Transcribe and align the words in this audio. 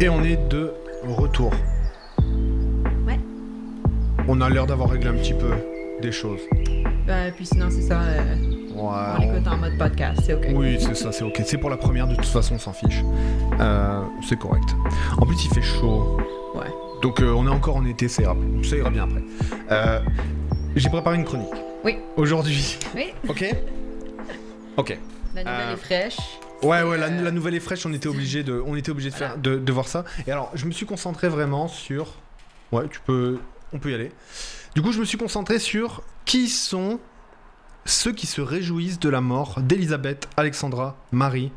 Et 0.00 0.08
on 0.08 0.22
est 0.22 0.36
de 0.48 0.72
retour. 1.04 1.52
Ouais. 3.06 3.18
On 4.28 4.40
a 4.40 4.48
l'air 4.48 4.66
d'avoir 4.66 4.90
réglé 4.90 5.08
un 5.08 5.14
petit 5.14 5.34
peu 5.34 5.50
des 6.00 6.12
choses. 6.12 6.40
Ben, 7.06 7.32
puis 7.34 7.46
sinon, 7.46 7.66
c'est 7.70 7.82
ça. 7.82 8.00
euh, 8.02 8.34
Ouais, 8.74 8.84
on 9.18 9.32
l'écoute 9.32 9.48
en 9.48 9.56
mode 9.56 9.76
podcast, 9.76 10.20
c'est 10.24 10.34
ok. 10.34 10.46
Oui, 10.54 10.76
c'est 10.78 10.94
ça, 10.94 11.10
c'est 11.10 11.24
ok. 11.24 11.42
C'est 11.44 11.58
pour 11.58 11.68
la 11.68 11.76
première, 11.76 12.06
de 12.06 12.14
toute 12.14 12.26
façon, 12.26 12.54
on 12.54 12.58
s'en 12.60 12.72
fiche. 12.72 13.02
Euh, 13.58 14.02
c'est 14.28 14.38
correct. 14.38 14.68
En 15.20 15.26
plus, 15.26 15.36
il 15.46 15.50
fait 15.52 15.62
chaud. 15.62 16.16
Ouais. 16.54 16.66
Donc, 17.02 17.20
euh, 17.20 17.32
on 17.36 17.44
est 17.46 17.50
encore 17.50 17.76
en 17.76 17.84
été, 17.86 18.06
ça 18.06 18.22
ira, 18.22 18.36
ça 18.62 18.76
ira 18.76 18.90
bien 18.90 19.02
après. 19.04 19.22
Euh, 19.72 19.98
J'ai 20.76 20.88
préparé 20.90 21.16
une 21.16 21.24
chronique. 21.24 21.48
Oui. 21.84 21.96
Aujourd'hui. 22.16 22.78
Oui, 22.94 23.06
Ok 23.28 23.44
Ok. 24.76 24.96
la 25.34 25.42
nouvelle 25.42 25.56
Euh, 25.70 25.74
est 25.74 25.76
fraîche. 25.76 26.37
Ouais, 26.62 26.82
ouais, 26.82 26.98
la, 26.98 27.08
la 27.08 27.30
nouvelle 27.30 27.54
est 27.54 27.60
fraîche, 27.60 27.86
on 27.86 27.92
était 27.92 28.08
obligé 28.08 28.42
de, 28.42 28.62
on 28.66 28.74
était 28.76 28.90
obligé 28.90 29.10
de, 29.10 29.14
faire, 29.14 29.38
de, 29.38 29.56
de 29.58 29.72
voir 29.72 29.86
ça. 29.88 30.04
Et 30.26 30.32
alors, 30.32 30.50
je 30.54 30.66
me 30.66 30.72
suis 30.72 30.86
concentré 30.86 31.28
vraiment 31.28 31.68
sur. 31.68 32.14
Ouais, 32.72 32.88
tu 32.90 33.00
peux. 33.00 33.38
On 33.72 33.78
peut 33.78 33.90
y 33.90 33.94
aller. 33.94 34.10
Du 34.74 34.82
coup, 34.82 34.92
je 34.92 34.98
me 35.00 35.04
suis 35.04 35.18
concentré 35.18 35.58
sur 35.58 36.02
qui 36.24 36.48
sont 36.48 36.98
ceux 37.84 38.12
qui 38.12 38.26
se 38.26 38.40
réjouissent 38.40 38.98
de 39.00 39.08
la 39.08 39.20
mort 39.20 39.60
d'Elisabeth 39.60 40.28
Alexandra 40.36 40.96
Marie 41.12 41.52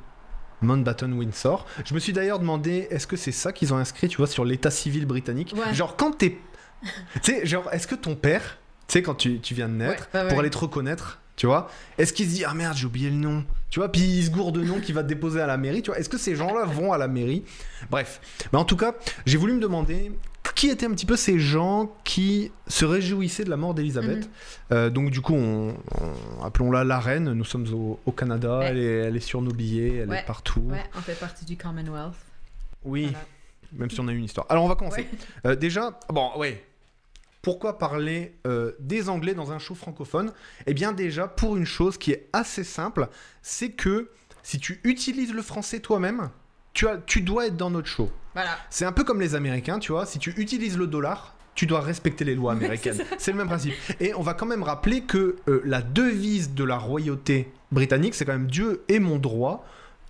Mountbatten 0.62 1.12
Windsor. 1.14 1.66
Je 1.86 1.94
me 1.94 2.00
suis 2.00 2.14
d'ailleurs 2.14 2.40
demandé, 2.40 2.88
est-ce 2.92 3.08
que 3.08 3.18
c'est 3.18 3.32
ça 3.32 3.52
qu'ils 3.52 3.74
ont 3.74 3.78
inscrit, 3.78 4.08
tu 4.08 4.18
vois, 4.18 4.28
sur 4.28 4.46
l'état 4.46 4.72
civil 4.72 5.06
britannique? 5.06 5.54
Ouais. 5.58 5.74
Genre, 5.74 5.96
quand 5.98 6.12
t'es. 6.18 6.38
tu 7.16 7.34
sais, 7.34 7.46
genre, 7.46 7.68
est-ce 7.74 7.88
que 7.88 7.96
ton 7.96 8.16
père, 8.16 8.60
tu 8.88 8.94
sais, 8.94 9.02
quand 9.02 9.16
tu, 9.16 9.40
tu 9.40 9.54
viens 9.56 9.68
de 9.68 9.74
naître, 9.74 10.08
Ouais, 10.14 10.22
ouais, 10.22 10.28
pour 10.30 10.40
aller 10.40 10.50
te 10.50 10.58
reconnaître, 10.60 11.20
tu 11.42 11.48
vois, 11.48 11.68
est-ce 11.98 12.14
qu'il 12.14 12.30
se 12.30 12.36
dit, 12.36 12.46
ah 12.46 12.54
merde, 12.54 12.78
j'ai 12.78 12.86
oublié 12.86 13.10
le 13.10 13.16
nom 13.16 13.44
Tu 13.72 13.80
vois, 13.80 13.92
puis 13.92 14.02
il 14.02 14.24
se 14.24 14.30
gourde 14.30 14.60
de 14.60 14.64
nom 14.64 14.80
qu'il 14.80 14.94
va 14.94 15.02
te 15.02 15.08
déposer 15.08 15.42
à 15.42 15.48
la 15.48 15.58
mairie, 15.58 15.82
tu 15.82 15.90
vois, 15.90 15.98
est-ce 16.00 16.08
que 16.08 16.20
ces 16.20 16.36
gens-là 16.36 16.66
vont 16.66 16.94
à 16.94 17.00
la 17.00 17.08
mairie? 17.08 17.44
Bref. 17.90 18.22
Mais 18.54 18.60
en 18.60 18.64
tout 18.64 18.78
cas, 18.78 18.94
j'ai 19.26 19.40
voulu 19.40 19.54
me 19.54 19.60
demander 19.60 20.12
qui 20.54 20.70
étaient 20.70 20.86
un 20.86 20.92
petit 20.92 21.08
peu 21.08 21.16
ces 21.16 21.40
gens 21.40 21.92
qui 22.04 22.52
se 22.68 22.86
réjouissaient 22.86 23.44
de 23.44 23.50
la 23.50 23.58
mort 23.58 23.74
d'Elisabeth? 23.74 24.20
Mhm. 24.26 24.32
Euh, 24.74 24.90
donc 24.92 25.10
du 25.10 25.20
coup, 25.20 25.34
on, 25.34 25.70
on- 26.00 26.44
appelons-la 26.44 26.84
la 26.84 27.00
reine. 27.00 27.34
Nous 27.34 27.44
sommes 27.46 27.66
au, 27.74 28.00
au 28.06 28.12
Canada. 28.12 28.60
Ouais. 28.60 28.66
Elle, 28.68 28.78
est, 28.78 28.96
elle 29.08 29.16
est 29.18 29.22
sur 29.22 29.42
nos 29.42 29.50
billets. 29.52 29.96
Elle 30.04 30.10
Ouais. 30.10 30.20
est 30.20 30.26
partout. 30.28 30.60
Ouais, 30.70 30.84
on 30.96 31.02
fait 31.02 31.20
partie 31.20 31.46
du 31.46 31.58
Commonwealth. 31.58 32.14
Oui, 32.84 33.06
Voilà. 33.06 33.20
même 33.74 33.90
si 33.90 34.00
on 34.00 34.08
a 34.08 34.12
eu 34.12 34.18
une 34.18 34.26
histoire. 34.26 34.46
Alors 34.50 34.64
on 34.64 34.68
va 34.68 34.76
commencer. 34.76 35.08
Euh, 35.48 35.56
déjà, 35.56 35.98
bon, 36.10 36.30
ouais. 36.38 36.64
Pourquoi 37.42 37.78
parler 37.78 38.36
euh, 38.46 38.74
des 38.80 39.10
Anglais 39.10 39.34
dans 39.34 39.52
un 39.52 39.60
show 39.60 39.74
francophone? 39.74 40.32
Eh 40.68 40.74
bien 40.74 40.92
déjà, 40.92 41.28
pour 41.28 41.58
une 41.58 41.66
chose 41.66 41.98
qui 41.98 42.12
est 42.12 42.30
assez 42.34 42.64
simple, 42.64 43.08
c'est 43.42 43.72
que 43.72 44.12
si 44.44 44.60
tu 44.60 44.80
utilises 44.84 45.34
le 45.34 45.42
français 45.42 45.80
toi-même, 45.80 46.30
tu, 46.74 46.88
as, 46.88 46.98
tu 46.98 47.22
dois 47.22 47.48
être 47.48 47.58
dans 47.58 47.70
notre 47.70 47.88
show. 47.88 48.10
Voilà. 48.34 48.58
C'est 48.70 48.86
un 48.86 48.92
peu 48.92 49.04
comme 49.04 49.20
les 49.20 49.36
Américains, 49.36 49.80
tu 49.80 49.92
vois. 49.92 50.06
Si 50.06 50.20
tu 50.20 50.32
utilises 50.38 50.78
le 50.78 50.88
dollar, 50.88 51.36
tu 51.56 51.66
dois 51.66 51.82
respecter 51.82 52.26
les 52.26 52.36
lois 52.36 52.52
américaines. 52.54 53.04
c'est 53.18 53.32
le 53.32 53.38
même 53.38 53.48
principe. 53.48 53.74
Et 54.00 54.14
on 54.14 54.22
va 54.22 54.34
quand 54.34 54.46
même 54.46 54.64
rappeler 54.64 55.02
que 55.02 55.38
euh, 55.48 55.62
la 55.66 55.82
devise 55.82 56.54
de 56.54 56.64
la 56.64 56.78
royauté 56.78 57.52
britannique, 57.72 58.16
c'est 58.16 58.26
quand 58.26 58.34
même 58.34 58.50
Dieu 58.50 58.84
est 58.88 59.00
mon 59.00 59.18
droit. 59.18 59.66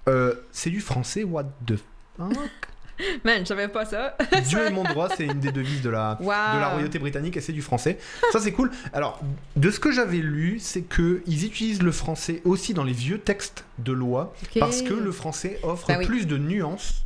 Euh, 0.08 0.34
c'est 0.52 0.70
du 0.70 0.82
français, 0.82 1.24
what 1.24 1.46
the 1.66 1.76
fuck? 2.18 2.71
Man, 3.24 3.42
je 3.42 3.46
savais 3.46 3.68
pas 3.68 3.86
ça. 3.86 4.16
Dieu 4.48 4.60
est 4.66 4.72
mon 4.72 4.84
droit, 4.84 5.10
c'est 5.16 5.26
une 5.26 5.40
des 5.40 5.52
devises 5.52 5.82
de 5.82 5.90
la, 5.90 6.18
Wow. 6.20 6.26
de 6.28 6.60
la 6.60 6.70
royauté 6.70 7.00
britannique 7.00 7.38
et 7.38 7.42
c'est 7.42 7.54
du 7.54 7.62
français. 7.62 7.98
Ça, 8.32 8.40
c'est 8.40 8.52
cool. 8.52 8.72
Alors, 8.94 9.20
de 9.56 9.70
ce 9.72 9.80
que 9.80 9.92
j'avais 9.92 10.18
lu, 10.18 10.60
c'est 10.60 10.82
que 10.82 11.22
ils 11.28 11.46
utilisent 11.46 11.82
le 11.84 11.92
français 11.92 12.42
aussi 12.46 12.74
dans 12.74 12.84
les 12.84 12.94
vieux 12.94 13.18
textes 13.20 13.66
de 13.80 13.92
loi 13.92 14.34
parce 14.60 14.82
que 14.82 14.94
le 14.94 15.12
français 15.12 15.60
offre 15.64 15.88
Bah 15.88 15.96
oui. 16.00 16.06
plus 16.06 16.28
de 16.28 16.38
nuances 16.38 17.04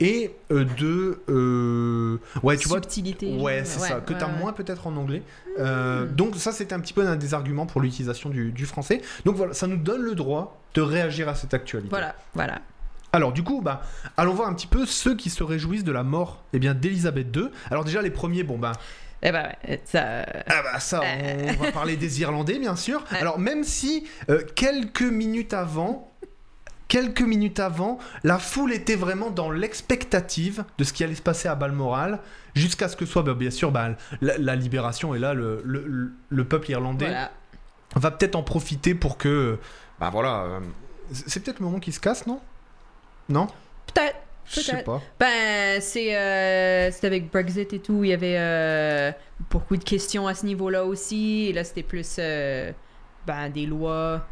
et 0.00 0.34
euh, 0.50 0.64
de. 0.76 1.20
euh, 1.28 2.18
ouais, 2.42 2.56
tu 2.56 2.68
vois. 2.68 2.78
Subtilité. 2.78 3.36
Ouais, 3.36 3.58
genre. 3.58 3.66
c'est 3.66 3.78
ça, 3.78 4.00
que 4.00 4.12
ouais, 4.12 4.18
tu 4.18 4.24
as 4.24 4.28
ouais. 4.28 4.38
moins 4.38 4.52
peut-être 4.52 4.86
en 4.86 4.96
anglais. 4.96 5.22
Euh, 5.58 6.04
Hmm. 6.04 6.14
Donc, 6.16 6.34
ça, 6.36 6.50
c'était 6.50 6.74
un 6.74 6.80
petit 6.80 6.92
peu 6.92 7.06
un 7.06 7.14
des 7.16 7.32
arguments 7.32 7.64
pour 7.66 7.80
l'utilisation 7.80 8.28
du, 8.28 8.50
du 8.50 8.66
français. 8.66 9.00
Donc, 9.24 9.36
voilà, 9.36 9.54
ça 9.54 9.66
nous 9.68 9.76
donne 9.76 10.02
le 10.02 10.14
droit 10.16 10.60
de 10.74 10.80
réagir 10.80 11.28
à 11.28 11.36
cette 11.36 11.54
actualité. 11.54 11.90
Voilà, 11.90 12.16
voilà. 12.34 12.60
Alors 13.14 13.32
du 13.32 13.42
coup, 13.44 13.60
bah, 13.62 13.82
allons 14.16 14.34
voir 14.34 14.48
un 14.48 14.54
petit 14.54 14.66
peu 14.66 14.86
ceux 14.86 15.14
qui 15.16 15.30
se 15.30 15.42
réjouissent 15.44 15.84
de 15.84 15.92
la 15.92 16.02
mort 16.02 16.42
eh 16.52 16.58
bien, 16.58 16.74
d'Elisabeth 16.74 17.34
II. 17.34 17.48
Alors 17.70 17.84
déjà, 17.84 18.02
les 18.02 18.10
premiers, 18.10 18.42
bon 18.42 18.58
ben, 18.58 18.72
Eh 19.22 19.30
ben, 19.30 19.52
ouais, 19.68 19.80
ça. 19.84 20.26
ah 20.48 20.62
bah 20.64 20.80
ça, 20.80 21.00
on 21.00 21.62
va 21.62 21.70
parler 21.72 21.96
des 21.96 22.20
Irlandais, 22.20 22.58
bien 22.58 22.74
sûr. 22.76 23.04
Alors 23.12 23.38
même 23.38 23.62
si 23.62 24.04
euh, 24.30 24.42
quelques 24.56 25.02
minutes 25.02 25.54
avant, 25.54 26.10
quelques 26.88 27.22
minutes 27.22 27.60
avant, 27.60 27.98
la 28.24 28.38
foule 28.40 28.72
était 28.72 28.96
vraiment 28.96 29.30
dans 29.30 29.50
l'expectative 29.50 30.64
de 30.78 30.82
ce 30.84 30.92
qui 30.92 31.04
allait 31.04 31.14
se 31.14 31.22
passer 31.22 31.46
à 31.48 31.54
Balmoral, 31.54 32.18
jusqu'à 32.54 32.88
ce 32.88 32.96
que 32.96 33.06
soit, 33.06 33.22
bah, 33.22 33.34
bien 33.34 33.50
sûr, 33.50 33.70
bah, 33.70 33.90
la, 34.22 34.38
la 34.38 34.56
libération. 34.56 35.14
Et 35.14 35.20
là, 35.20 35.34
le, 35.34 35.62
le- 35.64 36.12
le 36.28 36.44
peuple 36.44 36.70
irlandais 36.72 37.06
Voilà. 37.06 37.30
va 37.94 38.10
peut-être 38.10 38.34
en 38.34 38.42
profiter 38.42 38.96
pour 38.96 39.18
que, 39.18 39.58
bah 40.00 40.10
voilà, 40.10 40.42
euh, 40.42 40.60
c'est 41.12 41.40
peut-être 41.44 41.60
le 41.60 41.66
moment 41.66 41.78
qui 41.78 41.92
se 41.92 42.00
casse, 42.00 42.26
non? 42.26 42.40
Non? 43.28 43.46
Peut-être. 43.92 44.16
Je 44.46 44.60
sais 44.60 44.82
pas. 44.82 45.00
Ben, 45.18 45.80
c'est 45.80 46.14
euh, 46.16 46.90
c'était 46.90 47.06
avec 47.06 47.30
Brexit 47.30 47.72
et 47.72 47.78
tout. 47.78 48.04
Il 48.04 48.10
y 48.10 48.12
avait 48.12 48.36
euh, 48.38 49.10
beaucoup 49.50 49.76
de 49.76 49.84
questions 49.84 50.26
à 50.26 50.34
ce 50.34 50.44
niveau-là 50.44 50.84
aussi. 50.84 51.46
Et 51.48 51.52
là, 51.54 51.64
c'était 51.64 51.82
plus 51.82 52.16
euh, 52.18 52.70
ben, 53.26 53.48
des 53.48 53.64
lois, 53.64 54.26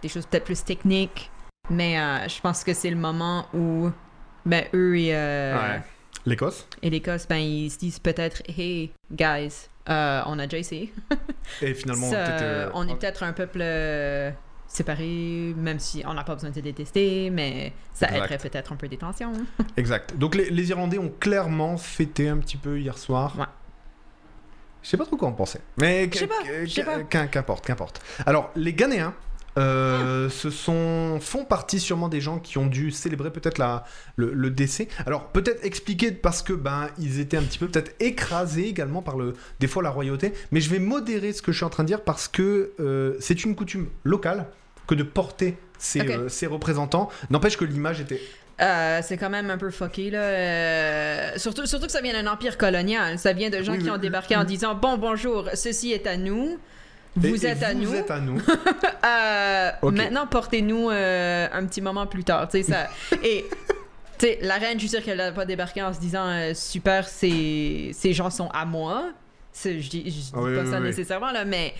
des 0.00 0.08
choses 0.08 0.24
peut-être 0.26 0.44
plus 0.44 0.64
techniques. 0.64 1.30
Mais 1.68 1.98
euh, 1.98 2.26
je 2.28 2.40
pense 2.40 2.64
que 2.64 2.72
c'est 2.72 2.88
le 2.90 2.96
moment 2.96 3.46
où 3.54 3.90
ben, 4.46 4.64
eux 4.74 4.98
et, 4.98 5.14
euh, 5.14 5.54
Ouais. 5.56 5.82
L'Écosse? 6.26 6.66
et 6.80 6.88
l'Écosse, 6.88 7.26
ben, 7.28 7.36
ils 7.36 7.70
se 7.70 7.76
disent 7.78 7.98
peut-être 7.98 8.42
Hey, 8.48 8.92
guys, 9.12 9.68
euh, 9.90 10.22
on 10.24 10.38
a 10.38 10.46
déjà 10.46 10.56
essayé. 10.58 10.92
Et 11.60 11.74
finalement, 11.74 12.10
Ça, 12.10 12.16
euh, 12.40 12.70
on 12.72 12.88
est 12.88 12.94
peut-être 12.94 13.22
un 13.24 13.34
peuple 13.34 13.62
euh, 14.64 14.68
séparé, 14.68 15.54
même 15.56 15.78
si 15.78 16.02
on 16.06 16.14
n'a 16.14 16.24
pas 16.24 16.34
besoin 16.34 16.50
de 16.50 16.54
se 16.54 16.60
détester, 16.60 17.30
mais 17.30 17.72
ça 17.92 18.06
Exact. 18.08 18.24
aiderait 18.24 18.38
peut-être 18.48 18.72
un 18.72 18.76
peu 18.76 18.88
des 18.88 18.96
tensions. 18.96 19.32
Exact. 19.76 20.16
Donc 20.16 20.34
les, 20.34 20.50
les 20.50 20.70
Irlandais 20.70 20.98
ont 20.98 21.12
clairement 21.20 21.76
fêté 21.76 22.28
un 22.28 22.38
petit 22.38 22.56
peu 22.56 22.78
hier 22.80 22.98
soir. 22.98 23.34
Ouais. 23.38 23.44
Je 24.82 24.88
sais 24.90 24.96
pas 24.96 25.06
trop 25.06 25.16
quoi 25.16 25.28
en 25.28 25.32
penser. 25.32 25.60
Mais 25.80 26.10
Je 26.12 26.18
sais 26.18 26.26
pas, 26.26 26.34
je 26.64 26.70
sais 26.70 26.84
pas. 26.84 27.02
qu'im- 27.04 27.26
qu'importe, 27.28 27.64
qu'importe. 27.64 28.02
Alors, 28.26 28.50
les 28.54 28.74
Ghanéens, 28.74 29.14
euh, 29.56 30.28
ce 30.30 30.50
sont, 30.50 31.18
font 31.20 31.44
partie 31.44 31.78
sûrement 31.78 32.08
des 32.08 32.20
gens 32.20 32.38
qui 32.38 32.58
ont 32.58 32.66
dû 32.66 32.90
célébrer 32.90 33.30
peut-être 33.30 33.58
la, 33.58 33.84
le, 34.16 34.32
le 34.32 34.50
décès. 34.50 34.88
Alors, 35.06 35.28
peut-être 35.28 35.64
expliquer 35.64 36.10
parce 36.12 36.42
que 36.42 36.52
ben 36.52 36.88
ils 36.98 37.20
étaient 37.20 37.36
un 37.36 37.42
petit 37.42 37.58
peu 37.58 37.68
peut-être 37.68 37.92
écrasés 38.00 38.66
également 38.66 39.00
par 39.02 39.16
le, 39.16 39.34
des 39.60 39.66
fois 39.68 39.82
la 39.82 39.90
royauté. 39.90 40.32
Mais 40.50 40.60
je 40.60 40.70
vais 40.70 40.78
modérer 40.80 41.32
ce 41.32 41.40
que 41.42 41.52
je 41.52 41.58
suis 41.58 41.64
en 41.64 41.70
train 41.70 41.84
de 41.84 41.88
dire 41.88 42.02
parce 42.02 42.26
que 42.28 42.72
euh, 42.80 43.14
c'est 43.20 43.44
une 43.44 43.54
coutume 43.54 43.88
locale 44.02 44.46
que 44.86 44.94
de 44.94 45.02
porter 45.04 45.56
ces, 45.78 46.00
Ok. 46.00 46.10
euh, 46.10 46.48
représentants. 46.50 47.08
N'empêche 47.30 47.56
que 47.56 47.64
l'image 47.64 48.00
était 48.00 48.20
Euh, 48.60 49.00
c'est 49.02 49.16
quand 49.16 49.30
même 49.30 49.50
un 49.50 49.58
peu 49.58 49.70
fucké, 49.70 50.10
là. 50.10 50.20
Euh, 50.20 51.30
surtout, 51.38 51.66
surtout 51.66 51.86
que 51.86 51.92
ça 51.92 52.00
vient 52.00 52.12
d'un 52.12 52.30
empire 52.30 52.56
colonial. 52.58 53.18
Ça 53.18 53.32
vient 53.32 53.50
de 53.50 53.62
gens 53.62 53.72
Oui, 53.72 53.82
qui 53.82 53.90
ont 53.90 53.94
oui. 53.94 54.00
débarqué 54.00 54.36
en 54.36 54.44
disant 54.44 54.74
Bon, 54.74 54.96
bonjour, 54.98 55.48
ceci 55.54 55.92
est 55.92 56.06
à 56.06 56.16
nous. 56.16 56.58
Vous 57.16 57.44
Et- 57.44 57.46
et 57.46 57.50
êtes 57.50 57.62
à 57.62 57.72
vous 57.74 57.80
nous. 57.80 57.94
êtes 57.94 58.10
à 58.10 58.20
nous. 58.20 58.40
Euh. 59.04 59.70
Maintenant, 59.92 60.26
portez-nous 60.26 60.88
euh, 60.90 61.46
un 61.52 61.66
petit 61.66 61.80
moment 61.82 62.06
plus 62.06 62.24
tard. 62.24 62.48
Tu 62.48 62.62
sais, 62.62 62.72
ça. 62.72 62.88
Et. 63.22 63.44
Tu 64.18 64.26
sais, 64.26 64.38
la 64.42 64.54
reine, 64.54 64.74
je 64.74 64.86
suis 64.86 64.88
sûre 64.88 65.02
qu'elle 65.02 65.18
n'a 65.18 65.32
pas 65.32 65.44
débarqué 65.44 65.82
en 65.82 65.92
se 65.92 66.00
disant 66.00 66.24
euh, 66.26 66.52
super, 66.54 67.06
ces, 67.08 67.90
ces 67.92 68.12
gens 68.12 68.30
sont 68.30 68.48
à 68.48 68.64
moi. 68.64 69.10
C'est- 69.52 69.80
Je 69.80 69.90
dis, 69.90 70.02
je 70.06 70.10
dis 70.10 70.32
Ah 70.34 70.38
oui, 70.40 70.54
pas 70.56 70.62
oui, 70.62 70.70
ça 70.70 70.78
oui. 70.78 70.84
nécessairement, 70.84 71.32
là, 71.32 71.44
mais 71.44 71.74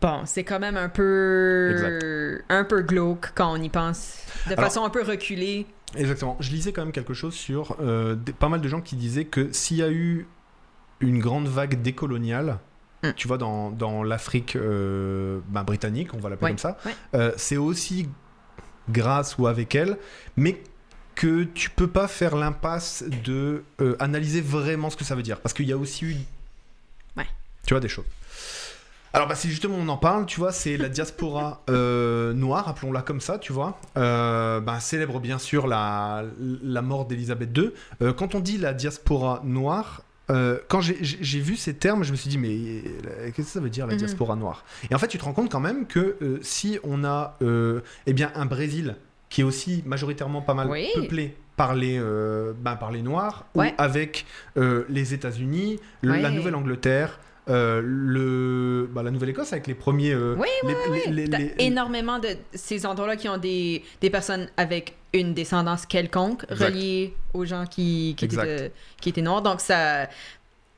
bon, 0.00 0.22
c'est 0.24 0.42
quand 0.44 0.58
même 0.58 0.76
un 0.76 0.88
peu. 0.88 2.40
un 2.48 2.64
peu 2.64 2.82
glauque 2.82 3.30
quand 3.34 3.52
on 3.52 3.62
y 3.62 3.68
pense. 3.68 4.18
De 4.48 4.52
Alors- 4.52 4.64
façon 4.64 4.84
un 4.84 4.90
peu 4.90 5.02
reculée. 5.02 5.66
Exactement. 5.96 6.36
Je 6.40 6.50
lisais 6.50 6.72
quand 6.72 6.82
même 6.82 6.92
quelque 6.92 7.14
chose 7.14 7.34
sur 7.34 7.76
euh, 7.80 8.16
des- 8.16 8.32
pas 8.32 8.48
mal 8.48 8.60
de 8.60 8.68
gens 8.68 8.80
qui 8.80 8.96
disaient 8.96 9.24
que 9.26 9.52
s'il 9.52 9.76
y 9.76 9.82
a 9.82 9.90
eu 9.90 10.26
une 11.00 11.20
grande 11.20 11.46
vague 11.46 11.80
décoloniale, 11.82 12.58
Mm. 13.04 13.12
tu 13.14 13.28
vois, 13.28 13.38
dans, 13.38 13.70
dans 13.70 14.02
l'Afrique 14.02 14.56
euh, 14.56 15.40
ben, 15.48 15.62
britannique, 15.64 16.14
on 16.14 16.18
va 16.18 16.30
l'appeler 16.30 16.44
Ouais, 16.46 16.50
comme 16.50 16.58
ça, 16.58 16.78
ouais. 16.86 16.94
euh, 17.14 17.32
c'est 17.36 17.56
aussi 17.56 18.08
grâce 18.88 19.38
ou 19.38 19.46
avec 19.46 19.74
elle, 19.74 19.96
mais 20.36 20.62
que 21.14 21.44
tu 21.44 21.70
peux 21.70 21.86
pas 21.86 22.08
faire 22.08 22.34
l'impasse 22.36 23.04
de 23.24 23.62
euh, 23.80 23.96
analyser 24.00 24.40
vraiment 24.40 24.90
ce 24.90 24.96
que 24.96 25.04
ça 25.04 25.14
veut 25.14 25.22
dire, 25.22 25.40
parce 25.40 25.52
qu'il 25.54 25.66
y 25.66 25.72
a 25.72 25.76
aussi 25.76 26.04
eu, 26.06 26.16
Ouais. 27.16 27.26
tu 27.66 27.74
vois, 27.74 27.80
des 27.80 27.88
choses. 27.88 28.04
Alors 29.12 29.28
bah 29.28 29.36
si 29.36 29.48
justement 29.48 29.76
on 29.78 29.86
en 29.88 29.96
parle, 29.96 30.26
tu 30.26 30.40
vois, 30.40 30.50
c'est 30.50 30.76
la 30.76 30.88
diaspora 30.88 31.62
euh, 31.70 32.32
noire, 32.32 32.68
appelons-la 32.68 33.00
comme 33.02 33.20
ça, 33.20 33.38
tu 33.38 33.52
vois, 33.52 33.78
euh, 33.96 34.58
bah, 34.60 34.80
célèbre 34.80 35.20
bien 35.20 35.38
sûr 35.38 35.68
la, 35.68 36.24
la 36.40 36.82
mort 36.82 37.06
d'Elisabeth 37.06 37.56
II. 37.56 37.70
Euh, 38.02 38.12
quand 38.12 38.34
on 38.34 38.40
dit 38.40 38.58
la 38.58 38.74
diaspora 38.74 39.40
noire, 39.44 40.02
euh, 40.30 40.58
quand 40.68 40.80
j'ai- 40.80 41.40
vu 41.40 41.56
ces 41.56 41.74
termes, 41.74 42.02
je 42.04 42.10
me 42.12 42.16
suis 42.16 42.30
dit 42.30 42.38
mais 42.38 42.48
euh, 42.48 43.26
qu'est-ce 43.34 43.48
que 43.48 43.52
ça 43.52 43.60
veut 43.60 43.70
dire 43.70 43.86
la 43.86 43.92
Mhm. 43.92 43.98
diaspora 43.98 44.36
noire? 44.36 44.64
Et 44.90 44.94
en 44.94 44.98
fait 44.98 45.08
tu 45.08 45.18
te 45.18 45.24
rends 45.24 45.32
compte 45.34 45.50
quand 45.50 45.60
même 45.60 45.86
que 45.86 46.16
euh, 46.22 46.38
si 46.42 46.78
on 46.82 47.04
a 47.04 47.36
euh, 47.42 47.80
eh 48.06 48.12
bien 48.14 48.32
un 48.34 48.46
Brésil 48.46 48.96
qui 49.28 49.42
est 49.42 49.44
aussi 49.44 49.82
majoritairement 49.84 50.40
pas 50.42 50.54
mal 50.54 50.68
Oui. 50.70 50.86
peuplé 50.94 51.36
par 51.56 51.74
les, 51.74 52.00
ben, 52.00 52.74
par 52.76 52.90
les 52.90 53.02
Noirs 53.02 53.46
Ouais. 53.54 53.70
ou 53.70 53.74
avec 53.78 54.26
les 54.56 55.14
États-Unis, 55.14 55.78
la. 56.02 56.30
Nouvelle-Angleterre, 56.30 57.20
euh, 57.48 57.82
le, 57.84 58.88
bah, 58.92 59.02
la 59.02 59.10
Nouvelle-Écosse 59.10 59.52
avec 59.52 59.66
les 59.66 59.74
premiers. 59.74 60.12
euh, 60.12 60.34
Oui, 60.38 60.48
les- 60.66 60.74
oui, 60.90 61.00
les- 61.10 61.26
les- 61.26 61.38
les- 61.38 61.54
énormément 61.58 62.18
de 62.18 62.28
ces 62.54 62.86
endroits-là 62.86 63.16
qui 63.16 63.28
ont 63.28 63.36
des, 63.38 63.82
des 64.00 64.10
personnes 64.10 64.48
avec 64.56 64.94
une 65.12 65.34
descendance 65.34 65.84
quelconque 65.86 66.44
Exact. 66.50 66.64
reliée 66.66 67.14
aux 67.34 67.44
gens 67.44 67.66
qui, 67.66 68.14
qui, 68.16 68.24
étaient, 68.24 68.72
qui 69.00 69.08
étaient 69.10 69.22
noirs. 69.22 69.42
Donc, 69.42 69.60
ça, 69.60 70.08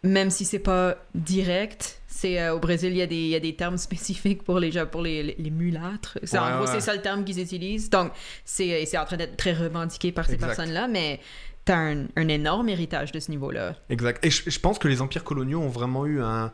même 0.02 0.30
si 0.30 0.44
c'est 0.44 0.58
pas 0.58 0.96
direct, 1.14 2.00
c'est 2.08 2.40
euh, 2.40 2.54
au 2.54 2.58
Brésil, 2.58 2.90
il 2.92 2.98
y, 2.98 3.02
a 3.02 3.06
des, 3.06 3.14
il 3.16 3.28
y 3.28 3.34
a 3.36 3.40
des 3.40 3.54
termes 3.54 3.76
spécifiques 3.88 4.42
pour 4.42 4.58
les, 4.58 4.72
gens- 4.72 4.86
pour 4.86 5.02
les, 5.02 5.22
les, 5.22 5.36
les 5.38 5.50
mulâtres. 5.50 6.18
C'est, 6.24 6.38
en 6.38 6.46
Ouais, 6.46 6.52
gros, 6.56 6.66
ouais. 6.66 6.70
c'est 6.72 6.80
ça 6.80 6.94
le 6.94 7.00
terme 7.02 7.24
qu'ils 7.24 7.40
utilisent. 7.40 7.90
Donc, 7.90 8.10
c'est, 8.44 8.86
en 8.98 9.04
train 9.04 9.16
d'être 9.16 9.36
très 9.36 9.52
revendiqué 9.52 10.10
par 10.12 10.26
ces 10.26 10.36
personnes-là, 10.36 10.88
mais 10.88 11.20
t'as 11.66 11.76
un, 11.76 12.06
un 12.16 12.28
énorme 12.28 12.70
héritage 12.70 13.12
de 13.12 13.20
ce 13.20 13.30
niveau-là. 13.30 13.74
Exact. 13.90 14.24
Et 14.24 14.30
je, 14.30 14.48
je 14.48 14.58
pense 14.58 14.78
que 14.78 14.88
les 14.88 15.02
empires 15.02 15.24
coloniaux 15.24 15.60
ont 15.60 15.68
vraiment 15.68 16.06
eu 16.06 16.22
un, 16.22 16.50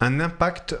un 0.00 0.20
impact 0.20 0.76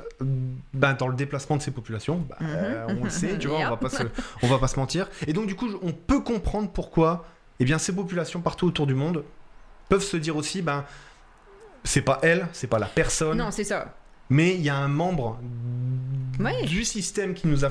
ben, 0.74 0.94
dans 0.94 1.06
le 1.08 1.14
déplacement 1.14 1.56
de 1.56 1.62
ces 1.62 1.70
populations. 1.70 2.18
Ben, 2.28 2.36
Mhm. 2.40 2.48
euh, 2.54 2.86
on 3.00 3.04
le 3.04 3.10
sait, 3.10 3.38
tu 3.38 3.46
vois, 3.48 3.58
on 3.58 3.62
va, 3.64 3.70
Yep. 3.70 3.80
pas 3.80 3.88
se, 3.90 4.02
on 4.42 4.48
va 4.48 4.58
pas 4.58 4.68
se 4.68 4.78
mentir. 4.80 5.08
Et 5.26 5.32
donc, 5.32 5.46
du 5.46 5.54
coup, 5.54 5.68
on 5.82 5.92
peut 5.92 6.20
comprendre 6.20 6.70
pourquoi 6.70 7.24
eh 7.60 7.64
bien, 7.64 7.78
ces 7.78 7.94
populations 7.94 8.40
partout 8.40 8.66
autour 8.66 8.86
du 8.86 8.94
monde 8.94 9.22
peuvent 9.88 10.02
se 10.02 10.16
dire 10.16 10.36
aussi 10.36 10.62
ben, 10.62 10.84
c'est 11.84 12.02
pas 12.02 12.18
elle, 12.22 12.48
c'est 12.52 12.66
pas 12.68 12.78
la 12.78 12.86
personne, 12.86 13.38
Non, 13.38 13.50
c'est 13.50 13.64
ça. 13.64 13.94
mais 14.30 14.54
il 14.54 14.60
y 14.62 14.68
a 14.68 14.76
un 14.76 14.88
membre 14.88 15.38
Ouais. 16.40 16.64
du 16.64 16.84
système 16.84 17.34
qui 17.34 17.48
nous 17.48 17.64
a 17.64 17.70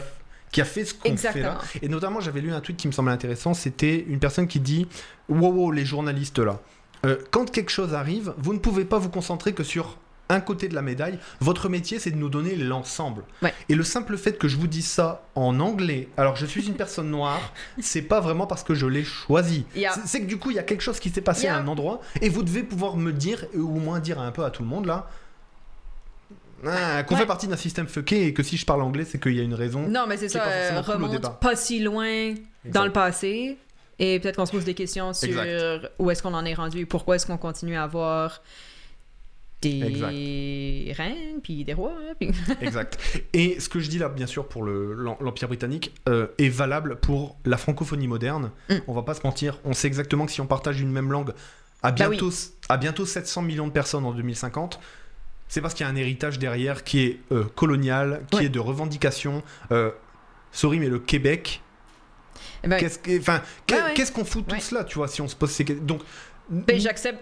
qui 0.52 0.62
a 0.62 0.66
fait 0.66 0.86
ce 0.86 0.94
qu'on 0.94 1.16
fait 1.18 1.42
là. 1.42 1.58
Et 1.82 1.90
notamment, 1.90 2.20
j'avais 2.20 2.42
lu 2.42 2.52
un 2.54 2.62
tweet 2.62 2.78
qui 2.78 2.88
me 2.88 2.94
semblait 2.94 3.14
intéressant. 3.14 3.54
C'était 3.54 4.06
une 4.08 4.20
personne 4.20 4.48
qui 4.48 4.60
dit 4.60 4.88
Wow, 5.30 5.52
wow, 5.52 5.72
les 5.72 5.86
journalistes 5.86 6.40
là. 6.40 6.60
Euh, 7.06 7.18
quand 7.32 7.52
quelque 7.52 7.70
chose 7.72 7.94
arrive, 7.94 8.34
vous 8.38 8.54
ne 8.54 8.60
pouvez 8.60 8.86
pas 8.86 8.98
vous 8.98 9.10
concentrer 9.10 9.54
que 9.54 9.64
sur 9.64 9.98
un 10.30 10.40
côté 10.40 10.68
de 10.68 10.76
la 10.76 10.82
médaille. 10.82 11.20
Votre 11.40 11.70
métier, 11.70 12.00
c'est 12.00 12.12
de 12.12 12.18
nous 12.18 12.30
donner 12.30 12.56
l'ensemble. 12.56 13.24
Ouais. 13.42 13.54
Et 13.70 13.76
le 13.76 13.84
simple 13.84 14.18
fait 14.18 14.38
que 14.38 14.48
je 14.48 14.58
vous 14.58 14.68
dise 14.68 14.88
ça 14.88 15.24
en 15.36 15.60
anglais, 15.60 16.10
alors 16.18 16.36
je 16.36 16.46
suis 16.46 16.68
une 16.68 16.74
personne 16.76 17.10
noire, 17.10 17.54
c'est 17.80 18.02
pas 18.02 18.20
vraiment 18.20 18.48
parce 18.48 18.64
que 18.64 18.74
je 18.76 18.86
l'ai 18.88 19.04
choisi. 19.04 19.66
Yeah. 19.76 19.94
C'est- 20.06 20.22
que 20.22 20.26
du 20.26 20.38
coup, 20.38 20.52
il 20.52 20.56
y 20.56 20.60
a 20.60 20.64
quelque 20.64 20.82
chose 20.82 21.00
qui 21.00 21.10
s'est 21.10 21.22
passé 21.22 21.48
à 21.48 21.56
un 21.58 21.68
endroit, 21.68 22.02
et 22.22 22.30
vous 22.30 22.44
devez 22.44 22.64
pouvoir 22.64 22.98
me 22.98 23.14
dire, 23.14 23.46
ou 23.56 23.78
au 23.78 23.80
moins 23.80 24.00
dire 24.00 24.20
un 24.20 24.32
peu 24.32 24.44
à 24.44 24.50
tout 24.50 24.64
le 24.64 24.70
monde 24.70 24.86
là. 24.86 25.10
Ah, 26.66 27.04
qu'on 27.04 27.16
Ouais. 27.16 27.22
fait 27.22 27.28
partie 27.28 27.48
d'un 27.48 27.56
système 27.58 27.88
fucké 27.88 28.26
et 28.28 28.34
que 28.34 28.44
si 28.44 28.58
je 28.58 28.66
parle 28.66 28.82
anglais, 28.82 29.06
c'est 29.06 29.20
qu'il 29.22 29.34
y 29.36 29.40
a 29.40 29.44
une 29.44 29.54
raison. 29.54 29.88
Non, 29.88 30.06
mais 30.08 30.18
c'est 30.18 30.30
ça, 30.30 30.44
euh, 30.48 30.82
cool 30.82 30.94
remonte 30.96 31.40
pas 31.40 31.56
si 31.56 31.80
loin 31.80 32.34
dans 32.66 32.86
le 32.86 32.92
passé. 32.92 33.58
Et 34.00 34.20
peut-être 34.20 34.36
qu'on 34.36 34.46
se 34.46 34.52
pose 34.52 34.64
des 34.66 34.76
questions 34.76 35.12
sur 35.14 35.28
Exact. 35.30 35.92
où 35.98 36.12
est-ce 36.12 36.22
qu'on 36.22 36.34
en 36.36 36.46
est 36.46 36.54
rendu, 36.54 36.86
pourquoi 36.86 37.16
est-ce 37.16 37.26
qu'on 37.26 37.38
continue 37.38 37.76
à 37.76 37.84
avoir 37.84 38.42
des 39.62 40.94
reines, 40.96 41.42
puis 41.42 41.64
des 41.64 41.74
rois. 41.74 41.96
Puis... 42.20 42.30
Exact. 42.62 43.00
Et 43.34 43.60
ce 43.60 43.70
que 43.70 43.80
je 43.80 43.90
dis 43.90 43.98
là, 43.98 44.08
bien 44.10 44.28
sûr, 44.28 44.48
pour 44.48 44.64
le- 44.64 44.94
l'em- 44.94 45.16
l'Empire 45.20 45.48
britannique, 45.48 45.94
euh, 46.08 46.28
est 46.38 46.50
valable 46.50 46.98
pour 46.98 47.38
la 47.46 47.58
francophonie 47.58 48.08
moderne. 48.08 48.52
Mm. 48.70 48.76
On 48.88 48.94
va 48.94 49.02
pas 49.02 49.16
se 49.16 49.22
mentir, 49.24 49.58
on 49.66 49.74
sait 49.74 49.88
exactement 49.88 50.26
que 50.26 50.32
si 50.32 50.42
on 50.42 50.48
partage 50.48 50.80
une 50.80 50.92
même 50.92 51.12
langue 51.12 51.32
à 51.84 51.92
Bah 51.92 52.08
bientôt, 52.10 52.30
à 52.70 52.78
bientôt 52.78 53.06
700 53.06 53.42
millions 53.42 53.68
de 53.68 53.72
personnes 53.72 54.06
en 54.06 54.12
2050, 54.12 54.80
c'est 55.48 55.62
parce 55.62 55.74
qu'il 55.74 55.86
y 55.86 55.90
a 55.90 55.92
un 55.92 55.96
héritage 55.96 56.40
derrière 56.40 56.84
qui 56.84 57.02
est 57.06 57.20
euh, 57.32 57.44
colonial, 57.56 58.22
qui 58.32 58.38
Ouais. 58.38 58.46
est 58.46 58.50
de 58.50 58.60
revendication. 58.60 59.44
Euh, 59.72 59.92
sorry, 60.52 60.80
mais 60.80 60.90
le 60.90 61.00
Québec, 61.00 61.62
Eh 62.64 62.68
ben, 62.68 62.78
qu'est-ce 62.78 63.00
enfin, 63.20 63.42
Ouais, 63.72 63.82
ouais. 63.98 64.06
qu'on 64.14 64.26
fout 64.26 64.46
tous 64.48 64.72
là, 64.72 64.84
tu 64.84 64.96
vois, 64.98 65.08
si 65.08 65.22
on 65.22 65.28
se 65.28 65.36
pose 65.36 65.52
ces 65.52 65.66
questions. 65.66 65.86
Donc, 65.86 66.02
ben, 66.50 66.80
j'accepte 66.80 67.20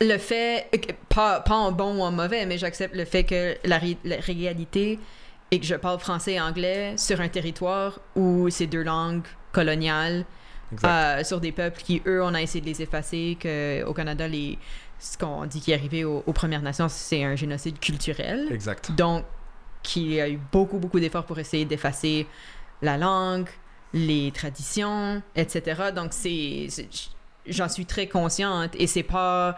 le 0.00 0.18
fait, 0.18 0.68
pas, 1.08 1.40
pas 1.40 1.54
en 1.54 1.72
bon 1.72 1.96
ou 1.98 2.02
en 2.02 2.10
mauvais, 2.12 2.44
mais 2.46 2.58
j'accepte 2.58 2.94
le 2.94 3.04
fait 3.04 3.24
que 3.24 3.56
la, 3.64 3.78
ré- 3.78 3.96
la 4.04 4.16
réalité 4.16 4.98
est 5.50 5.60
que 5.60 5.66
je 5.66 5.74
parle 5.74 5.98
français 6.00 6.32
et 6.34 6.40
anglais 6.40 6.94
sur 6.96 7.20
un 7.20 7.28
territoire 7.28 8.00
où 8.16 8.48
c'est 8.50 8.66
deux 8.66 8.82
langues 8.82 9.22
coloniales. 9.52 10.24
euh, 10.84 11.22
sur 11.22 11.38
des 11.40 11.52
peuples 11.52 11.82
qui, 11.82 12.00
eux, 12.06 12.22
on 12.22 12.32
a 12.32 12.40
essayé 12.40 12.62
de 12.62 12.66
les 12.66 12.80
effacer, 12.80 13.36
que 13.38 13.84
au 13.84 13.92
Canada, 13.92 14.26
les, 14.26 14.56
ce 15.02 15.18
qu'on 15.18 15.46
dit 15.46 15.60
qui 15.60 15.72
est 15.72 15.74
arrivé 15.74 16.04
aux, 16.04 16.22
aux 16.26 16.32
Premières 16.32 16.62
Nations, 16.62 16.88
c'est 16.88 17.24
un 17.24 17.34
génocide 17.34 17.78
culturel. 17.80 18.46
exact. 18.52 18.92
Donc, 18.92 19.24
qu'il 19.82 20.12
y 20.12 20.20
a 20.20 20.28
eu 20.28 20.38
beaucoup, 20.52 20.78
beaucoup 20.78 21.00
d'efforts 21.00 21.26
pour 21.26 21.38
essayer 21.40 21.64
d'effacer 21.64 22.26
la 22.82 22.96
langue, 22.96 23.48
les 23.92 24.30
traditions, 24.32 25.20
etc. 25.34 25.90
Donc, 25.94 26.12
c'est, 26.12 26.66
c'est- 26.68 26.88
j'en 27.46 27.68
suis 27.68 27.84
très 27.84 28.06
consciente 28.06 28.76
et 28.76 28.86
c'est 28.86 29.02
pas 29.02 29.56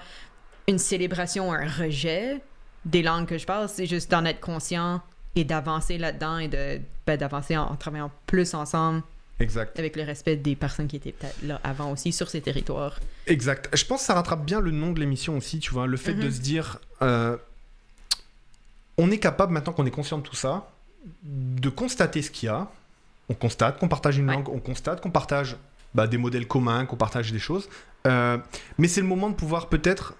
une 0.67 0.79
célébration, 0.79 1.53
un 1.53 1.69
rejet 1.69 2.41
des 2.87 3.03
langues 3.03 3.27
que 3.27 3.37
je 3.37 3.45
parle, 3.45 3.69
c'est 3.69 3.85
juste 3.87 4.11
d'en 4.11 4.25
être 4.25 4.41
conscient 4.41 5.03
et 5.37 5.45
d'avancer 5.45 5.99
là-dedans 5.99 6.39
et 6.39 6.49
de, 6.49 6.81
ben, 7.07 7.19
d'avancer 7.19 7.55
en, 7.57 7.65
en 7.65 7.77
travaillant 7.77 8.11
plus 8.27 8.55
ensemble 8.55 9.03
Exact. 9.41 9.79
avec 9.79 9.97
le 9.97 10.03
respect 10.05 10.37
des 10.37 10.55
personnes 10.57 10.87
qui 10.87 10.97
étaient 10.97 11.13
peut-être 11.13 11.43
là 11.43 11.61
avant 11.65 11.91
aussi 11.91 12.13
sur 12.13 12.31
ces 12.31 12.41
territoires. 12.41 13.01
Exact. 13.27 13.69
Je 13.77 13.85
pense 13.85 14.01
que 14.01 14.07
ça 14.07 14.15
rattrape 14.15 14.45
bien 14.45 14.61
le 14.61 14.71
nom 14.71 14.93
de 14.93 15.01
l'émission 15.01 15.37
aussi, 15.37 15.59
tu 15.59 15.73
vois, 15.73 15.87
le 15.89 15.97
fait 15.97 16.15
de 16.15 16.27
Mhm. 16.27 16.31
se 16.33 16.41
dire, 16.41 16.79
euh, 17.03 17.37
on 18.97 19.11
est 19.11 19.19
capable 19.19 19.53
maintenant 19.53 19.73
qu'on 19.73 19.87
est 19.87 19.91
conscient 19.91 20.19
de 20.19 20.23
tout 20.23 20.37
ça, 20.37 20.71
de 21.25 21.69
constater 21.69 22.23
ce 22.23 22.31
qu'il 22.31 22.47
y 22.47 22.51
a. 22.51 22.71
On 23.29 23.35
constate 23.35 23.79
qu'on 23.79 23.89
partage 23.89 24.19
une 24.19 24.29
Ouais. 24.29 24.35
langue, 24.37 24.49
on 24.49 24.59
constate 24.61 25.01
qu'on 25.01 25.11
partage 25.11 25.57
bah, 25.95 26.07
des 26.07 26.19
modèles 26.19 26.47
communs, 26.49 26.87
qu'on 26.87 26.97
partage 26.97 27.31
des 27.33 27.39
choses. 27.39 27.69
Euh, 28.07 28.37
mais 28.79 28.89
c'est 28.89 29.01
le 29.01 29.07
moment 29.07 29.31
de 29.31 29.35
pouvoir 29.35 29.69
peut-être 29.69 30.15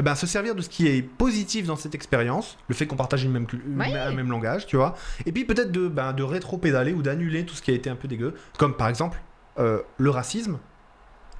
eh 0.00 0.02
ben, 0.02 0.14
se 0.14 0.26
servir 0.26 0.54
de 0.54 0.62
ce 0.62 0.70
qui 0.70 0.88
est 0.88 1.02
positif 1.02 1.66
dans 1.66 1.76
cette 1.76 1.94
expérience, 1.94 2.56
le 2.68 2.74
fait 2.74 2.86
qu'on 2.86 2.96
partage 2.96 3.22
une 3.22 3.32
même, 3.32 3.46
un 3.66 4.12
même 4.12 4.30
langage, 4.30 4.66
tu 4.66 4.76
vois. 4.76 4.96
Et 5.26 5.30
puis 5.32 5.44
peut-être 5.44 5.70
de, 5.70 5.88
ben, 5.88 6.14
de 6.14 6.22
rétro-pédaler 6.22 6.94
ou 6.94 7.02
d'annuler 7.02 7.44
tout 7.44 7.54
ce 7.54 7.60
qui 7.60 7.70
a 7.70 7.74
été 7.74 7.90
un 7.90 7.96
peu 7.96 8.08
dégueu, 8.08 8.34
comme 8.56 8.74
par 8.74 8.88
exemple 8.88 9.20
euh, 9.58 9.82
le 9.98 10.08
racisme. 10.08 10.58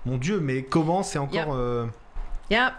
Mon 0.05 0.19
Dieu, 0.19 0.41
mais 0.41 0.63
comment 0.65 1.03
c'est 1.03 1.19
encore... 1.19 1.33
Yep. 1.35 1.49
euh, 1.55 1.87
Yep. 2.51 2.73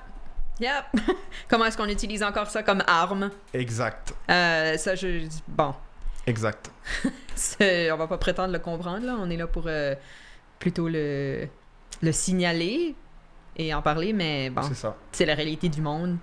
Yep. 0.60 1.02
Comment 1.50 1.66
est-ce 1.66 1.78
qu'on 1.78 1.90
utilise 1.90 2.22
encore 2.22 2.52
ça 2.52 2.62
comme 2.62 2.84
arme? 2.86 3.32
Exact, 3.52 4.14
Euh, 4.30 4.78
ça, 4.78 4.94
je. 4.94 5.28
Bon. 5.48 5.74
exact. 6.28 6.70
On 7.60 7.98
va 7.98 8.06
pas 8.06 8.20
prétendre 8.20 8.54
le 8.54 8.60
comprendre, 8.60 9.04
là. 9.08 9.16
On 9.18 9.32
est 9.32 9.38
là 9.38 9.48
pour 9.48 9.64
euh, 9.66 9.96
plutôt 10.60 10.88
le, 10.88 11.48
le 12.04 12.12
signaler 12.12 12.94
et 13.58 13.74
en 13.74 13.82
parler, 13.82 14.14
mais 14.14 14.50
bon, 14.50 14.62
C'est 15.12 15.26
la 15.26 15.36
réalité 15.36 15.70
du 15.70 15.82
monde. 15.82 16.18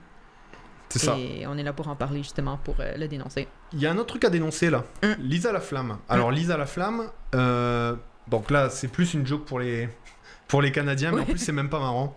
C'est 0.89 1.01
ça. 1.01 1.19
Et 1.19 1.47
on 1.47 1.59
est 1.59 1.63
là 1.63 1.75
pour 1.75 1.89
en 1.89 1.97
parler 1.97 2.23
justement 2.23 2.59
pour 2.65 2.77
euh, 2.81 2.97
le 2.97 3.09
dénoncer. 3.09 3.47
Il 3.75 3.81
y 3.81 3.87
a 3.87 3.91
un 3.91 3.97
autre 3.99 4.07
truc 4.07 4.25
à 4.25 4.31
dénoncer 4.31 4.71
là. 4.71 4.85
Mm. 5.03 5.13
Lisa 5.21 5.53
la 5.53 5.61
flamme. 5.61 5.99
Alors 6.09 6.31
Lisa 6.31 6.57
la 6.57 6.65
flamme, 6.65 7.11
euh, 7.35 7.95
donc 8.29 8.51
là 8.51 8.71
c'est 8.71 8.89
plus 8.89 9.13
une 9.13 9.27
joke 9.27 9.45
pour 9.45 9.61
les 9.61 9.89
pour 10.47 10.63
les 10.63 10.73
Canadiens, 10.73 11.13
mais 11.13 11.21
en 11.21 11.25
plus 11.27 11.37
c'est 11.39 11.53
même 11.53 11.69
pas 11.69 11.79
marrant. 11.81 12.17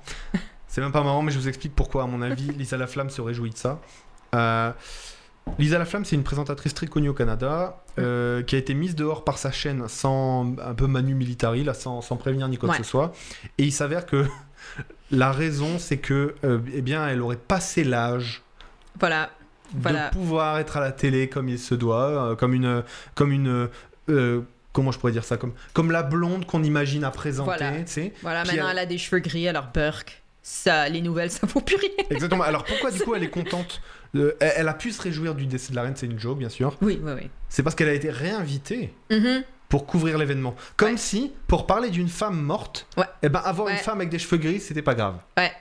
C'est 0.67 0.79
même 0.79 0.93
pas 0.93 1.03
marrant, 1.03 1.21
mais 1.21 1.33
je 1.33 1.37
vous 1.37 1.49
explique 1.49 1.75
pourquoi 1.75 2.03
à 2.03 2.07
mon 2.07 2.21
avis 2.21 2.43
Lisa 2.57 2.77
la 2.77 2.87
flamme 2.87 3.09
se 3.09 3.19
réjouit 3.21 3.49
de 3.49 3.57
ça. 3.57 3.81
Euh, 4.35 4.71
Lisa 5.59 5.77
la 5.77 5.85
flamme, 5.85 6.05
c'est 6.05 6.15
une 6.15 6.23
présentatrice 6.23 6.73
très 6.73 6.87
connue 6.87 7.09
au 7.09 7.13
Canada, 7.13 7.83
euh, 7.99 8.41
qui 8.43 8.55
a 8.55 8.57
été 8.59 8.73
mise 8.73 8.95
dehors 8.95 9.25
par 9.25 9.37
sa 9.37 9.51
chaîne 9.51 9.87
sans 9.89 10.55
un 10.59 10.73
peu 10.73 10.87
manu 10.87 11.13
militari, 11.13 11.63
là, 11.65 11.73
sans, 11.73 12.01
sans 12.01 12.15
prévenir 12.15 12.47
ni 12.47 12.57
quoi 12.57 12.69
Ouais. 12.69 12.77
que 12.77 12.83
ce 12.83 12.89
soit. 12.89 13.11
Et 13.57 13.63
il 13.65 13.71
s'avère 13.73 14.05
que 14.05 14.25
la 15.11 15.31
raison, 15.31 15.77
c'est 15.79 15.97
que, 15.97 16.35
euh, 16.43 16.59
eh 16.73 16.81
bien, 16.81 17.07
elle 17.07 17.21
aurait 17.21 17.35
passé 17.37 17.83
l'âge 17.83 18.41
Voilà. 18.99 19.29
Voilà. 19.73 20.09
de 20.09 20.13
pouvoir 20.13 20.59
être 20.59 20.77
à 20.77 20.81
la 20.81 20.91
télé 20.91 21.29
comme 21.29 21.47
il 21.49 21.57
se 21.59 21.75
doit, 21.75 22.31
euh, 22.31 22.35
comme 22.35 22.53
une, 22.53 22.83
comme 23.15 23.31
une, 23.31 23.69
euh, 24.09 24.41
comment 24.73 24.91
je 24.91 24.99
pourrais 24.99 25.11
dire 25.13 25.23
ça, 25.23 25.37
comme, 25.37 25.53
comme 25.73 25.91
la 25.91 26.03
blonde 26.03 26.45
qu'on 26.45 26.63
imagine 26.63 27.03
à 27.05 27.11
présenter, 27.11 27.45
Voilà. 27.57 27.71
tu 27.79 27.83
sais. 27.87 28.13
Voilà, 28.21 28.43
Puis 28.43 28.51
maintenant 28.51 28.69
elle- 28.71 28.77
elle 28.77 28.83
a 28.83 28.85
des 28.85 28.97
cheveux 28.97 29.19
gris, 29.21 29.47
alors 29.47 29.67
Burke. 29.73 30.21
Ça, 30.43 30.89
les 30.89 31.01
nouvelles, 31.01 31.29
ça 31.31 31.45
vaut 31.47 31.61
plus 31.61 31.75
rien. 31.77 31.89
Exactement. 32.09 32.43
Alors 32.43 32.63
pourquoi 32.65 32.89
du 32.91 32.99
coup 32.99 33.13
elle 33.15 33.23
est 33.23 33.29
contente 33.29 33.81
elle, 34.13 34.35
elle 34.41 34.67
a 34.67 34.73
pu 34.73 34.91
se 34.91 35.01
réjouir 35.01 35.35
du 35.35 35.45
décès 35.45 35.71
de 35.71 35.75
la 35.77 35.83
reine, 35.83 35.93
c'est 35.95 36.05
une 36.07 36.19
joke 36.19 36.39
bien 36.39 36.49
sûr. 36.49 36.75
Oui, 36.81 36.99
oui, 37.01 37.11
oui. 37.15 37.29
C'est 37.47 37.63
parce 37.63 37.75
qu'elle 37.75 37.87
a 37.89 37.93
été 37.93 38.09
réinvitée 38.09 38.93
Mhm. 39.09 39.43
Pour 39.71 39.87
couvrir 39.87 40.19
l'événement. 40.19 40.53
Comme 40.77 40.91
Ouais. 40.91 40.97
si, 40.97 41.33
pour 41.47 41.65
parler 41.65 41.89
d'une 41.89 42.09
femme 42.09 42.39
morte, 42.39 42.85
Ouais. 42.97 43.05
eh 43.23 43.29
ben 43.29 43.41
avoir 43.43 43.69
une 43.69 43.77
femme 43.77 43.97
avec 43.97 44.09
des 44.09 44.19
cheveux 44.19 44.37
gris, 44.37 44.59
c'était 44.59 44.83
pas 44.83 44.93
grave. 44.93 45.15
Ouais. 45.37 45.51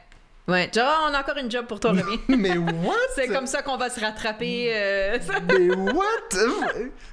Ouais. 0.48 0.68
Genre, 0.74 1.06
on 1.08 1.14
a 1.14 1.20
encore 1.20 1.36
une 1.36 1.48
job 1.50 1.66
pour 1.66 1.78
toi, 1.78 1.92
Rémi. 1.92 2.18
Mais 2.28 2.58
what? 2.58 2.94
C'est 3.14 3.28
comme 3.28 3.46
ça 3.46 3.62
qu'on 3.62 3.76
va 3.76 3.88
se 3.88 4.00
rattraper. 4.00 4.72
euh, 4.74 5.18
Mais 5.48 5.70
what? 5.76 6.02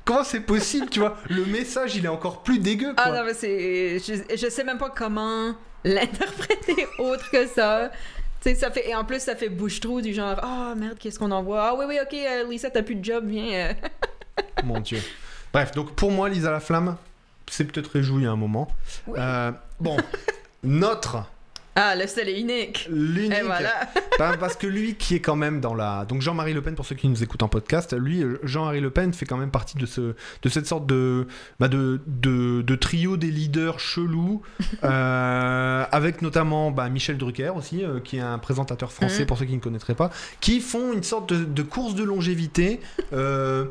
Comment 0.03 0.23
c'est 0.23 0.39
possible, 0.39 0.89
tu 0.89 0.99
vois? 0.99 1.17
Le 1.29 1.45
message, 1.45 1.95
il 1.95 2.03
est 2.05 2.09
encore 2.09 2.41
plus 2.41 2.57
dégueu, 2.57 2.93
quoi. 2.95 3.03
Ah 3.05 3.11
non, 3.11 3.23
mais 3.23 3.35
c'est. 3.35 3.99
Je, 3.99 4.35
je 4.35 4.49
sais 4.49 4.63
même 4.63 4.79
pas 4.79 4.89
comment 4.89 5.53
l'interpréter 5.83 6.87
autre 6.99 7.29
que 7.29 7.45
ça. 7.45 7.91
Tu 8.41 8.49
sais, 8.49 8.55
ça 8.55 8.71
fait. 8.71 8.89
Et 8.89 8.95
en 8.95 9.05
plus, 9.05 9.19
ça 9.21 9.35
fait 9.35 9.49
bouche-trou 9.49 10.01
du 10.01 10.13
genre, 10.15 10.39
ah 10.41 10.73
merde, 10.75 10.97
qu'est-ce 10.97 11.19
qu'on 11.19 11.31
envoie 11.31 11.63
Ah 11.63 11.75
oui, 11.77 11.85
oui, 11.87 11.99
ok, 12.01 12.13
euh, 12.15 12.49
Lisa, 12.49 12.71
t'as 12.71 12.81
plus 12.81 12.95
de 12.95 13.05
job, 13.05 13.25
viens. 13.27 13.53
euh. 13.53 13.73
Mon 14.63 14.79
Dieu. 14.79 14.99
Bref, 15.53 15.71
donc 15.71 15.93
pour 15.95 16.11
moi, 16.11 16.29
Lisa 16.29 16.51
la 16.51 16.59
flamme, 16.59 16.95
c'est 17.49 17.65
peut-être 17.71 17.91
réjoui 17.91 18.25
à 18.25 18.31
un 18.31 18.35
moment. 18.35 18.67
Oui. 19.07 19.17
Euh, 19.19 19.51
bon, 19.79 19.97
notre 20.63 21.23
Ah, 21.75 21.95
le 21.95 22.07
seul 22.07 22.29
et 22.29 22.39
unique. 22.39 22.87
L'unique. 22.91 23.33
Et 23.37 23.41
voilà. 23.43 23.71
Bah, 24.19 24.31
parce 24.39 24.55
que 24.55 24.65
lui 24.65 24.95
qui 24.95 25.13
est 25.13 25.19
quand 25.19 25.35
même 25.35 25.61
dans 25.61 25.75
la... 25.75 26.03
Donc 26.05 26.23
Jean-Marie 26.23 26.55
Le 26.55 26.63
Pen, 26.63 26.73
pour 26.73 26.87
ceux 26.87 26.95
qui 26.95 27.07
nous 27.07 27.21
écoutent 27.21 27.43
en 27.43 27.47
podcast, 27.49 27.93
lui, 27.95 28.23
euh, 28.23 28.39
Jean-Marie 28.41 28.81
Le 28.81 28.89
Pen 28.89 29.13
fait 29.13 29.27
quand 29.27 29.37
même 29.37 29.51
partie 29.51 29.77
de, 29.77 29.85
ce, 29.85 30.15
de 30.41 30.49
cette 30.49 30.65
sorte 30.65 30.87
de, 30.87 31.27
bah, 31.59 31.67
de, 31.67 32.01
de, 32.07 32.63
de 32.63 32.75
trio 32.75 33.15
des 33.15 33.29
leaders 33.29 33.79
chelous, 33.79 34.41
euh, 34.83 35.85
avec 35.91 36.23
notamment 36.23 36.71
bah, 36.71 36.89
Michel 36.89 37.19
Drucker 37.19 37.49
aussi, 37.55 37.83
euh, 37.85 37.99
qui 37.99 38.17
est 38.17 38.21
un 38.21 38.39
présentateur 38.39 38.91
français, 38.91 39.19
Mhm. 39.21 39.25
pour 39.27 39.37
ceux 39.37 39.45
qui 39.45 39.53
ne 39.55 39.59
connaîtraient 39.61 39.93
pas, 39.93 40.09
qui 40.41 40.61
font 40.61 40.93
une 40.93 41.03
sorte 41.03 41.31
de, 41.31 41.45
de 41.45 41.61
course 41.61 41.93
de 41.93 42.03
longévité. 42.03 42.79
euh, 43.13 43.65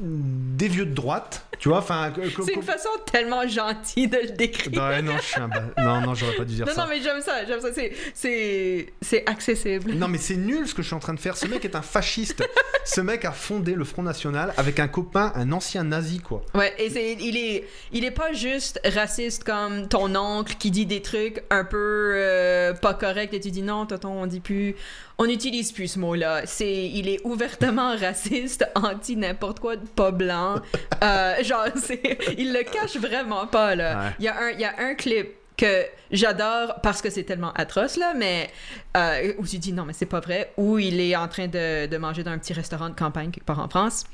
des 0.00 0.68
vieux 0.68 0.86
de 0.86 0.94
droite, 0.94 1.46
tu 1.58 1.68
vois, 1.68 1.78
enfin... 1.78 2.10
C'est 2.44 2.54
une 2.54 2.62
façon 2.62 2.88
tellement 3.10 3.46
gentille 3.46 4.08
de 4.08 4.16
le 4.16 4.30
décrire. 4.30 4.82
Ouais, 4.82 5.02
non, 5.02 5.16
je 5.18 5.22
suis 5.22 5.40
un 5.40 5.48
ba- 5.48 5.64
Non, 5.76 6.00
non, 6.00 6.14
j'aurais 6.14 6.36
pas 6.36 6.44
dû 6.44 6.54
dire 6.54 6.66
Non, 6.66 6.72
ça. 6.72 6.82
non, 6.82 6.88
mais 6.88 7.02
j'aime 7.02 7.20
ça, 7.20 7.44
j'aime 7.44 7.60
ça. 7.60 7.68
C'est, 8.14 9.24
accessible. 9.26 9.92
Non 9.92 10.08
mais 10.08 10.16
c'est 10.18 10.36
nul 10.36 10.66
ce 10.66 10.74
que 10.74 10.80
je 10.82 10.86
suis 10.86 10.96
en 10.96 11.00
train 11.00 11.12
de 11.12 11.20
faire. 11.20 11.36
Ce 11.36 11.46
mec 11.46 11.64
est 11.64 11.74
un 11.76 11.82
fasciste. 11.82 12.42
Ce 12.86 13.02
mec 13.02 13.26
a 13.26 13.32
fondé 13.32 13.74
le 13.74 13.84
Front 13.84 14.02
National 14.02 14.54
avec 14.56 14.80
un 14.80 14.88
copain, 14.88 15.32
un 15.34 15.52
ancien 15.52 15.84
nazi 15.84 16.18
quoi. 16.18 16.42
Ouais, 16.54 16.72
et 16.78 16.86
il 17.20 17.36
est, 17.36 17.68
il 17.92 18.04
est 18.06 18.10
pas 18.10 18.32
juste 18.32 18.80
raciste 18.84 19.44
comme 19.44 19.86
ton 19.86 20.14
oncle 20.16 20.54
qui 20.58 20.70
dit 20.70 20.86
des 20.86 21.02
trucs 21.02 21.44
un 21.50 21.64
peu 21.64 22.12
euh, 22.14 22.72
pas 22.72 22.94
corrects 22.94 23.34
et 23.34 23.40
tu 23.40 23.50
dis 23.50 23.62
non, 23.62 23.84
tonton, 23.84 24.22
on 24.22 24.26
dit 24.26 24.40
plus, 24.40 24.74
on 25.20 25.26
n'utilise 25.26 25.70
plus 25.70 25.86
ce 25.88 25.98
mot-là. 25.98 26.46
C'est, 26.46 26.88
il 26.88 27.06
est 27.06 27.20
ouvertement 27.24 27.94
raciste, 27.94 28.66
anti 28.74 29.16
n'importe 29.16 29.60
quoi, 29.60 29.74
pas 29.94 30.10
blanc. 30.10 30.56
Euh, 31.02 31.42
genre, 31.42 31.64
c'est, 31.82 32.18
il 32.36 32.52
le 32.52 32.62
cache 32.62 32.96
vraiment 32.96 33.46
pas 33.46 33.74
là. 33.74 33.98
Ouais. 33.98 34.10
Il 34.18 34.24
y 34.26 34.28
a 34.28 34.38
un, 34.38 34.50
il 34.50 34.60
y 34.60 34.64
a 34.66 34.74
un 34.80 34.94
clip 34.94 35.28
que 35.56 35.86
j'adore 36.10 36.74
parce 36.82 37.00
que 37.00 37.08
c'est 37.08 37.22
tellement 37.22 37.52
atroce 37.54 37.96
là, 37.96 38.12
mais 38.14 38.50
euh, 38.98 39.32
où 39.38 39.46
tu 39.46 39.56
dis 39.56 39.72
non 39.72 39.86
mais 39.86 39.94
c'est 39.94 40.04
pas 40.04 40.20
vrai, 40.20 40.52
où 40.58 40.78
il 40.78 41.00
est 41.00 41.16
en 41.16 41.26
train 41.26 41.46
de, 41.48 41.86
de 41.86 41.96
manger 41.96 42.22
dans 42.22 42.32
un 42.32 42.38
petit 42.38 42.52
restaurant 42.52 42.90
de 42.90 42.94
campagne 42.94 43.30
quelque 43.30 43.46
part 43.46 43.60
en 43.60 43.68
France 43.70 44.04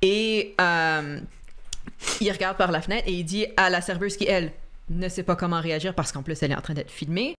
et 0.00 0.54
euh, 0.62 1.20
il 2.22 2.32
regarde 2.32 2.56
par 2.56 2.70
la 2.72 2.80
fenêtre 2.80 3.04
et 3.06 3.12
il 3.12 3.24
dit 3.24 3.46
à 3.58 3.68
la 3.68 3.82
serveuse 3.82 4.16
qui 4.16 4.26
elle 4.26 4.50
ne 4.88 5.10
sait 5.10 5.22
pas 5.22 5.36
comment 5.36 5.60
réagir 5.60 5.94
parce 5.94 6.10
qu'en 6.10 6.22
plus 6.22 6.42
elle 6.42 6.52
est 6.52 6.56
en 6.56 6.62
train 6.62 6.74
d'être 6.74 6.90
filmée. 6.90 7.34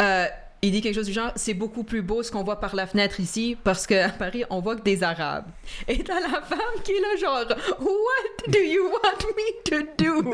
euh, 0.00 0.26
il 0.62 0.72
dit 0.72 0.80
quelque 0.80 0.94
chose 0.94 1.06
du 1.06 1.12
genre 1.12 1.32
c'est 1.36 1.54
beaucoup 1.54 1.84
plus 1.84 2.02
beau 2.02 2.22
ce 2.22 2.32
qu'on 2.32 2.42
voit 2.42 2.60
par 2.60 2.74
la 2.74 2.86
fenêtre 2.86 3.20
ici 3.20 3.56
parce 3.62 3.86
qu'à 3.86 4.08
Paris 4.08 4.44
on 4.50 4.60
voit 4.60 4.76
que 4.76 4.82
des 4.82 5.02
Arabes. 5.02 5.46
Et 5.86 6.02
t'as 6.02 6.20
la 6.20 6.40
femme 6.40 6.82
qui 6.82 6.92
est 6.92 7.00
là 7.00 7.16
genre 7.20 7.44
What 7.78 8.48
do 8.48 8.58
you 8.58 8.84
want 8.84 9.26
me 9.36 9.62
to 9.70 9.76
do? 9.98 10.32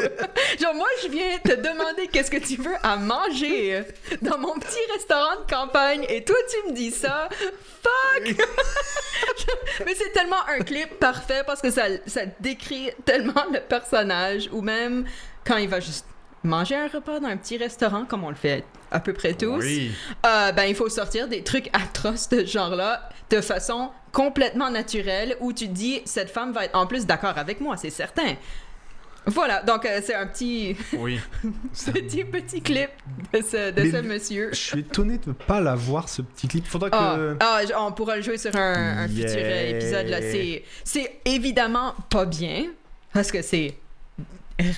genre 0.60 0.74
moi 0.74 0.86
je 1.02 1.08
viens 1.08 1.38
te 1.44 1.54
demander 1.54 2.06
qu'est-ce 2.10 2.30
que 2.30 2.38
tu 2.38 2.56
veux 2.56 2.76
à 2.82 2.96
manger 2.96 3.82
dans 4.22 4.38
mon 4.38 4.54
petit 4.54 4.92
restaurant 4.94 5.40
de 5.46 5.50
campagne 5.52 6.06
et 6.08 6.24
toi 6.24 6.36
tu 6.50 6.70
me 6.70 6.74
dis 6.74 6.90
ça? 6.92 7.28
Fuck! 7.82 8.36
Mais 9.86 9.94
c'est 9.94 10.12
tellement 10.12 10.46
un 10.48 10.60
clip 10.60 10.98
parfait 10.98 11.42
parce 11.44 11.60
que 11.60 11.70
ça, 11.70 11.84
ça 12.06 12.22
décrit 12.40 12.90
tellement 13.04 13.44
le 13.52 13.60
personnage 13.60 14.48
ou 14.52 14.62
même 14.62 15.04
quand 15.44 15.56
il 15.56 15.68
va 15.68 15.80
juste 15.80 16.06
manger 16.44 16.76
un 16.76 16.88
repas 16.88 17.20
dans 17.20 17.28
un 17.28 17.36
petit 17.36 17.56
restaurant 17.56 18.04
comme 18.04 18.24
on 18.24 18.28
le 18.30 18.34
fait 18.34 18.64
à 18.90 19.00
peu 19.00 19.12
près 19.12 19.34
tous. 19.34 19.58
Oui. 19.62 19.92
Euh, 20.26 20.52
ben, 20.52 20.64
il 20.64 20.74
faut 20.74 20.88
sortir 20.88 21.28
des 21.28 21.42
trucs 21.42 21.68
atroces 21.72 22.28
de 22.28 22.40
ce 22.40 22.46
genre-là 22.46 23.08
de 23.30 23.40
façon 23.40 23.90
complètement 24.12 24.70
naturelle 24.70 25.36
où 25.40 25.52
tu 25.52 25.66
te 25.68 25.72
dis, 25.72 26.02
cette 26.04 26.28
femme 26.30 26.52
va 26.52 26.64
être 26.66 26.76
en 26.76 26.86
plus 26.86 27.06
d'accord 27.06 27.38
avec 27.38 27.60
moi, 27.60 27.76
c'est 27.76 27.90
certain. 27.90 28.34
Voilà, 29.24 29.62
donc 29.62 29.86
euh, 29.86 30.00
c'est 30.04 30.16
un 30.16 30.26
petit, 30.26 30.76
Oui. 30.94 31.20
petit, 31.94 32.24
petit 32.24 32.60
clip 32.60 32.90
de 33.32 33.40
ce, 33.40 33.70
de 33.70 34.00
monsieur. 34.00 34.48
Je 34.50 34.56
suis 34.58 34.80
étonné 34.80 35.18
de 35.18 35.28
ne 35.28 35.32
pas 35.32 35.60
l'avoir 35.60 36.08
ce 36.08 36.22
petit 36.22 36.48
clip. 36.48 36.66
Faudra 36.66 36.90
que. 36.90 36.96
Ah, 37.38 37.58
ah, 37.58 37.60
j- 37.64 37.72
on 37.78 37.92
pourra 37.92 38.16
le 38.16 38.22
jouer 38.22 38.36
sur 38.36 38.54
un, 38.56 39.04
un 39.04 39.08
futur 39.08 39.28
Yeah. 39.30 39.46
euh, 39.46 39.70
épisode. 39.76 40.06
là. 40.08 40.18
C'est 40.84 41.20
évidemment 41.24 41.94
pas 42.10 42.24
bien, 42.26 42.66
parce 43.12 43.30
que 43.30 43.42
c'est 43.42 43.74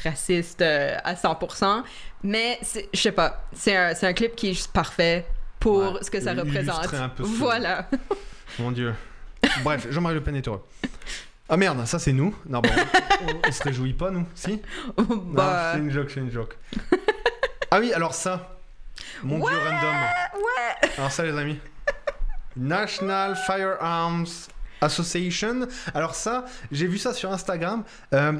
raciste 0.04 0.62
euh, 0.62 0.96
à 1.04 1.14
100%, 1.14 1.82
mais 2.22 2.58
je 2.92 3.00
sais 3.00 3.12
pas, 3.12 3.44
c'est 3.52 3.76
un, 3.76 3.92
un 4.00 4.12
clip 4.12 4.34
qui 4.36 4.50
est 4.50 4.54
juste 4.54 4.72
parfait 4.72 5.26
pour 5.60 5.78
Ouais, 5.94 5.98
ce 6.02 6.10
que 6.10 6.20
ça 6.20 6.32
représente. 6.34 6.92
un 6.94 7.08
peu 7.08 7.24
ce- 7.24 7.28
Voilà. 7.28 7.88
Mon 8.58 8.70
Dieu. 8.72 8.94
Bref, 9.62 9.86
Jean-Marie 9.90 10.14
Le 10.16 10.22
Pen 10.22 10.36
est 10.36 10.46
heureux. 10.48 10.64
Ah 11.48 11.56
merde, 11.58 11.84
ça 11.86 11.98
c'est 11.98 12.12
nous. 12.12 12.34
Non, 12.46 12.60
bon, 12.60 12.70
on, 13.28 13.48
on 13.48 13.52
se 13.52 13.62
réjouit 13.62 13.92
pas 13.92 14.10
nous, 14.10 14.26
si? 14.34 14.60
Non, 14.96 15.04
bah, 15.32 15.72
c'est 15.74 15.80
une 15.80 15.90
joke, 15.90 16.10
c'est 16.12 16.20
une 16.20 16.30
joke. 16.30 16.56
ah 17.70 17.78
oui, 17.80 17.92
alors 17.92 18.14
ça. 18.14 18.58
Mon 19.22 19.36
dieu 19.38 19.56
random. 19.56 19.94
ouais. 20.34 20.90
Alors 20.96 21.10
ça 21.12 21.24
les 21.24 21.36
amis. 21.36 21.58
National 22.56 23.36
Firearms 23.36 24.26
Association. 24.80 25.66
Alors 25.94 26.14
ça, 26.14 26.44
j'ai 26.70 26.86
vu 26.86 26.98
ça 26.98 27.12
sur 27.14 27.32
Instagram. 27.32 27.84
Euh, 28.12 28.32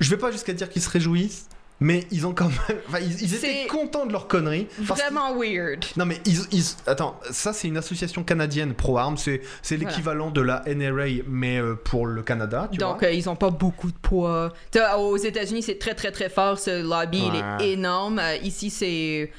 je 0.00 0.10
vais 0.10 0.16
pas 0.18 0.30
jusqu'à 0.30 0.52
dire 0.52 0.68
qu'ils 0.68 0.82
se 0.82 0.90
réjouissent, 0.90 1.48
mais 1.80 2.06
ils 2.12 2.26
ont 2.26 2.32
quand 2.32 2.46
même... 2.48 2.78
Enfin, 2.88 3.00
ils, 3.00 3.22
ils 3.22 3.34
étaient 3.34 3.66
contents 3.68 4.06
de 4.06 4.12
leur 4.12 4.28
connerie. 4.28 4.68
Vraiment 4.78 5.34
weird. 5.36 5.84
Non 5.96 6.06
mais 6.06 6.20
ils, 6.24 6.38
ils- 6.52 6.76
attends, 6.86 7.18
ça 7.30 7.52
c'est 7.52 7.66
une 7.68 7.76
association 7.76 8.22
canadienne 8.22 8.74
pro-armes, 8.74 9.16
c'est 9.16 9.40
c'est 9.62 9.76
Voilà. 9.76 9.90
l'équivalent 9.90 10.30
de 10.30 10.40
la 10.40 10.62
NRA 10.66 11.22
mais 11.28 11.58
euh, 11.60 11.74
pour 11.74 12.06
le 12.06 12.22
Canada, 12.22 12.68
tu 12.70 12.78
Donc, 12.78 13.00
vois. 13.00 13.08
euh, 13.08 13.12
ils 13.12 13.28
ont 13.28 13.36
pas 13.36 13.50
beaucoup 13.50 13.90
de 13.90 13.96
poids. 13.96 14.52
T'as- 14.70 14.98
aux 14.98 15.16
États-Unis, 15.16 15.62
c'est 15.62 15.78
très, 15.78 15.94
très, 15.94 16.12
très 16.12 16.28
fort. 16.28 16.58
Ce 16.58 16.82
lobby, 16.82 17.22
il 17.26 17.36
est 17.64 17.72
énorme. 17.72 18.18
Euh, 18.20 18.36
ici, 18.36 18.70
c'est. 18.70 19.32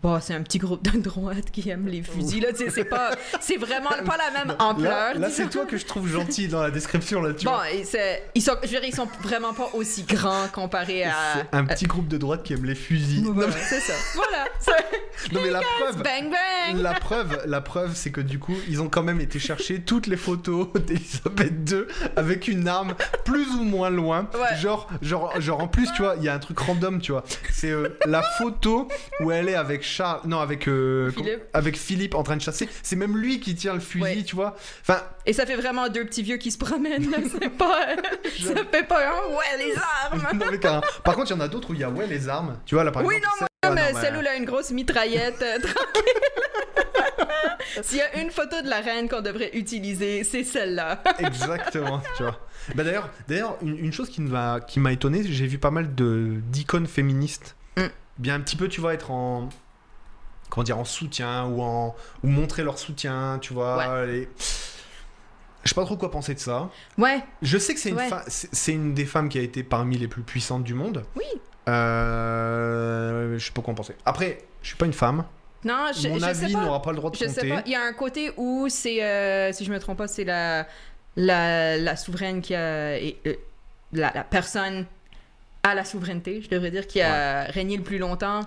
Bah, 0.00 0.20
c'est 0.22 0.34
un 0.34 0.42
petit 0.42 0.58
groupe 0.58 0.84
de 0.84 0.96
droite 1.00 1.50
qui 1.50 1.68
aime 1.70 1.88
les 1.88 2.02
fusils. 2.02 2.40
Là, 2.40 2.50
c'est 2.54 2.84
pas, 2.84 3.10
c'est 3.40 3.56
vraiment 3.56 3.90
pas 4.06 4.16
la 4.16 4.30
même 4.44 4.54
ampleur. 4.60 4.92
Là, 4.92 5.14
là, 5.14 5.28
c'est 5.28 5.50
toi 5.50 5.64
que 5.66 5.76
je 5.76 5.84
trouve 5.86 6.06
gentil 6.08 6.46
dans 6.46 6.62
la 6.62 6.70
description 6.70 7.20
là, 7.20 7.34
tu 7.34 7.46
Bon, 7.46 7.50
vois. 7.52 7.64
ils 7.70 8.40
sont, 8.40 8.52
je 8.62 8.66
veux 8.68 8.80
dire, 8.80 8.84
ils 8.84 8.94
sont 8.94 9.08
vraiment 9.22 9.52
pas 9.52 9.70
aussi 9.74 10.04
grands 10.04 10.46
comparés 10.52 11.02
à. 11.04 11.12
Un 11.50 11.64
petit 11.64 11.86
groupe 11.86 12.06
de 12.06 12.16
droite 12.16 12.44
qui 12.44 12.52
aime 12.52 12.64
les 12.64 12.76
fusils. 12.76 13.24
Voilà, 13.24 13.52
c'est 13.52 13.80
ça. 13.80 13.92
Voilà. 14.14 14.44
non, 15.32 15.40
mais 15.42 15.50
la 15.50 15.60
preuve, 15.60 15.96
Bang 16.02 16.30
bang. 16.30 16.80
La 16.80 16.94
preuve, 16.94 17.42
la 17.46 17.60
preuve, 17.60 17.96
c'est 17.96 18.12
que 18.12 18.20
du 18.20 18.38
coup, 18.38 18.54
ils 18.68 18.80
ont 18.80 18.88
quand 18.88 19.02
même 19.02 19.20
été 19.20 19.38
chercher 19.40 19.80
toutes 19.80 20.06
les 20.06 20.16
photos 20.16 20.68
d'Elisabeth 20.86 21.70
II 21.70 21.82
avec 22.14 22.46
une 22.46 22.68
arme 22.68 22.94
plus 23.24 23.48
ou 23.56 23.64
moins 23.64 23.90
loin. 23.90 24.28
Ouais. 24.34 24.56
Genre, 24.58 24.88
genre, 25.02 25.40
genre, 25.40 25.60
en 25.60 25.66
plus, 25.68 25.90
tu 25.96 26.02
vois, 26.02 26.14
il 26.18 26.24
y 26.24 26.28
a 26.28 26.34
un 26.34 26.38
truc 26.38 26.58
random, 26.60 27.00
tu 27.00 27.10
vois. 27.12 27.24
C'est 27.52 27.70
euh, 27.70 27.98
la 28.06 28.22
photo 28.22 28.86
où 29.20 29.32
elle 29.32 29.48
est 29.48 29.54
avec 29.56 29.82
Charles, 29.88 30.20
non, 30.26 30.40
avec 30.40 30.68
euh, 30.68 31.10
Philippe. 31.10 31.42
avec 31.52 31.76
Philippe 31.76 32.14
en 32.14 32.22
train 32.22 32.36
de 32.36 32.42
chasser. 32.42 32.68
C'est 32.82 32.96
même 32.96 33.16
lui 33.16 33.40
qui 33.40 33.54
tient 33.54 33.74
le 33.74 33.80
fusil, 33.80 34.02
Ouais. 34.02 34.22
tu 34.22 34.34
vois. 34.36 34.56
Enfin, 34.82 35.02
Et 35.26 35.32
ça 35.32 35.46
fait 35.46 35.56
vraiment 35.56 35.88
deux 35.88 36.04
petits 36.04 36.22
vieux 36.22 36.36
qui 36.36 36.50
se 36.50 36.58
promènent. 36.58 37.10
là. 37.10 37.18
C'est 37.40 37.50
pas. 37.50 37.86
ça 38.38 38.64
fait 38.70 38.84
pas 38.86 39.08
un. 39.08 39.34
Ouais, 39.34 39.58
les 39.58 39.74
armes. 39.76 40.22
non, 40.38 40.46
mais. 40.50 40.58
Par 40.58 41.14
contre, 41.16 41.30
il 41.30 41.34
y 41.34 41.36
en 41.36 41.40
a 41.40 41.48
d'autres 41.48 41.70
où 41.70 41.74
il 41.74 41.80
y 41.80 41.84
a 41.84 41.90
ouais 41.90 42.06
les 42.06 42.28
armes. 42.28 42.58
Tu 42.66 42.74
vois 42.74 42.84
là, 42.84 42.92
par 42.92 43.04
Oui, 43.04 43.16
exemple. 43.16 43.36
non, 43.40 43.46
Ah, 43.62 43.70
non, 43.70 44.00
celle 44.00 44.12
mais- 44.12 44.18
où 44.18 44.22
il 44.22 44.26
a 44.28 44.34
une 44.36 44.44
grosse 44.44 44.70
mitraillette 44.70 45.42
euh, 45.42 45.58
tranquille. 45.62 46.02
S'il 47.82 47.98
y 47.98 48.00
a 48.00 48.20
une 48.20 48.30
photo 48.30 48.60
de 48.62 48.68
la 48.68 48.80
reine 48.80 49.08
qu'on 49.08 49.20
devrait 49.20 49.50
utiliser, 49.54 50.24
c'est 50.24 50.42
celle-là. 50.44 51.02
Exactement, 51.18 52.00
tu 52.16 52.22
vois. 52.22 52.38
Bah 52.74 52.82
d'ailleurs, 52.84 53.08
d'ailleurs 53.28 53.56
une, 53.62 53.78
une 53.78 53.92
chose 53.92 54.08
qui 54.10 54.20
m'a 54.20 54.60
qui 54.60 54.80
m'a 54.80 54.92
étonné, 54.92 55.22
j'ai 55.24 55.46
vu 55.46 55.58
pas 55.58 55.70
mal 55.70 55.94
de 55.94 56.34
d'icônes 56.50 56.86
féministes. 56.86 57.56
Mm. 57.76 57.82
Bien 58.18 58.34
un 58.34 58.40
petit 58.40 58.56
peu, 58.56 58.68
tu 58.68 58.80
vois, 58.80 58.94
être 58.94 59.10
en 59.10 59.48
comment 60.50 60.64
dire 60.64 60.78
en 60.78 60.84
soutien 60.84 61.46
ou 61.46 61.62
en 61.62 61.94
ou 62.22 62.28
montrer 62.28 62.62
leur 62.62 62.78
soutien, 62.78 63.38
tu 63.40 63.52
vois. 63.54 64.04
les- 64.06 64.28
Je 65.64 65.70
sais 65.70 65.74
pas 65.74 65.84
trop 65.84 65.96
quoi 65.96 66.10
penser 66.10 66.34
de 66.34 66.38
ça. 66.38 66.70
Ouais, 66.96 67.20
Je 67.42 67.58
sais 67.58 67.74
que 67.74 67.80
c'est 67.80 67.90
une 67.90 67.96
Ouais. 67.96 68.08
fa- 68.08 68.24
c'est 68.28 68.72
une 68.72 68.94
des 68.94 69.04
femmes 69.04 69.28
qui 69.28 69.38
a 69.38 69.42
été 69.42 69.62
parmi 69.62 69.98
les 69.98 70.08
plus 70.08 70.22
puissantes 70.22 70.64
du 70.64 70.74
monde. 70.74 71.04
oui. 71.16 71.24
Euh, 71.68 73.38
je 73.38 73.44
sais 73.46 73.52
pas 73.52 73.62
quoi 73.62 73.72
en 73.72 73.74
penser. 73.74 73.94
Après, 74.04 74.38
je 74.62 74.68
suis 74.68 74.76
pas 74.76 74.86
une 74.86 74.92
femme. 74.92 75.24
Non, 75.64 75.86
je, 75.94 76.08
Mon 76.08 76.14
je 76.14 76.20
sais 76.20 76.26
avis 76.44 76.52
pas. 76.54 76.60
n'aura 76.64 76.80
pas 76.82 76.90
le 76.92 76.96
droit 76.96 77.10
de 77.10 77.16
Je 77.16 77.26
sais 77.26 77.34
compter. 77.34 77.48
pas. 77.48 77.62
Il 77.66 77.72
y 77.72 77.74
a 77.74 77.82
un 77.82 77.92
côté 77.92 78.32
où 78.36 78.68
c'est, 78.70 79.02
euh, 79.02 79.52
si 79.52 79.64
je 79.64 79.72
me 79.72 79.78
trompe 79.78 79.98
pas, 79.98 80.08
c'est 80.08 80.24
la, 80.24 80.66
la, 81.16 81.76
la 81.76 81.96
souveraine 81.96 82.40
qui 82.40 82.54
a. 82.54 82.96
et, 82.98 83.18
euh, 83.26 83.34
la, 83.92 84.12
la 84.14 84.22
personne 84.24 84.86
à 85.62 85.74
la 85.74 85.84
souveraineté, 85.84 86.40
je 86.42 86.48
devrais 86.48 86.70
dire, 86.70 86.86
qui 86.86 87.00
a 87.00 87.44
régné 87.44 87.76
le 87.76 87.82
plus 87.82 87.98
longtemps. 87.98 88.40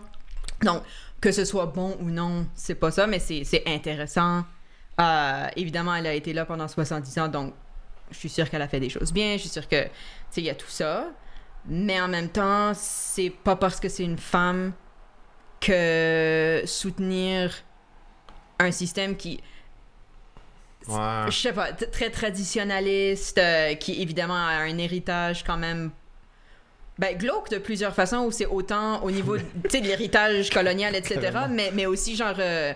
Donc, 0.64 0.84
que 1.20 1.32
ce 1.32 1.46
soit 1.46 1.68
bon 1.68 1.98
ou 2.02 2.06
non, 2.10 2.48
c'est 2.56 2.76
pas 2.76 2.92
ça, 2.92 3.08
mais 3.08 3.20
c'est 3.20 3.64
intéressant. 3.68 4.44
Euh, 5.00 5.48
évidemment, 5.56 5.96
elle 5.96 6.08
a 6.08 6.14
été 6.14 6.34
là 6.34 6.46
pendant 6.46 6.68
70 6.68 7.18
ans, 7.20 7.28
donc 7.28 7.54
je 8.12 8.18
suis 8.18 8.30
sûre 8.30 8.50
qu'elle 8.50 8.62
a 8.62 8.68
fait 8.68 8.80
des 8.80 8.90
choses 8.90 9.12
bien. 9.14 9.34
Je 9.34 9.42
suis 9.42 9.50
sûre 9.50 9.68
que, 9.68 9.84
tu 9.84 9.90
sais, 10.32 10.42
il 10.42 10.46
y 10.46 10.50
a 10.50 10.56
tout 10.56 10.70
ça. 10.70 11.08
Mais 11.68 12.00
en 12.02 12.08
même 12.08 12.30
temps, 12.30 12.72
c'est 12.76 13.30
pas 13.30 13.56
parce 13.56 13.80
que 13.80 13.88
c'est 13.90 14.04
une 14.04 14.18
femme 14.18 14.74
que 15.60 16.64
soutenir 16.66 17.54
un 18.60 18.72
système 18.72 19.16
qui, 19.16 19.40
Ouais. 20.88 21.26
je 21.28 21.38
sais 21.38 21.54
pas, 21.54 21.72
très 21.74 22.10
traditionnaliste, 22.10 23.38
euh, 23.38 23.76
qui 23.76 24.02
évidemment 24.02 24.34
a 24.36 24.62
un 24.64 24.78
héritage 24.80 25.44
quand 25.44 25.58
même 25.58 25.92
ben, 27.02 27.18
glauque 27.18 27.50
de 27.50 27.58
plusieurs 27.58 27.94
façons, 27.96 28.20
où 28.28 28.32
c'est 28.32 28.46
autant 28.46 29.04
au 29.04 29.10
niveau 29.12 29.36
de 29.38 29.78
l'héritage 29.84 30.50
colonial, 30.52 30.96
etc., 30.96 31.20
mais, 31.50 31.72
mais 31.74 31.86
aussi 31.88 32.16
genre. 32.16 32.36
euh, 32.40 32.74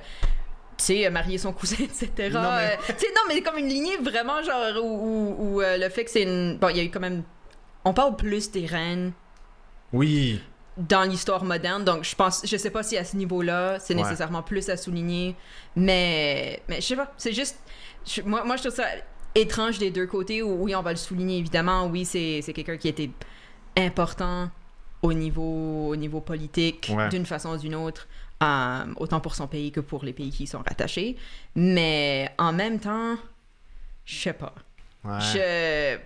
tu 0.77 0.83
sais, 0.83 1.09
marier 1.09 1.37
son 1.37 1.53
cousin, 1.53 1.77
etc. 1.79 2.09
Non, 2.33 2.41
mais- 2.41 2.73
Euh, 2.73 2.75
tu 2.87 3.05
sais, 3.05 3.13
non, 3.15 3.21
mais 3.29 3.41
comme 3.41 3.57
une 3.57 3.69
lignée 3.69 3.95
vraiment 3.97 4.43
genre 4.43 4.83
où, 4.83 4.89
où- 4.89 5.35
où, 5.39 5.61
euh, 5.61 5.77
le 5.77 5.87
fait 5.89 6.03
que 6.03 6.11
c'est 6.11 6.23
une. 6.23 6.57
Bon, 6.57 6.67
il 6.69 6.75
y 6.77 6.79
a 6.81 6.83
eu 6.83 6.89
quand 6.89 6.99
même. 6.99 7.23
On 7.85 7.93
parle 7.93 8.15
plus 8.17 8.51
des 8.51 8.65
reines 8.65 9.13
Oui. 9.93 10.41
dans 10.75 11.03
l'histoire 11.03 11.43
moderne, 11.45 11.83
donc 11.85 12.03
je 12.03 12.15
pense. 12.15 12.41
Je 12.45 12.57
sais 12.57 12.71
pas 12.71 12.83
si 12.83 12.97
à 12.97 13.05
ce 13.05 13.15
niveau-là, 13.15 13.77
c'est 13.79 13.93
Ouais. 13.95 14.01
nécessairement 14.01 14.41
plus 14.41 14.67
à 14.69 14.75
souligner, 14.75 15.35
mais. 15.77 16.61
Mais 16.67 16.77
je 16.81 16.87
sais 16.87 16.95
pas, 16.97 17.13
c'est 17.17 17.31
juste. 17.31 17.57
moi, 18.25 18.43
moi, 18.43 18.55
je 18.57 18.63
trouve 18.63 18.75
ça 18.75 18.87
étrange 19.35 19.77
des 19.79 19.91
deux 19.91 20.07
côtés, 20.07 20.41
où 20.43 20.63
oui, 20.63 20.75
on 20.75 20.81
va 20.81 20.91
le 20.91 20.97
souligner 20.97 21.37
évidemment, 21.37 21.87
oui, 21.87 22.03
c'est 22.05 22.39
c'est 22.41 22.53
quelqu'un 22.53 22.77
qui 22.77 22.87
était 22.89 23.09
important 23.77 24.49
au 25.01 25.13
niveau, 25.13 25.89
au 25.89 25.95
niveau 25.95 26.21
politique, 26.21 26.91
Ouais. 26.93 27.09
d'une 27.09 27.25
façon 27.25 27.49
ou 27.55 27.57
d'une 27.57 27.75
autre, 27.75 28.07
euh, 28.43 28.85
autant 28.97 29.19
pour 29.19 29.35
son 29.35 29.47
pays 29.47 29.71
que 29.71 29.79
pour 29.79 30.03
les 30.03 30.13
pays 30.13 30.31
qui 30.31 30.43
y 30.43 30.47
sont 30.47 30.59
rattachés. 30.67 31.15
Mais 31.55 32.29
en 32.37 32.51
même 32.53 32.79
temps, 32.79 33.15
je 34.05 34.15
sais 34.15 34.33
pas. 34.33 34.53
Ouais. 35.03 35.19
Je... 35.21 35.97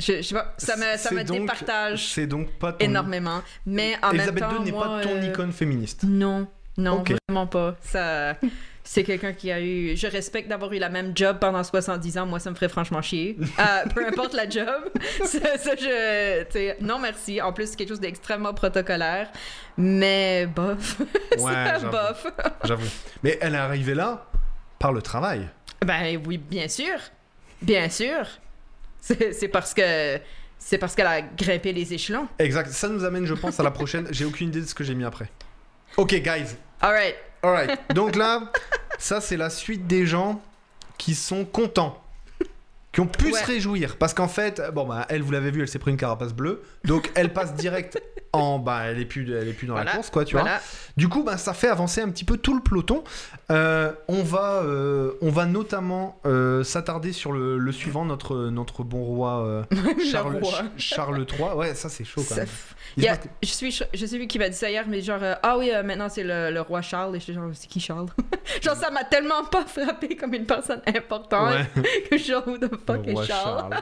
je. 0.00 0.16
Je 0.18 0.22
sais 0.22 0.34
pas, 0.34 0.54
ça 0.58 0.76
me, 0.76 0.96
ça 0.98 1.10
me 1.14 1.24
donc- 1.24 1.40
départage 1.40 2.12
C'est 2.12 2.26
donc 2.26 2.50
pas 2.58 2.72
ton. 2.72 2.84
énormément. 2.84 3.40
Mais 3.64 3.96
en 4.02 4.10
Elisabeth 4.10 4.42
même 4.42 4.50
temps, 4.50 4.56
II 4.64 4.64
n'est 4.72 4.78
pas 4.78 5.00
ton 5.02 5.08
euh, 5.16 5.26
icône 5.30 5.52
féministe. 5.52 6.02
Non, 6.06 6.46
non, 6.76 7.00
Ok. 7.00 7.14
vraiment 7.28 7.46
pas. 7.46 7.76
Ça, 7.82 8.36
c'est 8.86 9.02
quelqu'un 9.02 9.32
qui 9.32 9.50
a 9.50 9.60
eu. 9.60 9.96
Je 9.96 10.06
respecte 10.06 10.48
d'avoir 10.48 10.72
eu 10.72 10.78
la 10.78 10.88
même 10.88 11.10
job 11.14 11.38
pendant 11.40 11.64
70 11.64 12.18
ans. 12.18 12.26
Moi, 12.26 12.38
ça 12.38 12.50
me 12.50 12.54
ferait 12.54 12.68
franchement 12.68 13.02
chier. 13.02 13.36
Euh, 13.58 13.84
peu 13.92 14.06
importe 14.06 14.32
la 14.32 14.48
job. 14.48 14.90
ça, 15.24 15.58
ça, 15.58 15.74
je. 15.74 16.82
non, 16.82 17.00
merci. 17.00 17.42
En 17.42 17.52
plus, 17.52 17.70
c'est 17.70 17.76
quelque 17.76 17.88
chose 17.88 18.00
d'extrêmement 18.00 18.54
protocolaire. 18.54 19.28
Mais 19.76 20.46
bof. 20.46 21.00
Ouais, 21.38 21.78
bof. 21.90 22.26
J'avoue. 22.64 22.86
Mais 23.22 23.36
elle 23.42 23.54
est 23.54 23.58
arrivée 23.58 23.94
là 23.94 24.26
par 24.78 24.92
le 24.92 25.02
travail. 25.02 25.48
Ben 25.84 26.18
oui, 26.24 26.38
bien 26.38 26.68
sûr. 26.68 26.96
Bien 27.60 27.90
sûr. 27.90 28.24
C'est 29.00 29.48
parce 29.48 29.74
que. 29.74 30.18
C'est 30.58 30.78
parce 30.78 30.94
qu'elle 30.94 31.06
a 31.08 31.20
grimpé 31.22 31.72
les 31.72 31.92
échelons. 31.92 32.28
Exact. 32.38 32.70
Ça 32.70 32.88
nous 32.88 33.04
amène, 33.04 33.26
je 33.26 33.34
pense, 33.34 33.58
à 33.58 33.62
la 33.62 33.72
prochaine. 33.72 34.06
J'ai 34.12 34.24
aucune 34.24 34.48
idée 34.48 34.60
de 34.60 34.66
ce 34.66 34.74
que 34.74 34.84
j'ai 34.84 34.94
mis 34.94 35.04
après. 35.04 35.28
Ok, 35.96 36.14
guys. 36.14 36.56
Alright. 36.80 37.16
Alright. 37.46 37.78
Donc 37.94 38.16
là, 38.16 38.50
ça, 38.98 39.20
c'est 39.20 39.36
la 39.36 39.50
suite 39.50 39.86
des 39.86 40.06
gens 40.06 40.40
qui 40.98 41.14
sont 41.14 41.44
contents. 41.44 42.02
Qui 42.92 43.00
ont 43.00 43.06
pu 43.06 43.26
Ouais. 43.30 43.38
se 43.38 43.44
réjouir. 43.46 43.96
Parce 43.98 44.14
qu'en 44.14 44.28
fait, 44.28 44.62
bon, 44.72 44.86
bah, 44.86 45.04
elle, 45.10 45.22
vous 45.22 45.30
l'avez 45.30 45.50
vu, 45.50 45.60
elle 45.60 45.68
s'est 45.68 45.78
pris 45.78 45.90
une 45.90 45.98
carapace 45.98 46.32
bleue. 46.32 46.62
Donc, 46.86 47.10
elle 47.14 47.32
passe 47.32 47.54
direct 47.54 48.00
en. 48.32 48.58
Bah, 48.58 48.82
elle 48.86 48.98
est 48.98 49.04
plus, 49.04 49.30
elle 49.34 49.48
est 49.48 49.52
plus 49.52 49.66
dans 49.66 49.74
la 49.74 49.84
course, 49.84 50.10
quoi, 50.10 50.24
tu 50.24 50.36
vois. 50.36 50.48
Du 50.96 51.08
coup, 51.08 51.22
bah, 51.22 51.36
ça 51.36 51.52
fait 51.52 51.68
avancer 51.68 52.00
un 52.00 52.08
petit 52.10 52.24
peu 52.24 52.36
tout 52.38 52.54
le 52.54 52.60
peloton. 52.62 53.04
Euh, 53.50 53.92
on, 54.08 54.22
va, 54.22 54.62
euh, 54.64 55.12
on 55.22 55.30
va 55.30 55.46
notamment 55.46 56.18
euh, 56.26 56.64
s'attarder 56.64 57.12
sur 57.12 57.32
le, 57.32 57.58
le 57.58 57.72
suivant, 57.72 58.04
notre, 58.04 58.36
notre 58.50 58.82
bon 58.82 59.04
roi 59.04 59.44
euh, 59.46 59.62
Charles, 60.10 60.32
Le 60.34 60.38
roi. 60.40 60.52
Ch- 60.58 60.64
Charles 60.78 61.24
III. 61.38 61.52
Ouais, 61.54 61.74
ça 61.74 61.88
c'est 61.88 62.04
chaud 62.04 62.24
quand 62.28 62.34
Ça 62.34 62.40
même. 62.40 62.48
je 63.42 63.48
suis 63.48 63.80
je 63.94 64.06
sais 64.06 64.16
plus 64.16 64.26
qui 64.26 64.38
m'a 64.38 64.48
dit 64.48 64.56
ça 64.56 64.68
hier 64.70 64.84
mais 64.88 65.00
genre 65.02 65.18
euh, 65.22 65.34
ah 65.42 65.58
oui 65.58 65.70
euh, 65.72 65.82
maintenant 65.82 66.08
c'est 66.08 66.24
le, 66.24 66.50
le 66.50 66.60
roi 66.60 66.80
Charles 66.82 67.14
et 67.14 67.18
je 67.18 67.24
suis 67.24 67.34
genre 67.34 67.44
c'est 67.52 67.68
qui 67.68 67.78
Charles? 67.80 68.06
Genre 68.62 68.76
ça 68.76 68.90
m'a 68.90 69.04
tellement 69.04 69.44
pas 69.44 69.64
frappé 69.66 70.16
comme 70.16 70.32
une 70.32 70.46
personne 70.46 70.80
importante 70.86 71.52
Ouais, 71.54 71.82
que 72.10 72.16
genre 72.16 72.46
who 72.46 72.56
the 72.58 72.70
fuck 72.86 73.06
est 73.06 73.14
Charles, 73.26 73.26
Charles. 73.26 73.74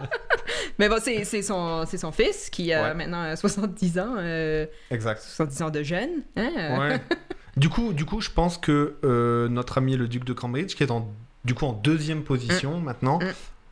mais 0.78 0.88
bon 0.88 0.96
c'est 1.00 1.22
c'est 1.24 1.42
son 1.42 1.84
c'est 1.86 1.98
son 1.98 2.10
fils 2.12 2.50
qui 2.50 2.72
a 2.72 2.88
Ouais. 2.88 2.93
Maintenant 2.94 3.22
euh, 3.22 3.36
70 3.36 3.98
ans 3.98 4.14
euh, 4.18 4.66
Exact. 4.90 5.20
70 5.20 5.62
ans 5.62 5.70
de 5.70 5.82
jeune 5.82 6.10
hein 6.36 6.50
euh, 6.56 6.78
Ouais. 6.78 7.00
du, 7.56 7.68
coup, 7.68 7.92
du 7.92 8.04
coup, 8.04 8.20
je 8.20 8.30
pense 8.30 8.56
que 8.58 8.96
euh, 9.04 9.48
notre 9.48 9.78
ami 9.78 9.96
le 9.96 10.08
duc 10.08 10.24
de 10.24 10.32
Cambridge, 10.32 10.74
qui 10.74 10.82
est 10.82 10.90
en, 10.90 11.12
du 11.44 11.54
coup 11.54 11.66
en 11.66 11.72
deuxième 11.72 12.22
position 12.24 12.80
maintenant, 12.80 13.18
Mm. 13.18 13.26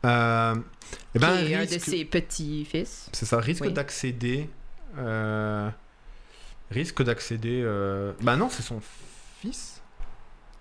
euh, 0.05 0.55
eh 1.15 1.19
ben, 1.19 1.37
qui 1.37 1.51
est 1.51 1.55
un 1.55 1.63
de 1.65 1.69
risque- 1.69 1.79
ses 1.89 2.05
petits-fils 2.05 3.09
c'est 3.13 3.25
ça, 3.25 3.39
risque 3.39 3.63
Oui. 3.63 3.71
d'accéder. 3.73 4.49
euh, 4.97 5.69
risque 6.71 7.03
d'accéder. 7.03 7.61
euh, 7.63 8.11
Bah 8.21 8.35
non, 8.35 8.49
c'est 8.49 8.63
son 8.63 8.79
fils. 9.41 9.81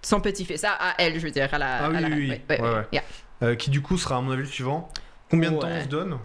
son 0.03 0.20
petit-fils 0.20 0.64
à, 0.64 0.72
à 0.72 0.94
elle 0.98 1.14
je 1.18 1.25
veux 1.25 1.31
dire 1.31 1.48
à 1.53 1.59
la 1.59 1.77
Ah 1.79 1.85
à 1.87 1.90
oui, 1.90 2.01
la- 2.01 2.09
oui, 2.09 2.14
oui. 2.31 2.40
ouais, 2.51 2.61
ouais. 2.61 2.87
Yeah. 2.92 3.03
euh, 3.42 3.55
qui 3.57 3.70
du 3.70 3.83
coup 3.83 3.98
sera 3.98 4.16
à 4.16 4.20
mon 4.20 4.31
avis 4.33 4.42
le 4.42 4.48
suivant. 4.48 4.88
Combien 5.31 5.51
de 5.53 5.59
temps 5.59 5.68
on 5.70 5.83
se 5.83 5.88
donne? 5.88 6.18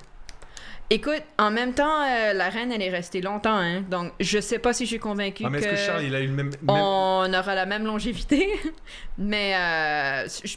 Écoute 0.89 1.21
en 1.37 1.51
même 1.51 1.73
temps 1.73 2.01
euh, 2.03 2.33
la 2.33 2.49
reine 2.49 2.71
elle 2.71 2.81
est 2.81 2.89
restée 2.89 3.21
longtemps 3.21 3.57
hein 3.57 3.81
donc 3.81 4.13
je 4.19 4.39
sais 4.39 4.59
pas 4.59 4.73
si 4.73 4.85
je 4.85 4.89
suis 4.91 4.99
convaincue 4.99 5.43
Ah, 5.45 5.49
mais 5.49 5.59
est-ce 5.59 5.67
que 5.67 5.71
que- 5.71 5.77
Charles 5.77 6.03
il 6.03 6.15
a 6.15 6.21
eu 6.21 6.27
le 6.27 6.33
même. 6.33 6.47
même- 6.47 6.55
On 6.69 7.31
aura 7.33 7.55
la 7.55 7.65
même 7.65 7.85
longévité, 7.85 8.47
mais 9.17 9.53
euh, 9.55 10.27
je- 10.45 10.55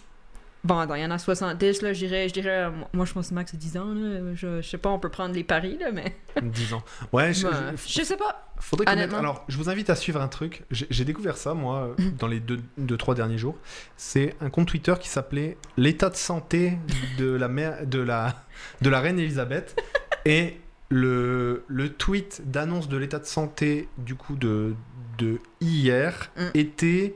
bon, 0.63 0.87
il 0.95 1.01
y 1.01 1.05
en 1.05 1.11
a 1.11 1.19
70 1.19 1.83
là, 1.83 1.93
je 1.93 1.99
dirais, 2.07 2.29
je 2.29 2.35
dirais, 2.35 2.65
euh, 2.65 2.71
moi 2.93 3.07
je 3.07 3.13
pense 3.13 3.33
max 3.33 3.55
10 3.55 3.77
ans 3.79 3.93
là, 3.95 4.21
je, 4.35 4.61
je 4.61 4.69
sais 4.69 4.79
pas, 4.79 4.91
on 4.91 4.99
peut 4.99 5.09
prendre 5.09 5.35
les 5.35 5.45
paris 5.45 5.77
là, 5.81 5.91
mais 5.93 6.15
10 6.43 6.75
ans. 6.75 6.83
Ouais, 7.13 7.33
je- 7.33 7.47
je 7.87 8.03
sais 8.03 8.17
pas. 8.17 8.47
Faudrait 8.63 8.85
connaître. 8.85 9.15
Alors, 9.15 9.43
je 9.49 9.57
vous 9.57 9.71
invite 9.71 9.89
à 9.89 9.97
suivre 9.97 10.21
un 10.21 10.29
truc. 10.29 10.65
J'ai 10.71 11.07
découvert 11.07 11.39
ça, 11.39 11.55
moi, 11.55 11.97
dans 12.19 12.27
les 12.27 12.41
deux, 12.41 12.61
deux, 12.77 12.99
trois 12.99 13.15
derniers 13.15 13.39
jours. 13.39 13.57
C'est 13.97 14.35
un 14.43 14.51
compte 14.51 14.69
Twitter 14.69 14.93
qui 15.01 15.09
s'appelait 15.09 15.57
L'état 15.79 16.11
de 16.11 16.17
santé 16.17 16.75
de 17.19 17.31
la, 17.33 17.49
mère, 17.49 17.87
de 17.87 18.01
la, 18.01 18.35
de 18.83 18.91
la 18.91 19.01
reine 19.01 19.19
Elisabeth. 19.19 19.81
Et 20.25 20.57
le, 20.89 21.65
le 21.69 21.89
tweet 21.93 22.43
d'annonce 22.51 22.89
de 22.89 22.97
l'état 22.97 23.19
de 23.19 23.25
santé, 23.27 23.89
du 23.99 24.15
coup, 24.15 24.37
de, 24.37 24.75
de 25.19 25.39
hier, 25.61 26.31
Mm. 26.37 26.43
était 26.55 27.15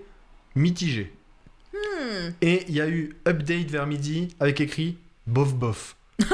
mitigé. 0.54 1.12
Hmm. 1.72 2.30
Et 2.40 2.64
il 2.68 2.74
y 2.74 2.80
a 2.80 2.88
eu 2.88 3.16
update 3.28 3.70
vers 3.70 3.86
midi 3.86 4.34
avec 4.40 4.60
écrit 4.60 4.96
bof 5.26 5.54
bof. 5.54 5.96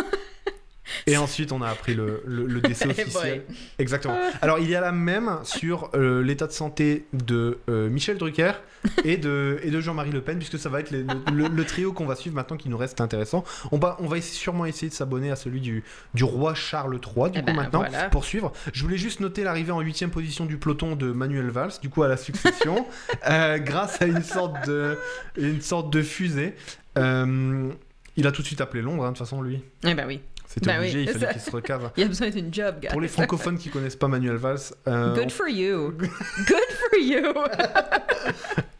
Et 1.06 1.16
ensuite, 1.16 1.52
on 1.52 1.62
a 1.62 1.68
appris 1.68 1.94
le, 1.94 2.22
le- 2.26 2.46
le 2.46 2.60
décès 2.60 2.84
boy. 2.88 3.00
officiel. 3.00 3.42
Exactement. 3.78 4.16
Alors, 4.42 4.58
il 4.58 4.68
y 4.68 4.74
a 4.76 4.80
la 4.80 4.92
même 4.92 5.38
sur 5.44 5.90
euh, 5.94 6.22
l'état 6.22 6.46
de 6.46 6.52
santé 6.52 7.06
de 7.12 7.58
euh, 7.68 7.88
Michel 7.88 8.18
Drucker 8.18 8.52
et 9.04 9.16
de, 9.16 9.58
et 9.62 9.70
de 9.70 9.80
Jean-Marie 9.80 10.10
Le 10.10 10.20
Pen, 10.22 10.38
puisque 10.38 10.58
ça 10.58 10.68
va 10.68 10.80
être 10.80 10.90
les- 10.90 11.04
le, 11.32 11.64
trio 11.64 11.92
qu'on 11.92 12.06
va 12.06 12.16
suivre 12.16 12.34
maintenant 12.36 12.56
qui 12.56 12.68
nous 12.68 12.78
reste 12.78 13.00
intéressant. 13.00 13.44
On 13.72 13.78
va, 13.78 13.96
on 14.00 14.06
va 14.06 14.16
essayer- 14.18 14.34
sûrement 14.38 14.64
essayer 14.66 14.88
de 14.88 14.94
s'abonner 14.94 15.30
à 15.30 15.36
celui 15.36 15.60
du, 15.60 15.84
du 16.14 16.24
roi 16.24 16.54
Charles 16.54 16.94
III, 16.94 17.30
du 17.30 17.38
Eh 17.38 17.40
coup, 17.40 17.46
ben, 17.46 17.54
maintenant, 17.54 17.80
voilà. 17.80 18.08
pour 18.08 18.24
suivre. 18.24 18.52
Je 18.72 18.82
voulais 18.82 18.96
juste 18.96 19.20
noter 19.20 19.44
l'arrivée 19.44 19.72
en 19.72 19.80
huitième 19.80 20.10
position 20.10 20.46
du 20.46 20.56
peloton 20.56 20.96
de 20.96 21.12
Manuel 21.12 21.50
Valls, 21.50 21.72
du 21.82 21.88
coup, 21.90 22.02
à 22.02 22.08
la 22.08 22.16
succession, 22.16 22.86
euh, 23.28 23.58
grâce 23.58 24.00
à 24.02 24.06
une 24.06 24.22
sorte 24.22 24.66
de, 24.66 24.98
une 25.36 25.60
sorte 25.60 25.92
de 25.92 26.02
fusée. 26.02 26.54
Il 28.16 28.26
a 28.26 28.32
tout 28.32 28.42
de 28.42 28.46
suite 28.46 28.60
appelé 28.60 28.82
Londres, 28.82 29.04
hein, 29.04 29.12
de 29.12 29.16
toute 29.16 29.24
façon, 29.26 29.40
lui. 29.40 29.62
Eh 29.84 29.94
ben 29.94 30.04
oui, 30.06 30.20
C'était 30.52 30.66
Ben 30.66 30.78
obligé, 30.80 30.98
oui, 30.98 31.04
il 31.06 31.12
fallait 31.12 31.26
ça- 31.26 31.32
qu'il 31.32 31.42
se 31.42 31.50
recave. 31.52 31.92
il 31.96 32.00
y 32.00 32.04
a 32.04 32.08
besoin 32.08 32.28
d'une 32.30 32.52
job, 32.52 32.80
gars. 32.80 32.90
Pour 32.90 33.00
les 33.00 33.06
francophones 33.06 33.56
qui 33.56 33.70
connaissent 33.70 33.94
pas 33.94 34.08
Manuel 34.08 34.34
Valls, 34.34 34.58
euh, 34.88 35.14
Good 35.14 35.30
for 35.30 35.46
you. 35.46 35.92
Good 35.98 36.08
for 36.48 36.98
you. 37.00 37.22
on, 37.36 37.44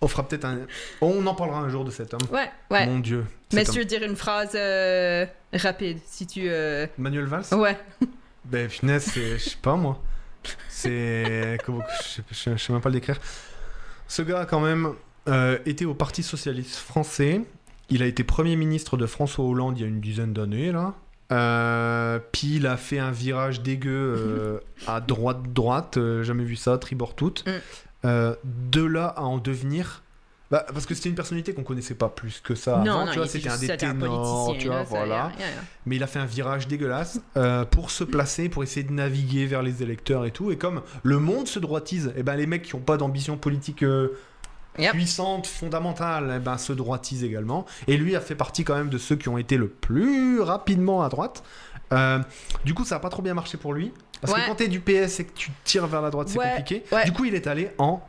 on 0.01 0.09
fera 0.09 0.27
peut-être 0.27 0.47
un. 0.47 0.59
On 1.01 1.25
en 1.27 1.35
parlera 1.37 1.61
un 1.61 1.69
jour 1.69 1.85
de 1.85 1.93
cet 1.93 2.13
homme. 2.13 2.23
ouais, 2.33 2.51
ouais. 2.73 2.87
Mon 2.87 2.99
Dieu. 2.99 3.25
Mais 3.53 3.65
si 3.65 3.71
tu 3.71 3.79
veux 3.79 3.85
dire 3.85 4.03
une 4.03 4.17
phrase 4.17 4.51
euh, 4.57 5.25
rapide, 5.53 5.99
si 6.07 6.27
tu. 6.27 6.47
euh. 6.49 6.89
Manuel 6.99 7.27
Valls? 7.27 7.45
Ouais. 7.53 7.79
Ben, 8.45 8.69
finesse. 8.69 9.13
Je 9.15 9.37
sais 9.39 9.57
pas 9.63 9.77
moi. 9.77 10.03
C'est. 10.69 11.57
Je 11.67 11.73
sais- 12.03 12.23
je 12.33 12.57
je 12.57 12.73
même 12.73 12.81
pas 12.81 12.89
le 12.89 12.95
décrire. 12.95 13.21
Ce 14.09 14.23
gars 14.23 14.41
a 14.41 14.45
quand 14.47 14.61
même 14.61 14.95
été 15.67 15.85
au 15.87 15.95
Parti 15.95 16.23
Socialiste 16.25 16.77
Français. 16.77 17.43
Il 17.91 18.03
a 18.03 18.07
été 18.07 18.25
Premier 18.25 18.57
ministre 18.57 18.97
de 18.97 19.07
François 19.07 19.45
Hollande 19.45 19.79
il 19.79 19.83
y 19.83 19.85
a 19.85 19.89
une 19.89 20.01
dizaine 20.01 20.33
d'années, 20.33 20.73
là. 20.73 20.95
Euh, 21.33 22.19
puis 22.33 22.57
il 22.57 22.67
a 22.67 22.77
fait 22.77 22.99
un 22.99 23.11
virage 23.11 23.63
dégueu 23.63 23.91
euh, 24.17 24.59
à 24.87 25.01
droite-droite, 25.01 25.97
euh, 25.97 26.23
jamais 26.23 26.45
vu 26.45 26.57
ça, 26.57 26.77
tribord 26.79 27.15
toute. 27.15 27.47
Mm. 27.47 27.51
Euh, 28.07 28.35
de 28.45 28.83
là 28.85 29.07
à 29.07 29.23
en 29.23 29.39
devenir. 29.39 30.03
Bah, 30.51 30.67
parce 30.73 30.85
que 30.85 30.95
c'était 30.97 31.09
une 31.11 31.15
personnalité 31.15 31.53
qu'on 31.55 31.63
connaissait 31.63 31.95
pas 31.95 32.09
plus 32.09 32.41
que 32.41 32.57
ça 32.57 32.79
non, 32.79 32.93
avant, 32.93 33.07
non, 33.07 33.13
tu 33.13 33.19
vois, 33.19 33.29
c'était 33.29 33.49
un 33.49 33.57
des 33.57 33.77
ténors, 33.77 34.57
tu 34.59 34.67
vois, 34.67 34.79
là, 34.79 34.83
voilà. 34.83 35.25
a- 35.27 35.33
Mais 35.87 35.95
il 35.95 36.03
a 36.03 36.09
fait 36.09 36.19
un 36.19 36.27
virage 36.27 36.67
dégueulasse 36.67 37.21
pour 37.71 37.93
se 37.93 38.03
placer, 38.03 38.49
pour 38.49 38.65
essayer 38.65 38.83
de 38.83 38.93
naviguer 38.93 39.47
vers 39.47 39.63
les 39.63 39.85
électeurs 39.85 40.25
et 40.25 40.33
tout. 40.33 40.51
Et 40.51 40.57
comme 40.57 40.83
le 41.05 41.21
monde 41.21 41.47
se 41.47 41.61
droitise, 41.61 42.13
et 42.17 42.25
ben 42.25 42.35
les 42.35 42.47
mecs 42.47 42.63
qui 42.63 42.75
n'ont 42.75 42.83
pas 42.83 42.97
d'ambition 42.97 43.37
politique 43.37 43.85
Yep. 44.81 44.93
puissante, 44.93 45.47
fondamentale, 45.47 46.35
eh 46.37 46.39
ben, 46.39 46.59
se 46.59 46.73
droitisent 46.73 47.25
également. 47.25 47.67
Et 47.87 47.97
lui 47.97 48.17
a 48.17 48.21
fait 48.21 48.35
partie 48.35 48.65
quand 48.65 48.75
même 48.77 48.89
de 48.91 48.99
ceux 48.99 49.17
qui 49.17 49.29
ont 49.29 49.39
été 49.39 49.57
le 49.57 49.69
plus 49.69 50.41
rapidement 50.41 51.03
à 51.03 51.09
droite. 51.09 51.43
Euh, 51.93 52.19
du 52.65 52.75
coup, 52.75 52.85
ça 52.85 52.97
n'a 52.97 53.01
pas 53.01 53.09
trop 53.09 53.23
bien 53.23 53.35
marché 53.35 53.59
pour 53.59 53.73
lui. 53.75 53.93
Parce 54.21 54.33
Ouais. 54.35 54.41
que 54.43 54.47
quand 54.47 54.57
tu 54.57 54.65
es 54.65 54.69
du 54.69 54.81
PS 54.81 55.21
et 55.21 55.25
que 55.25 55.33
tu 55.33 55.51
tires 55.65 55.87
vers 55.87 56.03
la 56.03 56.11
droite, 56.11 56.29
c'est 56.29 56.39
Ouais, 56.39 56.51
compliqué. 56.57 56.85
ouais. 56.93 57.05
Du 57.05 57.13
coup, 57.13 57.25
il 57.25 57.35
est 57.35 57.47
allé 57.47 57.71
en 57.79 58.01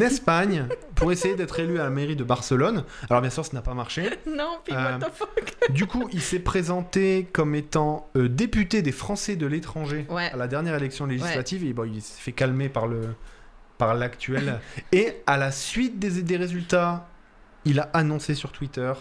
Espagne 0.00 0.66
pour 0.94 1.10
essayer 1.12 1.34
d'être 1.34 1.58
élu 1.60 1.80
à 1.80 1.84
la 1.84 1.90
mairie 1.90 2.14
de 2.16 2.24
Barcelone. 2.24 2.84
Alors 3.08 3.22
bien 3.22 3.30
sûr, 3.30 3.44
ça 3.44 3.52
n'a 3.54 3.62
pas 3.62 3.74
marché. 3.74 4.08
Non, 4.26 4.58
puis 4.64 4.74
Euh, 4.74 4.98
what 4.98 5.06
the 5.08 5.12
fuck? 5.12 5.56
Du 5.70 5.86
coup, 5.86 6.08
il 6.12 6.20
s'est 6.20 6.38
présenté 6.38 7.26
comme 7.32 7.54
étant 7.54 8.08
euh, 8.16 8.28
député 8.28 8.82
des 8.82 8.92
Français 8.92 9.36
de 9.36 9.46
l'étranger 9.46 10.06
à 10.32 10.36
la 10.36 10.46
dernière 10.46 10.74
élection 10.74 11.06
législative. 11.06 11.64
Et 11.64 11.72
bon, 11.72 11.84
il 11.84 12.02
s'est 12.02 12.20
fait 12.20 12.32
calmer 12.32 12.68
par 12.68 12.86
le 12.86 13.00
par 13.78 13.94
l'actuel. 13.94 14.60
et 14.92 15.14
à 15.26 15.36
la 15.36 15.50
suite 15.52 15.98
des, 15.98 16.22
des 16.22 16.36
résultats, 16.36 17.08
il 17.64 17.80
a 17.80 17.88
annoncé 17.94 18.34
sur 18.34 18.52
Twitter 18.52 18.92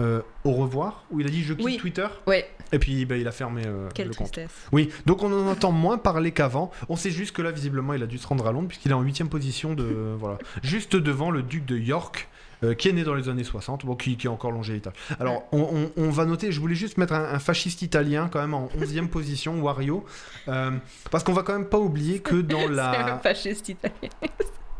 euh, 0.00 0.22
au 0.44 0.52
revoir, 0.52 1.04
où 1.10 1.18
il 1.20 1.26
a 1.26 1.30
dit 1.30 1.42
je 1.42 1.54
quitte 1.54 1.64
Oui. 1.64 1.76
Twitter. 1.76 2.06
Ouais, 2.28 2.48
Et 2.70 2.78
puis 2.78 3.04
ben, 3.04 3.20
il 3.20 3.26
a 3.26 3.32
fermé 3.32 3.62
euh, 3.66 3.88
quelle 3.94 4.08
le 4.08 4.14
compte. 4.14 4.30
tristesse. 4.32 4.56
Oui, 4.70 4.90
donc 5.06 5.24
on 5.24 5.32
en 5.32 5.48
entend 5.50 5.72
moins 5.72 5.98
parler 5.98 6.30
qu'avant. 6.30 6.70
On 6.88 6.94
sait 6.94 7.10
juste 7.10 7.34
que 7.34 7.42
là, 7.42 7.50
visiblement, 7.50 7.94
il 7.94 8.02
a 8.02 8.06
dû 8.06 8.16
se 8.18 8.26
rendre 8.26 8.46
à 8.46 8.52
Londres 8.52 8.68
puisqu'il 8.68 8.92
est 8.92 8.94
en 8.94 9.02
huitième 9.02 9.28
position 9.28 9.74
de 9.74 10.14
voilà, 10.16 10.38
juste 10.62 10.94
devant 10.94 11.30
le 11.32 11.42
duc 11.42 11.64
de 11.64 11.76
York. 11.76 12.28
Euh, 12.64 12.74
qui 12.74 12.88
est 12.88 12.92
né 12.92 13.04
dans 13.04 13.14
les 13.14 13.28
années 13.28 13.44
60, 13.44 13.84
bon, 13.86 13.94
qui, 13.96 14.16
qui 14.16 14.26
est 14.26 14.30
encore 14.30 14.50
longévitaire. 14.52 14.92
Alors, 15.20 15.44
on, 15.52 15.60
on- 15.60 15.92
on 16.02 16.10
va 16.10 16.24
noter, 16.24 16.50
je 16.52 16.60
voulais 16.60 16.74
juste 16.74 16.98
mettre 16.98 17.12
un, 17.14 17.24
un 17.34 17.38
fasciste 17.38 17.82
italien 17.82 18.28
quand 18.32 18.40
même 18.40 18.54
en 18.54 18.68
11e 18.78 19.08
position, 19.08 19.60
Wario, 19.60 20.04
euh, 20.48 20.72
parce 21.10 21.24
qu'on 21.24 21.32
va 21.32 21.42
quand 21.42 21.52
même 21.54 21.68
pas 21.68 21.78
oublier 21.78 22.20
que 22.20 22.36
dans 22.36 22.58
C'est 22.60 22.66
un 22.66 22.70
la... 22.70 23.18
fasciste 23.22 23.68
italien. 23.68 23.94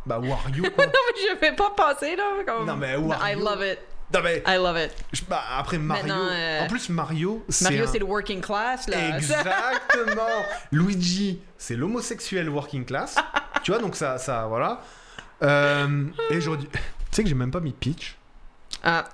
Bah, 0.07 0.19
Wario, 0.19 0.65
quoi. 0.75 0.85
Je 1.17 1.39
vais 1.41 1.53
pas 1.55 1.71
passer 1.77 2.17
là. 2.17 2.25
Comme... 2.47 2.67
Non, 2.67 2.77
mais 2.77 2.93
I 2.95 2.97
Wario- 2.97 3.39
love 3.45 3.65
it. 3.65 3.79
Non, 4.15 4.21
mais, 4.25 4.43
I 4.47 4.57
love 4.57 4.79
it. 4.79 4.91
je- 5.13 5.23
bah, 5.29 5.43
après, 5.59 5.77
Mario... 5.77 6.15
Euh, 6.15 6.63
En 6.63 6.67
plus, 6.67 6.89
Mario, 6.89 7.45
c'est 7.51 7.65
Mario, 7.67 7.85
un- 7.85 7.87
c'est 7.87 7.99
le 7.99 8.07
working 8.07 8.41
class 8.41 8.89
là. 8.89 9.17
Exactement. 9.17 10.23
Luigi, 10.73 11.41
c'est 11.59 11.77
l'homosexuel 11.77 12.49
working 12.49 12.87
class. 12.87 13.17
tu 13.63 13.71
vois, 13.71 13.81
donc 13.83 13.97
ça, 13.97 14.17
ça 14.17 14.47
voilà. 14.49 14.81
Euh, 15.43 16.07
et 16.31 16.39
Tu 16.39 16.49
sais 17.19 17.23
que 17.25 17.29
j'ai 17.29 17.35
même 17.35 17.51
pas 17.51 17.61
mis 17.61 17.73
Peach. 17.73 18.17
Ah, 18.83 19.09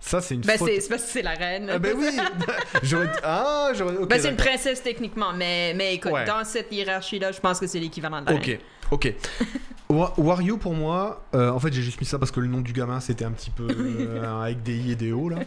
Ça, 0.00 0.20
c'est 0.20 0.34
une 0.34 0.40
ben 0.40 0.56
faute. 0.58 0.70
c'est 0.80 0.88
parce 0.88 1.02
que 1.02 1.08
c'est 1.08 1.22
la 1.22 1.32
reine. 1.34 1.68
Ah 1.70 1.78
ben 1.78 1.94
oui. 1.96 2.08
j'aurais. 2.82 3.10
Ah, 3.22 3.70
j'aurais. 3.74 4.06
Ben, 4.06 4.20
c'est 4.20 4.30
une 4.30 4.36
princesse 4.36 4.82
techniquement, 4.82 5.32
mais, 5.34 5.74
mais 5.74 5.94
écoute, 5.94 6.12
Ouais. 6.12 6.24
dans 6.24 6.44
cette 6.44 6.72
hiérarchie-là, 6.72 7.32
je 7.32 7.40
pense 7.40 7.60
que 7.60 7.66
c'est 7.66 7.78
l'équivalent 7.80 8.22
de 8.22 8.26
la 8.32 8.38
reine. 8.38 8.58
Ok, 8.90 9.04
ok. 9.06 9.14
Wa- 9.90 10.14
Wario 10.18 10.56
pour 10.56 10.72
moi, 10.74 11.24
euh, 11.34 11.50
en 11.50 11.58
fait 11.58 11.72
j'ai 11.72 11.82
juste 11.82 12.00
mis 12.00 12.06
ça 12.06 12.16
parce 12.18 12.30
que 12.30 12.38
le 12.38 12.46
nom 12.46 12.60
du 12.60 12.72
gamin 12.72 13.00
c'était 13.00 13.24
un 13.24 13.32
petit 13.32 13.50
peu 13.50 13.66
euh, 13.68 14.42
avec 14.44 14.62
des 14.62 14.76
i 14.76 14.92
et 14.92 14.94
des 14.94 15.10
o 15.10 15.28
là. 15.28 15.38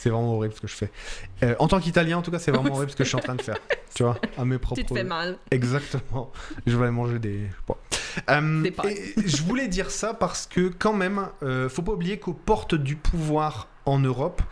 C'est 0.00 0.10
vraiment 0.10 0.34
horrible 0.36 0.54
ce 0.54 0.60
que 0.60 0.68
je 0.68 0.74
fais. 0.74 0.90
Euh, 1.42 1.56
en 1.58 1.66
tant 1.66 1.80
qu'Italien 1.80 2.18
en 2.18 2.22
tout 2.22 2.30
cas 2.30 2.38
c'est 2.38 2.52
vraiment 2.52 2.74
horrible 2.74 2.92
ce 2.92 2.96
que 2.96 3.02
je 3.04 3.08
suis 3.08 3.16
en 3.16 3.20
train 3.20 3.34
de 3.34 3.42
faire. 3.42 3.58
Tu 3.94 4.02
vois, 4.04 4.16
à 4.36 4.44
mes 4.44 4.58
propres. 4.58 4.80
Tu 4.80 4.86
te 4.86 4.94
fais 4.94 5.02
mal. 5.02 5.38
Exactement. 5.50 6.30
Je 6.66 6.76
vais 6.76 6.84
aller 6.84 6.92
manger 6.92 7.18
des. 7.18 7.48
Bon. 7.66 7.74
Euh, 8.30 8.62
Des 8.62 8.70
pâtes. 8.70 8.86
et 8.86 9.14
je 9.26 9.42
voulais 9.42 9.66
dire 9.66 9.90
ça 9.90 10.14
parce 10.14 10.46
que 10.46 10.68
quand 10.68 10.92
même, 10.92 11.26
euh, 11.42 11.68
faut 11.68 11.82
pas 11.82 11.92
oublier 11.92 12.18
qu'aux 12.18 12.34
portes 12.34 12.74
du 12.76 12.94
pouvoir 12.96 13.66
en 13.86 13.98
Europe, 13.98 14.42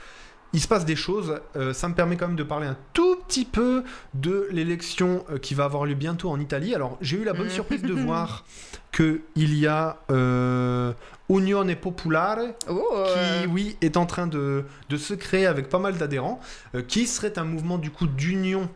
il 0.56 0.60
se 0.60 0.68
passe 0.68 0.86
des 0.86 0.96
choses. 0.96 1.38
Euh, 1.54 1.74
ça 1.74 1.86
me 1.86 1.94
permet 1.94 2.16
quand 2.16 2.28
même 2.28 2.36
de 2.36 2.42
parler 2.42 2.66
un 2.66 2.78
tout 2.94 3.16
petit 3.28 3.44
peu 3.44 3.84
de 4.14 4.48
l'élection 4.50 5.22
euh, 5.30 5.36
qui 5.38 5.52
va 5.54 5.64
avoir 5.64 5.84
lieu 5.84 5.94
bientôt 5.94 6.30
en 6.30 6.40
Italie. 6.40 6.74
Alors 6.74 6.96
j'ai 7.02 7.18
eu 7.18 7.24
la 7.24 7.34
bonne 7.34 7.48
Mhm. 7.48 7.52
surprise 7.52 7.82
de 7.82 7.92
voir 8.08 8.44
que 8.90 9.20
il 9.34 9.54
y 9.54 9.66
a 9.66 9.98
euh, 10.10 10.92
Unione 11.28 11.76
Popolare 11.76 12.38
Oh, 12.70 12.82
euh, 12.94 13.42
qui, 13.42 13.46
oui, 13.48 13.76
est 13.82 13.98
en 13.98 14.06
train 14.06 14.26
de, 14.26 14.64
de 14.88 14.96
se 14.96 15.12
créer 15.12 15.44
avec 15.46 15.68
pas 15.68 15.78
mal 15.78 15.98
d'adhérents, 15.98 16.40
euh, 16.74 16.80
qui 16.82 17.06
serait 17.06 17.38
un 17.38 17.44
mouvement 17.44 17.76
du 17.76 17.90
coup 17.90 18.06
d'union 18.06 18.70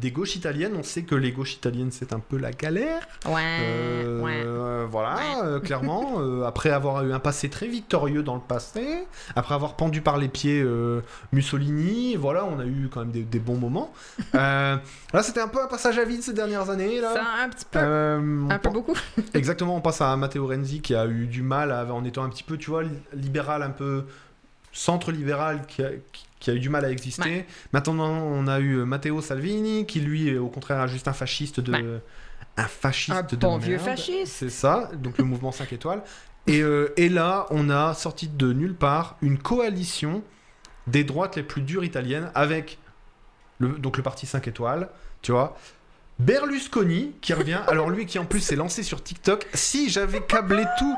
des 0.00 0.10
gauches 0.10 0.36
italiennes. 0.36 0.74
On 0.78 0.82
sait 0.82 1.02
que 1.02 1.14
les 1.14 1.32
gauches 1.32 1.54
italiennes, 1.54 1.90
c'est 1.90 2.12
un 2.12 2.20
peu 2.20 2.36
la 2.38 2.52
galère. 2.52 3.06
Ouais, 3.26 3.42
Euh, 3.62 4.20
ouais. 4.22 4.42
euh, 4.44 4.86
voilà, 4.90 5.14
Ouais. 5.16 5.22
euh, 5.44 5.60
clairement. 5.60 6.16
euh, 6.20 6.44
après 6.44 6.70
avoir 6.70 7.04
eu 7.04 7.12
un 7.12 7.18
passé 7.20 7.48
très 7.48 7.66
victorieux 7.66 8.22
dans 8.22 8.34
le 8.34 8.40
passé, 8.40 9.06
après 9.36 9.54
avoir 9.54 9.74
pendu 9.76 10.00
par 10.00 10.18
les 10.18 10.28
pieds 10.28 10.64
Mussolini, 11.32 12.16
voilà, 12.16 12.44
on 12.44 12.58
a 12.58 12.64
eu 12.66 12.88
quand 12.92 13.00
même 13.00 13.10
des, 13.10 13.22
des 13.22 13.38
bons 13.38 13.56
moments. 13.58 13.92
Là, 14.34 15.22
c'était 15.22 15.40
un 15.40 15.48
peu 15.48 15.62
un 15.62 15.66
passage 15.68 15.98
à 15.98 16.04
vide 16.04 16.22
ces 16.22 16.32
dernières 16.34 16.70
années. 16.70 17.00
Là. 17.00 17.14
Ça, 17.14 17.22
un 17.44 17.48
petit 17.48 17.64
peu. 17.70 17.78
Un 17.78 18.58
peu 18.58 18.70
beaucoup. 18.70 18.94
Exactement, 19.34 19.76
on 19.76 19.80
passe 19.80 20.00
à 20.00 20.16
Matteo 20.16 20.46
Renzi 20.46 20.80
qui 20.80 20.94
a 20.94 21.06
eu 21.06 21.26
du 21.26 21.42
mal 21.42 21.72
à- 21.72 21.84
en 21.92 22.04
étant 22.04 22.24
un 22.24 22.28
petit 22.28 22.42
peu, 22.44 22.56
tu 22.56 22.70
vois, 22.70 22.82
li- 22.82 22.90
libéral, 23.14 23.62
un 23.62 23.70
peu 23.70 24.04
centre-libéral, 24.72 25.62
qui 25.66 25.82
a, 25.82 25.90
qui- 26.12 26.26
qui 26.40 26.50
a 26.50 26.54
eu 26.54 26.60
du 26.60 26.68
mal 26.68 26.84
à 26.84 26.90
exister. 26.90 27.28
Ouais. 27.28 27.46
Maintenant, 27.72 28.08
on 28.08 28.46
a 28.46 28.60
eu 28.60 28.76
Matteo 28.84 29.20
Salvini 29.20 29.86
qui, 29.86 30.00
lui, 30.00 30.28
est 30.28 30.38
au 30.38 30.48
contraire, 30.48 30.86
juste 30.88 31.08
un 31.08 31.12
fasciste 31.12 31.60
de. 31.60 31.72
Ouais. 31.72 32.00
Un 32.56 32.64
fasciste 32.66 33.10
Un 33.16 33.22
de 33.22 33.36
bon 33.36 33.50
merde. 33.58 33.62
vieux 33.62 33.78
fasciste. 33.78 34.32
C'est 34.32 34.50
ça, 34.50 34.90
donc 34.94 35.18
le 35.18 35.24
mouvement 35.24 35.52
5 35.52 35.72
étoiles. 35.72 36.02
Et, 36.46 36.60
euh, 36.62 36.92
et 36.96 37.08
là, 37.08 37.46
on 37.50 37.70
a 37.70 37.94
sorti 37.94 38.26
de 38.28 38.52
nulle 38.52 38.74
part 38.74 39.16
une 39.22 39.38
coalition 39.38 40.22
des 40.86 41.04
droites 41.04 41.36
les 41.36 41.42
plus 41.42 41.62
dures 41.62 41.84
italiennes 41.84 42.30
avec 42.34 42.78
le, 43.58 43.68
donc 43.78 43.96
le 43.96 44.02
parti 44.02 44.26
5 44.26 44.48
étoiles, 44.48 44.88
tu 45.22 45.32
vois. 45.32 45.56
Berlusconi 46.18 47.12
qui 47.20 47.32
revient, 47.32 47.60
alors 47.68 47.90
lui 47.90 48.04
qui 48.04 48.18
en 48.18 48.24
plus 48.24 48.40
s'est 48.40 48.56
lancé 48.56 48.82
sur 48.82 49.02
TikTok. 49.02 49.46
Si 49.54 49.88
j'avais 49.88 50.20
câblé 50.20 50.64
tout, 50.78 50.96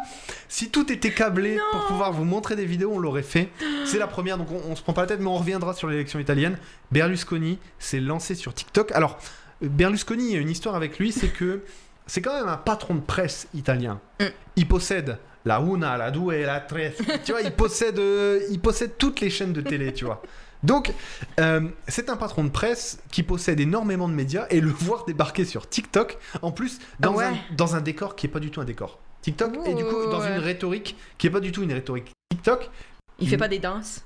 si 0.48 0.70
tout 0.70 0.90
était 0.90 1.12
câblé 1.12 1.58
pour 1.72 1.86
pouvoir 1.86 2.12
vous 2.12 2.24
montrer 2.24 2.56
des 2.56 2.64
vidéos, 2.64 2.92
on 2.94 2.98
l'aurait 2.98 3.22
fait. 3.22 3.50
C'est 3.84 3.98
la 3.98 4.06
première, 4.06 4.38
donc 4.38 4.50
on, 4.50 4.70
on 4.70 4.76
se 4.76 4.82
prend 4.82 4.94
pas 4.94 5.02
la 5.02 5.08
tête, 5.08 5.20
mais 5.20 5.26
on 5.26 5.36
reviendra 5.36 5.74
sur 5.74 5.88
l'élection 5.88 6.18
italienne. 6.18 6.56
Berlusconi 6.90 7.58
s'est 7.78 8.00
lancé 8.00 8.34
sur 8.34 8.54
TikTok. 8.54 8.92
Alors, 8.92 9.18
Berlusconi, 9.60 10.30
il 10.30 10.32
y 10.32 10.36
a 10.36 10.40
une 10.40 10.50
histoire 10.50 10.74
avec 10.74 10.98
lui, 10.98 11.12
c'est 11.12 11.28
que 11.28 11.64
c'est 12.06 12.22
quand 12.22 12.34
même 12.34 12.48
un 12.48 12.56
patron 12.56 12.94
de 12.94 13.00
presse 13.00 13.46
italien. 13.54 14.00
Mm. 14.20 14.24
Il 14.56 14.68
possède 14.68 15.18
la 15.44 15.60
Una, 15.60 15.96
la 15.96 16.10
Due, 16.10 16.44
la 16.44 16.60
Tres. 16.60 16.94
tu 17.24 17.32
vois, 17.32 17.42
il 17.42 17.52
possède, 17.52 17.98
euh, 17.98 18.40
il 18.50 18.58
possède 18.58 18.96
toutes 18.98 19.20
les 19.20 19.30
chaînes 19.30 19.52
de 19.52 19.60
télé, 19.60 19.92
tu 19.92 20.04
vois. 20.06 20.22
Donc, 20.62 20.92
euh, 21.38 21.68
c'est 21.88 22.10
un 22.10 22.16
patron 22.16 22.44
de 22.44 22.50
presse 22.50 23.00
qui 23.10 23.22
possède 23.22 23.60
énormément 23.60 24.08
de 24.08 24.14
médias 24.14 24.46
et 24.50 24.60
le 24.60 24.70
voir 24.78 25.04
débarquer 25.06 25.44
sur 25.44 25.68
TikTok, 25.68 26.18
en 26.42 26.52
plus, 26.52 26.78
dans, 27.00 27.14
Ah 27.14 27.16
ouais. 27.16 27.24
un, 27.24 27.36
dans 27.56 27.76
un 27.76 27.80
décor 27.80 28.14
qui 28.16 28.26
est 28.26 28.30
pas 28.30 28.40
du 28.40 28.50
tout 28.50 28.60
un 28.60 28.64
décor. 28.64 28.98
TikTok, 29.22 29.56
et 29.66 29.74
du 29.74 29.84
coup, 29.84 30.06
dans 30.10 30.22
une 30.22 30.38
rhétorique 30.38 30.96
qui 31.18 31.26
est 31.26 31.30
pas 31.30 31.40
du 31.40 31.52
tout 31.52 31.62
une 31.62 31.72
rhétorique 31.72 32.10
TikTok, 32.30 32.70
Il 33.18 33.28
fait 33.28 33.36
pas 33.36 33.48
des 33.48 33.58
danses. 33.58 34.02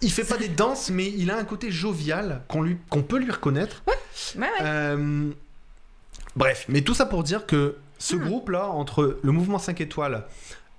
il 0.00 0.12
fait 0.12 0.24
pas 0.24 0.36
des 0.36 0.48
danses, 0.48 0.90
mais 0.90 1.08
il 1.10 1.30
a 1.32 1.36
un 1.36 1.44
côté 1.44 1.70
jovial 1.72 2.42
qu'on 2.48 2.62
lui, 2.62 2.78
qu'on 2.88 3.02
peut 3.02 3.18
lui 3.18 3.30
reconnaître. 3.30 3.82
Ouais, 3.88 4.40
ouais. 4.40 4.48
Euh, 4.62 5.30
bref, 6.36 6.66
mais 6.68 6.82
tout 6.82 6.94
ça 6.94 7.06
pour 7.06 7.22
dire 7.24 7.46
que 7.46 7.76
ce 7.98 8.14
Hmm. 8.16 8.24
groupe-là, 8.24 8.66
entre 8.68 9.18
le 9.22 9.32
mouvement 9.32 9.58
5 9.58 9.80
étoiles, 9.80 10.24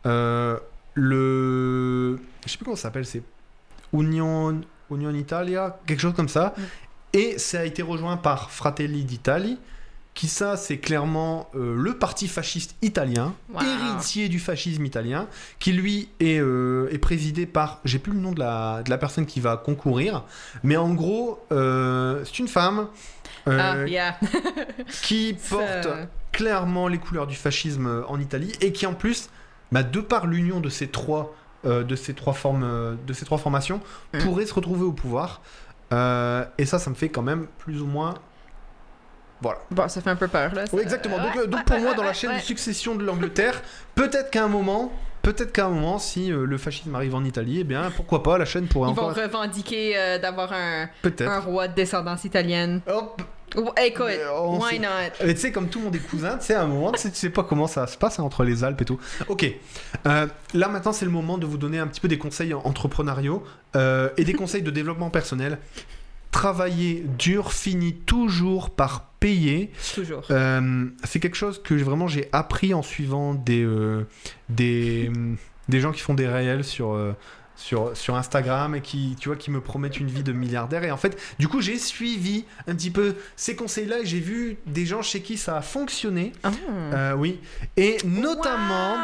euh, 0.05 0.57
le. 0.93 2.19
Je 2.45 2.51
sais 2.51 2.57
plus 2.57 2.63
comment 2.65 2.75
ça 2.77 2.83
s'appelle, 2.83 3.05
c'est 3.05 3.23
Union, 3.93 4.61
Union 4.95 5.13
Italia, 5.13 5.79
quelque 5.85 5.99
chose 5.99 6.13
comme 6.15 6.29
ça. 6.29 6.53
Hmm. 6.57 6.61
Et 7.13 7.37
ça 7.37 7.59
a 7.59 7.63
été 7.63 7.81
rejoint 7.81 8.17
par 8.17 8.49
Fratelli 8.49 9.03
d'Italie, 9.03 9.59
qui 10.13 10.27
ça, 10.27 10.57
c'est 10.57 10.77
clairement 10.77 11.49
euh, 11.55 11.75
le 11.75 11.97
parti 11.97 12.27
fasciste 12.27 12.75
italien, 12.81 13.33
Wow. 13.51 13.61
héritier 13.61 14.29
du 14.29 14.39
fascisme 14.39 14.85
italien, 14.85 15.27
qui 15.59 15.73
lui 15.73 16.09
est, 16.19 16.39
euh, 16.39 16.89
est 16.91 16.97
présidé 16.99 17.45
par, 17.45 17.81
j'ai 17.85 17.99
plus 17.99 18.13
le 18.13 18.19
nom 18.19 18.31
de 18.31 18.39
la, 18.39 18.83
de 18.83 18.89
la 18.89 18.97
personne 18.97 19.25
qui 19.25 19.39
va 19.39 19.57
concourir, 19.57 20.23
mais 20.63 20.77
en 20.77 20.93
gros, 20.93 21.43
euh, 21.51 22.23
c'est 22.25 22.39
une 22.39 22.47
femme 22.47 22.87
ah, 23.47 23.85
yeah. 23.85 24.17
qui 25.03 25.35
porte 25.49 25.87
clairement 26.31 26.87
les 26.87 26.97
couleurs 26.97 27.27
du 27.27 27.35
fascisme 27.35 28.03
en 28.07 28.19
Italie 28.19 28.51
et 28.61 28.71
qui 28.71 28.85
en 28.85 28.93
plus, 28.93 29.29
bah, 29.71 29.83
de 29.83 29.99
par 29.99 30.27
l'union 30.27 30.59
de 30.59 30.69
ces 30.69 30.87
trois, 30.87 31.35
euh, 31.65 31.83
de 31.83 31.95
ces 31.95 32.13
trois 32.13 32.33
formes, 32.33 32.63
euh, 32.63 32.95
de 33.07 33.13
ces 33.13 33.25
trois 33.25 33.37
formations, 33.37 33.79
Mm. 34.13 34.19
pourrait 34.19 34.45
se 34.45 34.53
retrouver 34.53 34.83
au 34.83 34.91
pouvoir. 34.93 35.41
Euh, 35.91 36.43
et 36.57 36.65
ça, 36.65 36.79
ça 36.79 36.89
me 36.89 36.95
fait 36.95 37.09
quand 37.09 37.21
même 37.21 37.47
plus 37.59 37.81
ou 37.81 37.85
moins. 37.85 38.15
Voilà. 39.41 39.59
Bon, 39.71 39.87
ça 39.89 40.01
fait 40.01 40.09
un 40.09 40.15
peu 40.15 40.27
peur, 40.27 40.53
là. 40.55 40.65
ça- 40.65 40.75
Oui, 40.75 40.81
exactement. 40.81 41.17
Donc, 41.17 41.35
Ouais, 41.35 41.47
donc 41.47 41.65
pour 41.65 41.79
moi, 41.79 41.93
dans 41.93 42.03
la 42.03 42.13
chaîne 42.13 42.31
ouais. 42.31 42.37
de 42.37 42.41
succession 42.43 42.95
de 42.95 43.03
l'Angleterre, 43.03 43.61
peut-être 43.93 44.31
qu'à 44.31 44.45
un 44.45 44.47
moment, 44.47 44.91
peut-être 45.21 45.51
qu'à 45.51 45.65
un 45.65 45.69
moment, 45.69 45.99
si 45.99 46.27
le 46.29 46.57
fascisme 46.57 46.95
arrive 46.95 47.13
en 47.13 47.23
Italie, 47.25 47.57
eh 47.59 47.63
bien, 47.65 47.91
pourquoi 47.95 48.23
pas, 48.23 48.37
la 48.37 48.45
chaîne 48.45 48.67
pourrait 48.67 48.89
Ils 48.91 48.95
vont 48.95 49.03
encore. 49.09 49.21
revendiquer 49.21 49.97
euh, 49.97 50.17
d'avoir 50.17 50.53
un, 50.53 50.87
un 51.19 51.39
roi 51.39 51.67
de 51.67 51.73
descendance 51.75 52.23
italienne. 52.23 52.79
Hop. 52.87 53.21
Ou- 53.55 53.69
Écoute, 53.83 54.05
on 54.35 54.59
why 54.59 54.79
not? 54.79 54.87
Et 55.25 55.33
tu 55.33 55.39
sais, 55.41 55.51
comme 55.51 55.69
tout 55.69 55.79
le 55.79 55.85
monde 55.85 55.95
est 55.95 55.99
cousin, 55.99 56.37
tu 56.37 56.45
sais, 56.45 56.53
à 56.55 56.63
un 56.63 56.67
moment, 56.67 56.91
tu 56.91 57.09
sais, 57.13 57.29
pas 57.29 57.43
comment 57.43 57.67
ça 57.67 57.87
se 57.87 57.97
passe 57.97 58.19
hein, 58.19 58.23
entre 58.23 58.43
les 58.43 58.63
Alpes 58.63 58.81
et 58.81 58.85
tout. 58.85 58.99
Ok. 59.27 59.45
Euh, 60.07 60.27
là, 60.53 60.67
maintenant, 60.69 60.91
c'est 60.93 61.05
le 61.05 61.11
moment 61.11 61.37
de 61.37 61.45
vous 61.45 61.57
donner 61.57 61.79
un 61.79 61.87
petit 61.87 62.01
peu 62.01 62.07
des 62.07 62.17
conseils 62.17 62.53
entrepreneuriaux 62.53 63.43
euh, 63.75 64.09
et 64.17 64.23
des 64.23 64.33
conseils 64.33 64.61
de 64.63 64.71
développement 64.71 65.09
personnel. 65.09 65.59
Travailler 66.31 67.05
dur 67.19 67.53
finit 67.53 67.93
toujours 67.93 68.71
par 68.71 69.05
payer. 69.19 69.71
Toujours. 69.93 70.23
Euh, 70.31 70.85
c'est 71.03 71.19
quelque 71.19 71.37
chose 71.37 71.61
que 71.61 71.75
vraiment 71.75 72.07
j'ai 72.07 72.27
appris 72.31 72.73
en 72.73 72.81
suivant 72.81 73.35
des, 73.35 73.67
des, 74.49 75.11
des 75.69 75.79
gens 75.79 75.91
qui 75.91 76.01
font 76.01 76.15
des 76.15 76.27
réels 76.27 76.63
sur, 76.63 76.97
sur, 77.55 77.95
sur 77.95 78.15
Instagram 78.15 78.75
et 78.75 78.81
qui, 78.81 79.15
tu 79.19 79.29
vois, 79.29 79.35
qui 79.37 79.51
me 79.51 79.61
promettent 79.61 79.99
une 79.99 80.07
vie 80.07 80.23
de 80.23 80.31
milliardaire. 80.33 80.83
Et 80.83 80.91
en 80.91 80.97
fait, 80.97 81.17
du 81.39 81.47
coup, 81.47 81.61
j'ai 81.61 81.77
suivi 81.77 82.45
un 82.67 82.75
petit 82.75 82.91
peu 82.91 83.15
ces 83.35 83.55
conseils-là 83.55 83.99
et 83.99 84.05
j'ai 84.05 84.19
vu 84.19 84.57
des 84.65 84.85
gens 84.85 85.01
chez 85.01 85.21
qui 85.21 85.37
ça 85.37 85.57
a 85.57 85.61
fonctionné. 85.61 86.31
Ah. 86.43 86.51
Euh, 86.69 87.13
oui. 87.13 87.39
Et 87.77 87.97
notamment, 88.05 88.95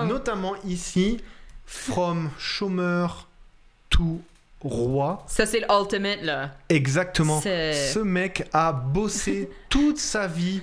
Wow! 0.00 0.06
notamment 0.06 0.54
ici, 0.64 1.18
from 1.66 2.30
chômeur 2.38 3.28
to 3.90 4.20
roi. 4.60 5.24
Ça, 5.28 5.46
c'est 5.46 5.60
l'ultimate, 5.60 6.22
là. 6.22 6.54
Exactement. 6.68 7.40
Ce 7.40 7.98
mec 7.98 8.48
a 8.52 8.72
bossé 8.72 9.50
toute 9.68 9.98
sa 9.98 10.26
vie. 10.26 10.62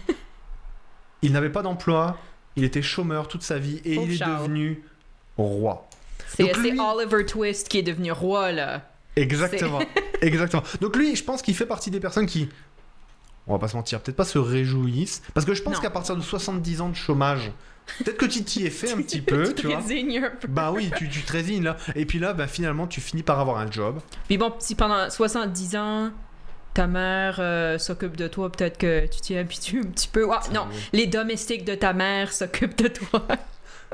Il 1.22 1.32
n'avait 1.32 1.50
pas 1.52 1.62
d'emploi. 1.62 2.18
Il 2.56 2.64
était 2.64 2.82
chômeur 2.82 3.28
toute 3.28 3.44
sa 3.44 3.58
vie 3.60 3.82
et 3.86 3.96
Pauvre 3.96 4.08
il 4.08 4.14
est 4.14 4.18
Charles. 4.18 4.42
devenu 4.44 4.82
roi. 5.38 5.88
C'est 6.28 6.54
lui- 6.58 6.80
Oliver 6.80 7.26
Twist 7.26 7.68
qui 7.70 7.78
est 7.80 7.84
devenu 7.84 8.12
roi, 8.12 8.52
là. 8.52 8.82
Exactement. 9.16 9.80
Exactement. 10.22 10.64
Donc 10.82 10.96
lui, 10.96 11.16
je 11.16 11.24
pense 11.24 11.42
qu'il 11.42 11.56
fait 11.56 11.66
partie 11.66 11.92
des 11.92 12.00
personnes 12.00 12.26
qui, 12.26 12.50
on 13.48 13.54
va 13.54 13.60
pas 13.60 13.68
se 13.68 13.76
mentir, 13.76 14.02
peut-être 14.02 14.18
pas 14.18 14.26
se 14.26 14.38
réjouissent, 14.40 15.22
parce 15.34 15.46
que 15.46 15.54
je 15.54 15.62
pense 15.64 15.80
qu'à 15.80 15.90
partir 15.90 16.16
de 16.16 16.22
70 16.22 16.82
ans 16.82 16.90
de 16.90 16.96
chômage, 16.96 17.52
peut-être 18.00 18.18
que 18.18 18.26
tu 18.26 18.44
t'y 18.44 18.66
es 18.66 18.70
fait 18.70 18.92
un 18.92 18.98
petit 19.02 19.22
peu, 19.22 19.54
tu 19.54 19.62
te 19.64 19.68
vois. 19.68 19.78
résignes 19.78 20.18
un 20.24 20.32
peu. 20.32 20.48
Bah 20.48 20.72
oui, 20.74 20.92
tu, 20.98 21.08
tu 21.10 21.22
te 21.22 21.32
résignes 21.32 21.64
là. 21.64 21.78
Et 21.96 22.06
puis 22.06 22.20
là, 22.20 22.34
bah, 22.34 22.48
finalement, 22.48 22.88
tu 22.88 23.00
finis 23.02 23.24
par 23.24 23.40
avoir 23.40 23.58
un 23.60 23.70
job. 23.72 24.00
Puis 24.28 24.38
bon, 24.38 24.52
si 24.60 24.76
pendant 24.76 25.10
70 25.10 25.76
ans, 25.78 26.12
ta 26.74 26.88
mère 26.88 27.38
euh, 27.40 27.78
s'occupe 27.78 28.18
de 28.18 28.28
toi, 28.28 28.52
peut-être 28.52 28.78
que 28.78 29.06
tu 29.08 29.22
t'y 29.22 29.38
habitues 29.38 29.80
un 29.80 29.88
petit 29.90 30.10
peu. 30.10 30.28
Ah, 30.30 30.42
non, 30.54 30.68
les 30.92 31.08
domestiques 31.08 31.64
de 31.64 31.76
ta 31.76 31.94
mère 31.94 32.34
s'occupent 32.34 32.78
de 32.78 32.90
toi. 32.90 33.26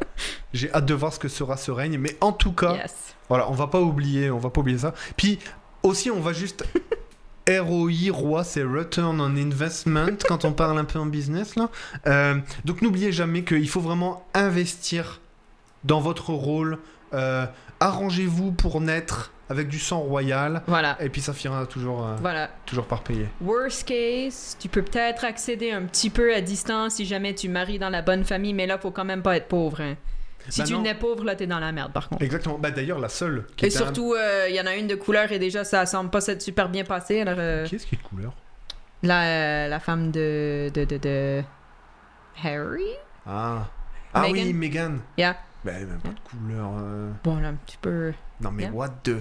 J'ai 0.53 0.71
hâte 0.73 0.85
de 0.85 0.93
voir 0.93 1.13
ce 1.13 1.19
que 1.19 1.27
sera 1.29 1.57
ce 1.57 1.71
règne, 1.71 1.97
mais 1.97 2.17
en 2.21 2.31
tout 2.33 2.51
cas, 2.51 2.73
Yes. 2.75 2.93
voilà, 3.29 3.49
on 3.49 3.53
va 3.53 3.67
pas 3.67 3.79
oublier, 3.81 4.29
on 4.31 4.37
va 4.39 4.49
pas 4.49 4.61
oublier 4.61 4.77
ça. 4.79 4.93
Puis 5.17 5.39
aussi, 5.83 6.11
on 6.11 6.19
va 6.19 6.33
juste 6.33 6.65
ROI, 7.49 8.11
roi, 8.11 8.43
c'est 8.43 8.63
Return 8.63 9.19
on 9.19 9.35
Investment 9.35 10.17
quand 10.27 10.45
on 10.45 10.53
parle 10.53 10.77
un 10.77 10.85
peu 10.85 10.99
en 10.99 11.05
business 11.07 11.55
là. 11.55 11.69
Euh, 12.07 12.35
donc 12.65 12.81
n'oubliez 12.81 13.11
jamais 13.11 13.43
qu'il 13.43 13.67
faut 13.67 13.81
vraiment 13.81 14.25
investir 14.33 15.19
dans 15.83 15.99
votre 15.99 16.29
rôle. 16.31 16.77
Euh, 17.13 17.45
Arrangez-vous 17.79 18.51
pour 18.51 18.79
naître 18.79 19.31
avec 19.51 19.67
du 19.67 19.77
sang 19.79 19.99
royal. 19.99 20.63
Voilà. 20.67 20.97
Et 21.01 21.09
puis 21.09 21.21
ça 21.21 21.33
finira 21.33 21.65
toujours, 21.67 22.05
euh, 22.05 22.15
Voilà. 22.21 22.49
toujours 22.65 22.85
par 22.87 23.03
payer. 23.03 23.27
Worst 23.41 23.87
case, 23.87 24.57
tu 24.59 24.67
peux 24.69 24.81
peut-être 24.81 25.23
accéder 25.25 25.71
un 25.71 25.83
petit 25.83 26.09
peu 26.09 26.33
à 26.33 26.41
distance 26.41 26.95
si 26.95 27.05
jamais 27.05 27.35
tu 27.35 27.49
maries 27.49 27.77
dans 27.79 27.89
la 27.89 28.01
bonne 28.01 28.23
famille, 28.23 28.53
mais 28.53 28.65
là, 28.65 28.77
faut 28.77 28.91
quand 28.91 29.05
même 29.05 29.21
pas 29.21 29.37
être 29.37 29.47
pauvre. 29.47 29.81
hein. 29.81 29.95
Si 30.49 30.61
Bah 30.61 30.67
tu 30.67 30.75
nais 30.79 30.95
pauvre, 30.95 31.23
là, 31.23 31.35
t'es 31.35 31.45
dans 31.45 31.59
la 31.59 31.71
merde, 31.71 31.93
par 31.93 32.09
contre. 32.09 32.23
Exactement. 32.23 32.57
Bah 32.57 32.71
d'ailleurs, 32.71 32.97
la 32.97 33.09
seule 33.09 33.45
qui 33.55 33.67
Et 33.67 33.69
surtout, 33.69 34.15
euh, 34.15 34.47
il 34.49 34.55
y 34.55 34.59
en 34.59 34.65
a 34.65 34.75
une 34.75 34.87
de 34.87 34.95
couleur 34.95 35.31
et 35.31 35.37
déjà, 35.37 35.63
ça 35.63 35.85
semble 35.85 36.09
pas 36.09 36.19
s'être 36.19 36.41
super 36.41 36.67
bien 36.67 36.83
passé. 36.83 37.21
Alors, 37.21 37.35
euh, 37.37 37.65
Qui 37.67 37.75
est-ce 37.75 37.85
qui 37.85 37.93
est 37.93 37.99
de 37.99 38.03
couleur? 38.03 38.33
la, 39.03 39.67
la 39.67 39.79
femme 39.79 40.09
de, 40.11 40.71
de, 40.73 40.83
de, 40.85 40.97
de 40.97 41.43
Harry? 42.43 42.81
Ah. 43.27 43.67
Ah 44.13 44.21
Meghan 44.23 44.33
oui, 44.47 44.53
Megan. 44.53 44.99
Yeah. 45.17 45.37
Elle 45.65 45.75
a 45.75 45.79
même 45.79 45.99
pas 45.99 46.09
de 46.09 46.19
couleur. 46.29 46.71
euh. 46.79 47.11
Bon, 47.23 47.37
là, 47.39 47.49
un 47.49 47.53
petit 47.53 47.77
peu... 47.81 48.13
Non 48.39 48.51
mais 48.51 48.63
Yeah. 48.63 48.71
what 48.73 48.89
the 49.03 49.15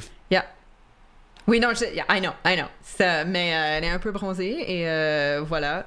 Oui, 1.47 1.61
non, 1.61 1.69
je, 1.75 1.85
yeah, 1.95 2.05
I 2.09 2.21
know, 2.21 2.31
I 2.45 2.57
know. 2.57 2.67
Ça, 2.83 3.25
mais 3.25 3.55
euh, 3.55 3.79
elle 3.79 3.85
est 3.85 3.91
un 3.91 3.99
peu 3.99 4.13
bronzée 4.13 4.57
et 4.81 4.89
euh, 4.89 5.43
voilà. 5.47 5.87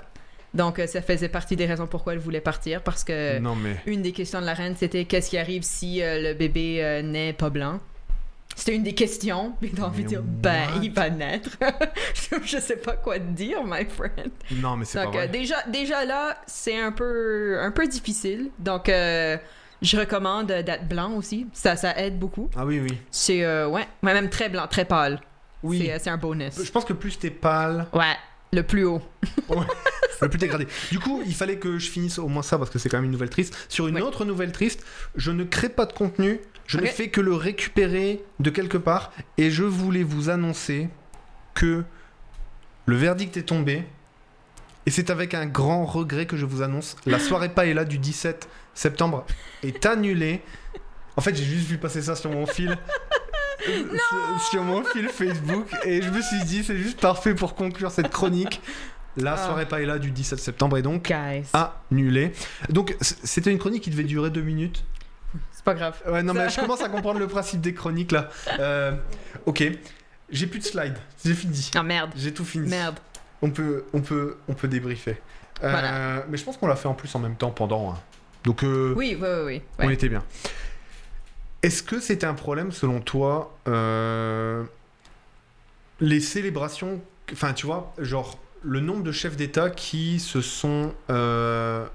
Donc, 0.54 0.80
ça 0.88 1.02
faisait 1.02 1.30
partie 1.30 1.56
des 1.56 1.66
raisons 1.66 1.88
pourquoi 1.88 2.14
elle 2.14 2.20
voulait 2.20 2.42
partir 2.42 2.82
parce 2.84 3.04
que 3.04 3.40
Non 3.40 3.56
mais. 3.56 3.78
une 3.88 4.02
des 4.04 4.12
questions 4.12 4.40
de 4.40 4.46
la 4.46 4.54
reine, 4.54 4.76
c'était 4.78 5.06
qu'est-ce 5.06 5.30
qui 5.32 5.38
arrive 5.40 5.64
si 5.64 6.00
le 6.04 6.34
bébé 6.34 7.02
naît 7.04 7.34
pas 7.34 7.50
blanc? 7.50 7.80
C'était 8.56 8.76
une 8.76 8.84
des 8.84 8.94
questions. 8.94 9.54
Puis 9.60 9.72
t'as 9.72 9.84
envie 9.84 10.04
de 10.04 10.10
Mais 10.10 10.10
dire, 10.10 10.22
ben, 10.24 10.68
il 10.84 10.92
va 10.92 11.10
naître. 11.10 11.50
je 12.46 12.58
sais 12.60 12.76
pas 12.78 12.94
quoi 12.96 13.18
te 13.18 13.24
dire, 13.32 13.64
my 13.66 13.86
friend. 13.86 14.30
Non 14.52 14.76
mais 14.78 14.86
c'est 14.86 15.04
pas 15.04 15.10
vrai. 15.10 15.28
déjà, 15.28 15.56
déjà 15.68 16.06
là, 16.06 16.38
c'est 16.46 16.80
un 16.80 16.92
peu, 16.92 17.58
un 17.60 17.72
peu 17.72 17.88
difficile. 17.88 18.52
Donc, 18.60 18.90
euh, 18.90 19.38
je 19.84 19.98
recommande 19.98 20.50
euh, 20.50 20.64
d'être 20.64 20.88
blanc 20.88 21.14
aussi. 21.14 21.48
Ça, 21.54 21.76
ça 21.76 21.98
aide 22.00 22.18
beaucoup. 22.18 22.50
Ah 22.56 22.66
oui 22.66 22.80
oui. 22.80 22.98
C'est, 23.12 23.44
euh, 23.44 23.68
ouais, 23.68 23.88
même 24.02 24.30
très 24.30 24.50
blanc, 24.50 24.66
très 24.68 24.86
pâle. 24.86 25.20
Oui. 25.62 25.84
C'est, 25.86 25.94
euh, 25.94 25.98
c'est 26.02 26.10
un 26.10 26.18
bonus. 26.18 26.64
Je 26.64 26.72
pense 26.72 26.86
que 26.86 26.94
plus 26.94 27.20
t'es 27.20 27.30
pâle, 27.30 27.86
Ouais, 27.94 28.16
le 28.52 28.64
plus 28.64 28.86
haut. 28.86 29.02
le 30.22 30.30
plus 30.30 30.40
dégradé. 30.40 30.68
Du 30.90 31.00
coup, 31.00 31.22
il 31.26 31.36
fallait 31.36 31.58
que 31.58 31.78
je 31.78 31.90
finisse 31.90 32.18
au 32.18 32.28
moins 32.28 32.44
ça 32.44 32.58
parce 32.58 32.70
que 32.70 32.80
c'est 32.80 32.90
quand 32.90 32.98
même 32.98 33.06
une 33.06 33.12
nouvelle 33.12 33.30
triste. 33.30 33.56
Sur 33.68 33.88
une 33.88 34.02
autre 34.02 34.26
nouvelle 34.26 34.54
triste, 34.54 34.84
je 35.16 35.32
ne 35.32 35.44
crée 35.44 35.70
pas 35.70 35.86
de 35.86 35.94
contenu. 35.94 36.40
Je 36.66 36.80
ne 36.80 36.86
fais 36.86 37.10
que 37.10 37.20
le 37.20 37.34
récupérer 37.34 38.24
de 38.40 38.50
quelque 38.50 38.78
part. 38.78 39.12
Et 39.38 39.52
je 39.52 39.64
voulais 39.64 40.04
vous 40.04 40.30
annoncer 40.30 40.88
que 41.54 41.84
le 42.86 42.96
verdict 42.96 43.36
est 43.36 43.44
tombé. 43.44 43.84
Et 44.86 44.92
c'est 44.92 45.10
avec 45.10 45.34
un 45.34 45.46
grand 45.46 45.86
regret 45.86 46.26
que 46.26 46.38
je 46.38 46.46
vous 46.46 46.62
annonce. 46.62 46.96
La 47.06 47.20
soirée 47.20 47.50
paella 47.50 47.84
du 47.86 47.98
17 47.98 48.48
septembre 48.74 49.26
est 49.64 49.86
annulée. 49.86 50.42
En 51.16 51.22
fait, 51.22 51.36
j'ai 51.36 51.44
juste 51.44 51.68
vu 51.68 51.78
passer 51.78 52.02
ça 52.02 52.16
sur 52.16 52.32
mon 52.32 52.46
fil. 52.46 52.78
sur, 53.66 54.42
sur 54.52 54.64
mon 54.64 54.84
fil 54.84 55.08
Facebook. 55.10 55.68
Et 55.86 56.02
je 56.02 56.10
me 56.10 56.22
suis 56.22 56.44
dit, 56.46 56.64
c'est 56.64 56.78
juste 56.78 57.00
parfait 57.00 57.34
pour 57.36 57.56
conclure 57.56 57.92
cette 57.92 58.10
chronique. 58.10 58.62
La 59.16 59.34
Ah. 59.34 59.38
soirée 59.46 59.68
paella 59.68 60.00
du 60.00 60.10
17 60.10 60.40
septembre 60.40 60.78
est 60.78 60.82
donc 60.82 61.04
Guys. 61.12 61.46
annulée. 61.54 62.34
Donc, 62.70 62.96
c'était 63.02 63.52
une 63.52 63.60
chronique 63.60 63.84
qui 63.84 63.92
devait 63.92 64.04
durer 64.04 64.32
deux 64.32 64.42
minutes. 64.42 64.84
C'est 65.52 65.64
pas 65.64 65.76
grave. 65.76 65.96
Ouais, 66.08 66.24
non, 66.24 66.34
mais 66.34 66.50
je 66.50 66.60
commence 66.60 66.82
à 66.82 66.90
comprendre 66.90 67.20
le 67.20 67.28
principe 67.28 67.62
des 67.62 67.74
chroniques 67.76 68.12
là. 68.12 68.30
Euh, 68.60 68.94
ok. 69.46 69.64
J'ai 70.30 70.48
plus 70.48 70.60
de 70.60 70.64
slides. 70.66 70.98
J'ai 71.24 71.36
fini. 71.36 71.70
Ah 71.76 71.84
merde. 71.84 72.12
J'ai 72.16 72.34
tout 72.34 72.44
fini. 72.46 72.68
Merde. 72.70 72.98
On 73.44 73.52
peut, 73.52 73.86
on 73.94 74.02
peut, 74.02 74.38
on 74.48 74.54
peut 74.54 74.68
débriefer. 74.68 75.18
Euh, 75.64 75.70
Voilà. 75.70 76.24
Mais 76.30 76.38
je 76.38 76.44
pense 76.44 76.58
qu'on 76.58 76.68
l'a 76.68 76.76
fait 76.76 76.88
en 76.88 76.94
plus 76.96 77.14
en 77.14 77.20
même 77.20 77.36
temps 77.36 77.52
pendant. 77.52 77.92
hein. 77.94 78.00
Donc, 78.44 78.64
euh, 78.64 78.94
Oui, 78.96 79.18
oui, 79.20 79.28
oui. 79.46 79.62
on 79.80 79.90
était 79.90 80.10
bien. 80.10 80.24
Est-ce 81.62 81.82
que 81.82 82.00
c'était 82.00 82.26
un 82.26 82.34
problème 82.34 82.72
selon 82.72 83.00
toi 83.00 83.58
euh, 83.68 84.64
les 86.00 86.20
célébrations 86.20 87.02
Enfin, 87.32 87.54
tu 87.54 87.66
vois, 87.66 87.94
genre 88.00 88.38
le 88.64 88.82
nombre 88.82 89.04
de 89.04 89.12
chefs 89.14 89.38
d'État 89.38 89.70
qui 89.70 90.20
se 90.20 90.42
sont 90.42 90.94
euh, 91.10 91.86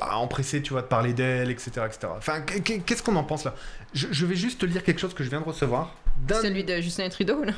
bah, 0.00 0.16
empressés, 0.16 0.60
tu 0.60 0.72
vois, 0.72 0.82
de 0.82 0.88
parler 0.88 1.12
d'elle, 1.12 1.50
etc., 1.50 1.70
etc. 1.86 2.08
Enfin, 2.16 2.40
qu- 2.40 2.60
qu- 2.62 2.80
qu'est-ce 2.80 3.02
qu'on 3.02 3.14
en 3.16 3.22
pense 3.24 3.44
là? 3.44 3.54
Je, 3.94 4.08
je 4.10 4.26
vais 4.26 4.34
juste 4.34 4.60
te 4.60 4.66
lire 4.66 4.82
quelque 4.82 4.98
chose 5.00 5.14
que 5.14 5.22
je 5.22 5.30
viens 5.30 5.40
de 5.40 5.44
recevoir. 5.46 5.94
Celui 6.30 6.64
de 6.64 6.80
Justin 6.80 7.08
Trudeau, 7.08 7.44
là. 7.44 7.52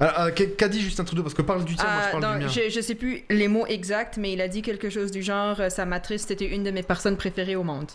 Ah, 0.00 0.14
ah, 0.16 0.30
qu'a 0.30 0.68
dit 0.68 0.80
Justin 0.80 1.04
Trudeau? 1.04 1.22
Parce 1.22 1.34
que 1.34 1.42
parle 1.42 1.64
du 1.64 1.74
tien, 1.74 1.84
moi 1.84 2.02
je 2.02 2.06
Ah, 2.08 2.10
parle 2.20 2.22
non, 2.24 2.38
du 2.38 2.44
mien. 2.46 2.50
je, 2.50 2.70
je 2.70 2.80
sais 2.80 2.94
plus 2.94 3.22
les 3.30 3.48
mots 3.48 3.66
exacts, 3.66 4.16
mais 4.16 4.32
il 4.32 4.40
a 4.40 4.48
dit 4.48 4.62
quelque 4.62 4.88
chose 4.90 5.10
du 5.10 5.22
genre 5.22 5.60
euh, 5.60 5.68
sa 5.70 5.84
matrice 5.86 6.30
était 6.30 6.46
une 6.46 6.62
de 6.64 6.70
mes 6.70 6.82
personnes 6.82 7.16
préférées 7.16 7.56
au 7.56 7.62
monde. 7.62 7.90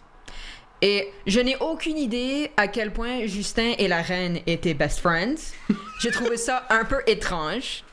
Et 0.81 1.07
je 1.25 1.39
n'ai 1.39 1.55
aucune 1.57 1.97
idée 1.97 2.51
à 2.57 2.67
quel 2.67 2.91
point 2.91 3.25
Justin 3.25 3.73
et 3.79 3.87
la 3.87 4.01
reine 4.01 4.39
étaient 4.45 4.73
best 4.73 4.99
friends. 4.99 5.53
J'ai 6.01 6.11
trouvé 6.11 6.37
ça 6.37 6.65
un 6.69 6.83
peu 6.85 7.01
étrange. 7.07 7.83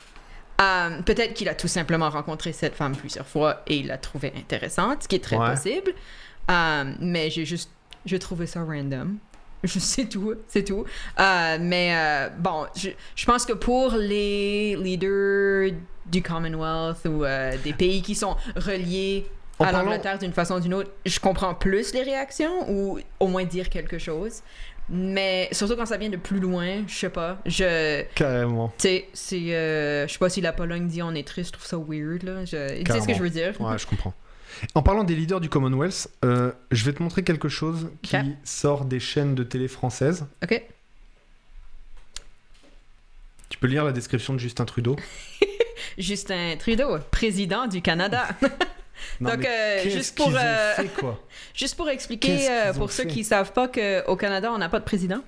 Euh, 0.61 1.01
Peut-être 1.01 1.33
qu'il 1.33 1.49
a 1.49 1.55
tout 1.55 1.67
simplement 1.69 2.09
rencontré 2.09 2.51
cette 2.53 2.75
femme 2.75 2.95
plusieurs 2.95 3.25
fois 3.27 3.63
et 3.67 3.77
il 3.77 3.87
l'a 3.87 3.97
trouvée 3.97 4.33
intéressante, 4.37 5.03
ce 5.03 5.07
qui 5.07 5.15
est 5.15 5.23
très 5.23 5.37
Ouais. 5.37 5.49
possible. 5.55 5.93
Euh, 6.51 6.93
mais 6.99 7.29
j'ai 7.29 7.45
juste, 7.45 7.71
j'ai 8.05 8.19
trouvé 8.19 8.45
ça 8.47 8.61
random. 8.63 9.17
Je 9.73 9.79
sais 9.79 10.05
tout, 10.05 10.33
c'est 10.47 10.63
tout. 10.65 10.83
Euh, 11.19 11.57
mais 11.61 11.95
euh, 11.95 12.29
bon, 12.37 12.65
je, 12.75 12.89
je 13.15 13.25
pense 13.25 13.45
que 13.45 13.53
pour 13.53 13.91
les 13.95 14.75
leaders 14.75 15.71
du 16.05 16.21
Commonwealth 16.21 17.05
ou 17.05 17.23
euh, 17.23 17.55
des 17.63 17.71
pays 17.73 18.01
qui 18.01 18.13
sont 18.13 18.35
reliés 18.57 19.25
En 19.59 19.63
à 19.63 19.71
parlant- 19.71 19.89
l'Angleterre 19.91 20.19
d'une 20.19 20.33
façon 20.33 20.55
ou 20.55 20.59
d'une 20.59 20.73
autre, 20.73 20.91
je 21.05 21.17
comprends 21.19 21.55
plus 21.55 21.93
les 21.93 22.03
réactions 22.03 22.69
ou 22.69 22.99
au 23.21 23.27
moins 23.27 23.45
dire 23.45 23.69
quelque 23.69 23.97
chose. 23.97 24.41
Mais 24.89 25.47
surtout 25.53 25.77
quand 25.77 25.85
ça 25.85 25.95
vient 25.95 26.09
de 26.09 26.17
plus 26.17 26.39
loin, 26.41 26.83
je 26.85 26.93
sais 26.93 27.09
pas. 27.09 27.37
Je, 27.45 28.01
Carrément. 28.15 28.67
tu 28.77 28.81
sais, 28.89 29.05
c'est, 29.13 29.55
euh, 29.55 30.05
je 30.09 30.11
sais 30.11 30.19
pas 30.19 30.27
si 30.29 30.41
la 30.41 30.51
Pologne 30.51 30.87
dit 30.87 31.01
on 31.01 31.15
est 31.15 31.25
triste, 31.25 31.53
je 31.53 31.59
trouve 31.59 31.65
ça 31.65 31.77
weird 31.77 32.23
là. 32.23 32.43
Je, 32.43 32.81
tu 32.83 32.91
sais 32.91 32.99
ce 32.99 33.07
que 33.07 33.13
je 33.13 33.21
veux 33.23 33.29
dire? 33.29 33.53
Ouais, 33.61 33.77
je 33.77 33.87
comprends. 33.87 34.13
En 34.75 34.83
parlant 34.83 35.03
des 35.03 35.15
leaders 35.15 35.39
du 35.41 35.49
Commonwealth, 35.49 36.09
euh, 36.23 36.51
je 36.71 36.85
vais 36.85 36.93
te 36.93 37.01
montrer 37.01 37.23
quelque 37.23 37.49
chose 37.49 37.89
qui 38.01 38.17
sort 38.43 38.85
des 38.85 38.99
chaînes 38.99 39.35
de 39.35 39.43
télé 39.43 39.67
françaises. 39.67 40.25
Ok. 40.43 40.61
Tu 43.49 43.57
peux 43.57 43.67
lire 43.67 43.83
la 43.83 43.91
description 43.91 44.33
de 44.33 44.39
Justin 44.39 44.65
Trudeau 44.65 44.95
Justin 45.97 46.55
Trudeau, 46.57 46.97
président 47.11 47.67
du 47.67 47.81
Canada. 47.81 48.27
Non, 49.19 49.31
Donc, 49.35 49.45
euh, 49.45 49.83
juste 49.83 50.15
pour, 50.15 50.31
euh, 50.35 50.73
fait, 50.75 50.87
quoi 50.87 51.19
Juste 51.53 51.75
pour 51.75 51.89
expliquer, 51.89 52.49
euh, 52.49 52.73
pour 52.73 52.91
ceux 52.91 53.05
qui 53.05 53.23
savent 53.23 53.53
pas 53.53 53.67
qu'au 53.67 54.15
Canada, 54.15 54.51
on 54.53 54.57
n'a 54.57 54.69
pas 54.69 54.79
de 54.79 54.85
président. 54.85 55.21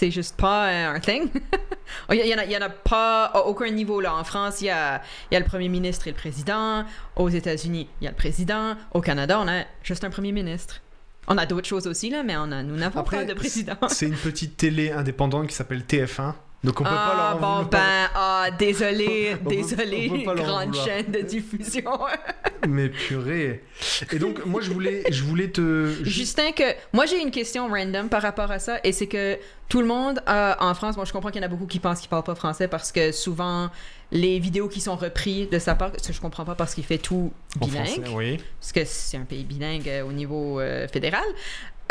C'est 0.00 0.10
juste 0.10 0.34
pas 0.34 0.70
euh, 0.70 0.94
un 0.94 0.98
thing. 0.98 1.28
Il 2.10 2.26
y, 2.26 2.34
en 2.34 2.38
a, 2.38 2.44
il 2.46 2.50
y 2.50 2.56
en 2.56 2.62
a 2.62 2.70
pas 2.70 3.26
à 3.26 3.40
aucun 3.40 3.68
niveau. 3.70 4.00
Là. 4.00 4.14
En 4.14 4.24
France, 4.24 4.62
il 4.62 4.66
y 4.66 4.70
a, 4.70 5.02
il 5.30 5.34
y 5.34 5.36
a 5.36 5.40
le 5.40 5.44
premier 5.44 5.68
ministre 5.68 6.06
et 6.06 6.10
le 6.10 6.16
président. 6.16 6.84
Aux 7.16 7.28
États-Unis, 7.28 7.86
il 8.00 8.04
y 8.04 8.06
a 8.06 8.10
le 8.10 8.16
président. 8.16 8.76
Au 8.94 9.02
Canada, 9.02 9.38
on 9.38 9.46
a 9.46 9.64
juste 9.82 10.04
un 10.04 10.08
premier 10.08 10.32
ministre. 10.32 10.80
On 11.28 11.36
a 11.36 11.44
d'autres 11.44 11.68
choses 11.68 11.86
aussi, 11.86 12.08
là, 12.08 12.22
mais 12.22 12.34
on 12.38 12.50
a, 12.50 12.62
nous 12.62 12.76
n'avons 12.76 13.02
pas 13.02 13.24
de 13.24 13.34
président. 13.34 13.76
C'est 13.88 14.06
une 14.06 14.16
petite 14.16 14.56
télé 14.56 14.90
indépendante 14.90 15.48
qui 15.48 15.54
s'appelle 15.54 15.82
TF1. 15.82 16.32
Donc 16.62 16.78
on 16.80 16.84
peut 16.84 16.90
pas 16.90 17.12
ah, 17.12 17.16
leur 17.16 17.36
en 17.36 17.40
bon, 17.40 17.64
vouloir. 17.64 17.70
ben, 17.70 18.08
ah, 18.14 18.48
désolé, 18.58 19.36
On 19.46 19.48
désolé, 19.48 20.10
peut 20.10 20.24
pas 20.24 20.34
grande 20.34 20.74
chaîne 20.74 21.10
de 21.10 21.20
diffusion. 21.20 21.98
Mais 22.68 22.90
purée. 22.90 23.64
Et 24.12 24.18
donc 24.18 24.44
moi 24.44 24.60
je 24.60 24.70
voulais, 24.70 25.02
je 25.10 25.22
voulais 25.24 25.48
te. 25.48 25.94
Justin, 26.02 26.52
que 26.52 26.64
moi 26.92 27.06
j'ai 27.06 27.20
une 27.20 27.30
question 27.30 27.68
random 27.68 28.10
par 28.10 28.20
rapport 28.20 28.50
à 28.50 28.58
ça, 28.58 28.78
et 28.84 28.92
c'est 28.92 29.06
que 29.06 29.38
tout 29.70 29.80
le 29.80 29.86
monde 29.86 30.20
euh, 30.28 30.54
en 30.60 30.74
France, 30.74 30.96
moi 30.96 31.06
je 31.06 31.12
comprends 31.12 31.30
qu'il 31.30 31.40
y 31.40 31.44
en 31.44 31.46
a 31.46 31.50
beaucoup 31.50 31.66
qui 31.66 31.78
pensent 31.78 32.00
qu'il 32.00 32.10
parle 32.10 32.24
pas 32.24 32.34
français 32.34 32.68
parce 32.68 32.92
que 32.92 33.10
souvent 33.12 33.70
les 34.12 34.38
vidéos 34.38 34.68
qui 34.68 34.80
sont 34.80 34.96
reprises 34.96 35.48
de 35.48 35.58
sa 35.58 35.74
part, 35.74 35.92
ça 35.96 36.12
je 36.12 36.20
comprends 36.20 36.44
pas 36.44 36.54
parce 36.54 36.74
qu'il 36.74 36.84
fait 36.84 36.98
tout 36.98 37.32
bilingue, 37.56 37.86
français, 37.86 38.02
oui. 38.14 38.40
parce 38.60 38.72
que 38.72 38.84
c'est 38.84 39.16
un 39.16 39.24
pays 39.24 39.44
bilingue 39.44 39.88
euh, 39.88 40.02
au 40.02 40.12
niveau 40.12 40.60
euh, 40.60 40.88
fédéral. 40.88 41.24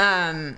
Euh, 0.01 0.51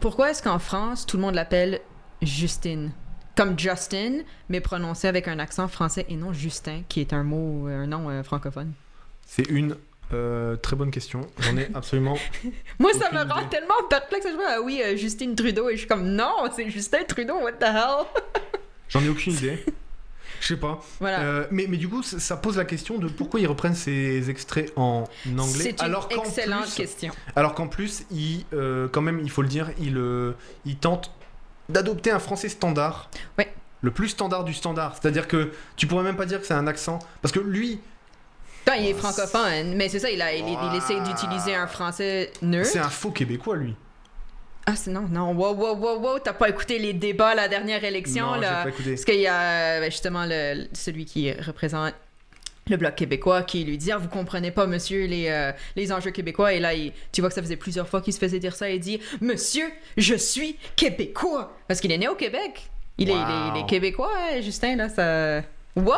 pourquoi 0.00 0.30
est-ce 0.30 0.42
qu'en 0.42 0.58
France 0.58 1.06
tout 1.06 1.16
le 1.16 1.22
monde 1.22 1.34
l'appelle 1.34 1.80
Justine? 2.22 2.92
Comme 3.36 3.58
Justin, 3.58 4.22
mais 4.48 4.60
prononcé 4.60 5.06
avec 5.06 5.28
un 5.28 5.38
accent 5.38 5.68
français 5.68 6.04
et 6.08 6.16
non 6.16 6.32
Justin, 6.32 6.82
qui 6.88 7.00
est 7.00 7.12
un 7.12 7.22
mot, 7.22 7.68
un 7.68 7.86
nom 7.86 8.10
euh, 8.10 8.22
francophone. 8.22 8.72
C'est 9.24 9.48
une 9.48 9.76
euh, 10.12 10.56
très 10.56 10.74
bonne 10.74 10.90
question. 10.90 11.20
J'en 11.38 11.56
ai 11.56 11.68
absolument. 11.74 12.18
Moi, 12.80 12.92
ça 12.94 13.12
me 13.12 13.30
rend 13.30 13.40
idée. 13.40 13.50
tellement 13.50 13.74
perplexe. 13.88 14.26
Je 14.26 14.32
dis, 14.32 14.42
ah 14.44 14.60
oui, 14.60 14.82
euh, 14.84 14.96
Justine 14.96 15.36
Trudeau. 15.36 15.68
Et 15.68 15.74
je 15.74 15.80
suis 15.80 15.86
comme, 15.86 16.08
non, 16.08 16.32
c'est 16.54 16.68
Justin 16.68 17.04
Trudeau, 17.06 17.36
what 17.42 17.52
the 17.52 17.64
hell? 17.64 18.06
J'en 18.88 19.02
ai 19.02 19.08
aucune 19.08 19.34
idée. 19.34 19.64
Je 20.40 20.46
sais 20.46 20.56
pas. 20.56 20.80
Voilà. 21.00 21.20
Euh, 21.20 21.46
mais, 21.50 21.66
mais 21.68 21.76
du 21.76 21.88
coup, 21.88 22.02
ça 22.02 22.36
pose 22.36 22.56
la 22.56 22.64
question 22.64 22.98
de 22.98 23.08
pourquoi 23.08 23.40
ils 23.40 23.46
reprennent 23.46 23.74
ces 23.74 24.30
extraits 24.30 24.72
en 24.76 25.04
anglais. 25.26 25.44
c'est 25.46 25.70
une 25.70 25.80
alors 25.80 26.08
qu'en 26.08 26.22
excellente 26.22 26.64
plus, 26.64 26.74
question. 26.74 27.12
Alors 27.34 27.54
qu'en 27.54 27.66
plus, 27.66 28.04
il, 28.10 28.44
euh, 28.52 28.88
quand 28.88 29.00
même, 29.00 29.20
il 29.20 29.30
faut 29.30 29.42
le 29.42 29.48
dire, 29.48 29.70
il, 29.80 29.96
euh, 29.96 30.32
il 30.64 30.76
tente 30.76 31.12
d'adopter 31.68 32.10
un 32.10 32.18
français 32.18 32.48
standard. 32.48 33.10
Ouais. 33.36 33.52
Le 33.82 33.90
plus 33.90 34.08
standard 34.08 34.44
du 34.44 34.54
standard. 34.54 34.96
C'est-à-dire 35.00 35.28
que 35.28 35.52
tu 35.76 35.86
pourrais 35.86 36.02
même 36.02 36.16
pas 36.16 36.26
dire 36.26 36.40
que 36.40 36.46
c'est 36.46 36.54
un 36.54 36.66
accent. 36.66 36.98
Parce 37.22 37.32
que 37.32 37.38
lui, 37.40 37.80
Non, 38.66 38.74
il 38.78 38.86
est 38.86 38.94
francophone, 38.94 39.74
mais 39.76 39.88
c'est 39.88 40.00
ça, 40.00 40.10
il, 40.10 40.20
a, 40.20 40.34
il, 40.34 40.44
il 40.44 40.76
essaie 40.76 41.00
d'utiliser 41.00 41.54
un 41.54 41.66
français 41.66 42.32
neutre. 42.42 42.68
c'est 42.68 42.78
un 42.80 42.90
faux 42.90 43.10
québécois, 43.10 43.56
lui. 43.56 43.76
Ah, 44.66 44.76
c'est 44.76 44.90
non, 44.90 45.06
non, 45.10 45.32
wow, 45.32 45.54
wow, 45.54 45.76
wow, 45.76 45.98
wow, 45.98 46.18
t'as 46.18 46.34
pas 46.34 46.50
écouté 46.50 46.78
les 46.78 46.92
débats 46.92 47.28
à 47.28 47.34
la 47.34 47.48
dernière 47.48 47.82
élection, 47.84 48.32
non, 48.32 48.40
là? 48.40 48.64
pas 48.64 48.68
écouté. 48.68 48.90
Parce 48.90 49.04
qu'il 49.06 49.20
y 49.20 49.26
a 49.26 49.80
ben, 49.80 49.90
justement 49.90 50.26
le, 50.26 50.66
celui 50.74 51.06
qui 51.06 51.32
représente 51.32 51.94
le 52.70 52.76
Bloc 52.76 52.94
québécois 52.94 53.42
qui 53.42 53.64
lui 53.64 53.76
dit 53.78 53.90
ah, 53.92 53.98
Vous 53.98 54.08
comprenez 54.08 54.50
pas, 54.50 54.66
monsieur, 54.66 55.06
les, 55.06 55.28
euh, 55.28 55.52
les 55.76 55.92
enjeux 55.92 56.10
québécois. 56.10 56.52
Et 56.54 56.60
là, 56.60 56.74
il- 56.74 56.92
tu 57.12 57.20
vois 57.20 57.28
que 57.30 57.34
ça 57.34 57.42
faisait 57.42 57.56
plusieurs 57.56 57.88
fois 57.88 58.00
qu'il 58.00 58.12
se 58.12 58.18
faisait 58.18 58.38
dire 58.38 58.54
ça. 58.54 58.70
Et 58.70 58.74
il 58.74 58.80
dit 58.80 59.00
Monsieur, 59.20 59.66
je 59.96 60.14
suis 60.14 60.56
québécois. 60.76 61.56
Parce 61.66 61.80
qu'il 61.80 61.92
est 61.92 61.98
né 61.98 62.08
au 62.08 62.14
Québec. 62.14 62.70
Il, 62.98 63.08
est, 63.10 63.12
il, 63.12 63.16
est, 63.16 63.20
il 63.20 63.56
est 63.58 63.60
Wow. 63.60 63.66
québécois, 63.66 64.12
hein, 64.16 64.40
Justin, 64.40 64.76
là, 64.76 64.88
ça. 64.88 65.42
Wow 65.76 65.94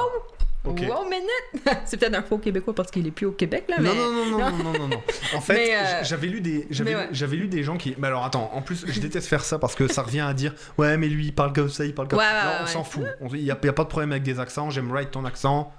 Ok. 0.63 0.81
Wow, 0.87 1.05
minute 1.05 1.65
C'est 1.87 1.97
peut-être 1.97 2.15
un 2.15 2.21
faux 2.23 2.37
québécois 2.37 2.75
parce 2.75 2.91
qu'il 2.91 3.07
est 3.07 3.11
plus 3.11 3.25
au 3.25 3.33
Québec, 3.33 3.65
là, 3.71 3.77
mais. 3.79 3.89
Non, 3.89 3.95
non, 3.95 4.27
non, 4.39 4.51
non, 4.51 4.73
non, 4.79 4.89
non. 4.89 5.03
En 5.35 5.41
fait, 5.41 5.75
euh, 5.75 6.01
j'avais 6.03 6.27
lu 6.27 6.43
des, 6.43 6.67
j'avais, 6.69 6.91
mais 6.91 6.97
ouais. 7.01 7.09
j'avais 7.13 7.37
lu 7.37 7.49
des 7.49 7.63
gens 7.63 7.79
qui. 7.79 7.95
Mais 7.97 8.09
alors, 8.09 8.27
attends. 8.27 8.51
En 8.53 8.61
plus, 8.61 8.85
je 8.87 9.01
déteste 9.01 9.27
faire 9.27 9.43
ça 9.43 9.59
parce 9.59 9.75
que 9.75 9.91
ça 9.91 10.03
revient 10.03 10.21
à 10.21 10.35
dire, 10.35 10.55
ouais, 10.77 10.99
mais 10.99 11.09
lui, 11.09 11.29
il 11.29 11.35
parle 11.35 11.55
comme 11.55 11.71
ça, 11.71 11.87
il 11.87 11.95
parle 11.95 12.09
comme. 12.09 12.19
Ouais, 12.19 12.27
ouais, 12.27 12.45
non, 12.45 12.51
ouais, 12.51 12.57
on 12.65 12.67
s'en 12.67 12.85
fout. 12.85 13.05
Il 13.33 13.41
y, 13.41 13.51
a 13.51 13.55
a 13.55 13.57
pas 13.57 13.85
de 13.85 13.89
problème 13.89 14.11
avec 14.13 14.23
des 14.23 14.39
accents. 14.39 14.69
J'aime 14.69 14.93
right 14.93 15.11
ton 15.11 15.25
accent. 15.25 15.73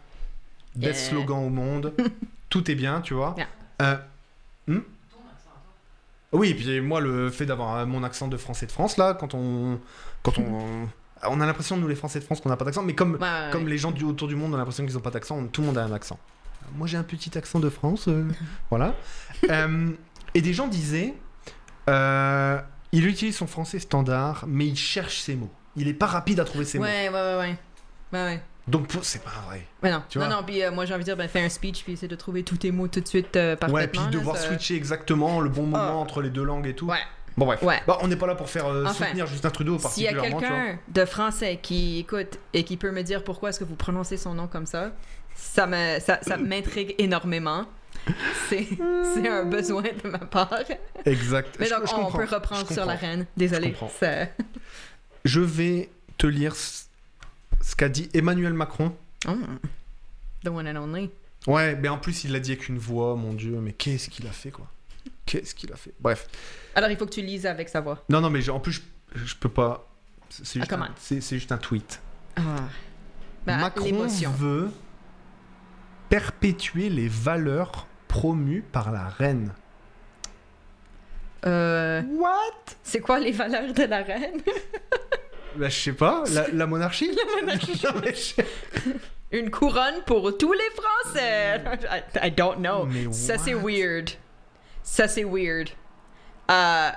Best 0.75 1.01
Yeah. 1.01 1.10
slogan 1.12 1.45
au 1.45 1.49
monde. 1.49 1.93
Tout 2.49 2.69
est 2.71 2.75
bien, 2.75 3.01
tu 3.01 3.13
vois. 3.13 3.36
Yeah. 3.38 3.47
Euh, 3.81 3.97
hmm 4.67 4.79
oui, 6.34 6.49
et 6.51 6.55
puis 6.55 6.79
moi, 6.79 7.01
le 7.01 7.29
fait 7.29 7.45
d'avoir 7.45 7.75
euh, 7.75 7.86
mon 7.86 8.03
accent 8.03 8.29
de 8.29 8.38
français 8.38 8.65
de 8.65 8.71
France 8.71 8.95
là, 8.95 9.13
quand 9.13 9.34
on, 9.34 9.79
quand 10.23 10.38
on, 10.38 10.88
on 11.27 11.41
a 11.41 11.45
l'impression 11.45 11.75
nous 11.75 11.89
les 11.89 11.95
Français 11.95 12.19
de 12.19 12.23
France 12.23 12.39
qu'on 12.39 12.47
n'a 12.47 12.55
pas 12.55 12.63
d'accent, 12.63 12.84
mais 12.84 12.95
comme 12.95 13.15
Ouais, 13.15 13.19
ouais, 13.19 13.49
comme 13.51 13.65
ouais. 13.65 13.69
les 13.69 13.77
gens 13.77 13.91
du 13.91 14.05
autour 14.05 14.29
du 14.29 14.36
monde 14.38 14.53
ont 14.53 14.57
l'impression 14.57 14.86
qu'ils 14.86 14.95
n'ont 14.95 15.01
pas 15.01 15.12
d'accent, 15.12 15.45
tout 15.47 15.60
le 15.60 15.67
monde 15.67 15.77
a 15.77 15.84
un 15.84 15.91
accent. 15.91 16.17
Moi 16.75 16.88
j'ai 16.88 16.95
un 16.95 17.03
petit 17.03 17.38
accent 17.38 17.60
de 17.60 17.69
France, 17.69 18.07
euh, 18.07 18.25
voilà. 18.69 18.95
Euh, 19.49 19.89
et 20.34 20.41
des 20.41 20.53
gens 20.53 20.67
disaient, 20.69 21.13
euh, 21.89 22.62
il 22.93 23.05
utilise 23.07 23.36
son 23.36 23.47
français 23.47 23.79
standard, 23.79 24.45
mais 24.47 24.67
il 24.67 24.77
cherche 24.77 25.19
ses 25.19 25.36
mots. 25.36 25.51
Il 25.75 25.89
est 25.89 25.93
pas 25.93 26.05
rapide 26.05 26.39
à 26.39 26.45
trouver 26.45 26.63
ses 26.63 26.77
mots. 26.79 26.86
Ouais, 26.86 27.10
ouais, 27.10 27.36
ouais, 27.38 27.57
ouais. 28.13 28.41
Donc 28.67 28.89
c'est 29.02 29.24
pas 29.24 29.32
vrai. 29.47 29.65
Mais 29.82 29.91
non, 29.91 30.04
Tu 30.08 30.19
non, 30.19 30.26
vois? 30.28 30.36
non, 30.36 30.43
puis 30.43 30.63
euh, 30.63 30.71
moi 30.71 30.86
j'ai 30.86 30.93
envie 30.93 31.02
de 31.04 31.06
dire, 31.06 31.17
ben, 31.17 31.28
fais 31.28 31.41
un 31.41 31.50
speech, 31.50 31.84
puis 31.84 31.93
essaie 31.93 32.08
de 32.08 32.15
trouver 32.15 32.43
tous 32.43 32.58
tes 32.58 32.71
mots 32.71 32.88
tout 32.88 33.00
de 33.02 33.08
suite 33.08 33.36
euh, 33.36 33.56
parfaitement. 33.56 33.76
Ouais, 33.82 33.88
puis 33.88 34.00
là, 34.00 34.08
devoir 34.08 34.38
ça- 34.38 34.47
switcher 34.47 34.76
exactement 34.76 35.39
le 35.41 35.50
bon 35.50 35.63
moment 35.63 35.78
Ah. 35.84 35.93
entre 35.95 36.21
les 36.21 36.30
deux 36.30 36.43
langues 36.43 36.67
et 36.67 36.76
tout. 36.76 36.88
Ouais. 36.88 36.97
Bon 37.38 37.45
bref. 37.45 37.62
Ouais. 37.63 37.80
Bah, 37.88 37.97
on 38.02 38.08
n'est 38.08 38.15
pas 38.17 38.28
là 38.28 38.36
pour 38.36 38.50
faire 38.50 38.67
euh, 38.67 38.84
Enfin, 38.86 39.06
soutenir 39.06 39.26
Justin 39.26 39.50
Trudeau 39.50 39.80
S'il 39.80 40.04
y 40.04 40.08
a 40.08 40.12
particulièrement. 40.13 40.39
tu 40.41 40.47
vois. 40.54 40.63
quelqu'un 40.65 40.80
de 40.89 41.06
français 41.06 41.60
qui 41.62 42.00
écoute 42.00 42.38
et 42.54 42.63
qui 42.63 42.78
peut 42.78 42.91
me 42.91 43.02
dire 43.04 43.24
pourquoi 43.24 43.50
est-ce 43.50 43.60
que 43.60 43.63
vous 43.63 43.76
prononcez 43.76 44.17
son 44.17 44.34
nom 44.36 44.47
comme 44.47 44.65
ça, 44.65 44.91
ça 45.34 45.65
me 45.65 46.00
ça, 46.00 46.19
ça 46.21 46.38
m'intrigue 46.38 46.93
énormément. 46.97 47.65
C'est 48.50 48.67
c'est 49.13 49.28
un 49.30 49.43
besoin 49.45 49.84
de 49.84 50.10
ma 50.10 50.17
part. 50.19 50.54
Exact. 51.06 51.56
Mais 51.60 51.65
Je- 51.67 51.71
donc 51.76 51.88
je 51.88 51.93
on 51.93 51.97
comprends, 52.04 52.17
peut 52.19 52.36
reprendre 52.36 52.65
je 52.67 52.74
sur 52.74 52.86
la 52.86 52.93
comprends. 52.93 53.08
reine. 53.08 53.26
Désolé. 53.38 53.67
Je 53.67 53.80
comprends. 53.80 53.91
Ça- 54.00 54.28
Je 55.24 55.39
vais 55.39 55.89
te 56.17 56.26
lire 56.28 56.54
ce 57.62 57.76
qu'a 57.76 57.89
dit 57.89 58.10
Emmanuel 58.13 58.54
Macron. 58.54 58.93
Oh. 59.28 59.36
The 60.43 60.47
one 60.50 60.67
and 60.67 60.82
only. 60.82 61.10
Ouais, 61.47 61.76
mais 61.76 61.88
en 61.89 61.97
plus, 61.97 62.24
il 62.24 62.32
l'a 62.32 62.39
dit 62.39 62.52
avec 62.52 62.67
une 62.69 62.78
voix, 62.78 63.15
mon 63.15 63.34
dieu, 63.34 63.60
mais 63.62 63.74
qu'est-ce 63.74 64.10
qu'il 64.10 64.28
a 64.28 64.32
fait, 64.32 64.52
quoi? 64.52 64.67
Qu'est-ce 65.26 65.56
qu'il 65.56 65.71
a 65.74 65.76
fait? 65.76 65.93
Bref. 66.00 66.28
Alors 66.76 66.89
il 66.91 66.97
faut 66.97 67.06
que 67.06 67.13
tu 67.13 67.21
lises 67.21 67.45
avec 67.45 67.69
sa 67.69 67.82
voix. 67.82 68.04
Non, 68.10 68.21
non, 68.21 68.30
mais 68.30 68.47
en 68.50 68.60
plus, 68.60 68.82
je, 69.15 69.26
je 69.26 69.36
peux 69.36 69.50
pas. 69.50 69.88
C'est 70.30 70.41
Ah, 70.41 70.62
juste, 70.62 70.74
un- 70.74 70.78
comment 70.78 70.91
c'est- 70.97 71.21
c'est 71.21 71.36
juste 71.38 71.52
un 71.52 71.58
tweet. 71.58 72.00
Ah. 72.38 72.41
Ben, 73.45 73.58
Macron 73.60 73.86
l'émotion. 73.86 74.32
veut 74.32 74.69
perpétuer 76.10 76.89
les 76.89 77.08
valeurs 77.08 77.88
promues 78.08 78.62
par 78.62 78.91
la 78.91 79.08
reine. 79.08 79.52
Euh, 81.45 82.02
What? 82.17 82.76
c'est 82.84 83.00
quoi 83.00 83.19
les 83.19 83.32
valeurs 83.32 83.74
de 83.74 83.84
la 83.84 84.04
reine? 84.04 84.41
Bah, 85.56 85.70
je 85.70 85.80
sais 85.80 85.94
pas, 85.94 86.24
la, 86.32 86.48
la 86.50 86.68
monarchie 86.68 87.12
La 87.84 87.92
monarchie 87.94 88.36
Une 89.32 89.50
couronne 89.50 90.02
pour 90.06 90.38
tous 90.38 90.52
les 90.54 90.60
Français. 90.76 91.62
I, 92.22 92.28
I 92.28 92.32
don't 92.32 92.58
know. 92.58 92.86
Mais 92.86 93.12
Ça, 93.14 93.38
c'est 93.38 93.54
what? 93.54 93.70
weird. 93.70 94.10
Ça, 94.84 95.08
c'est 95.08 95.24
weird. 95.24 95.70
Euh, 96.50 96.90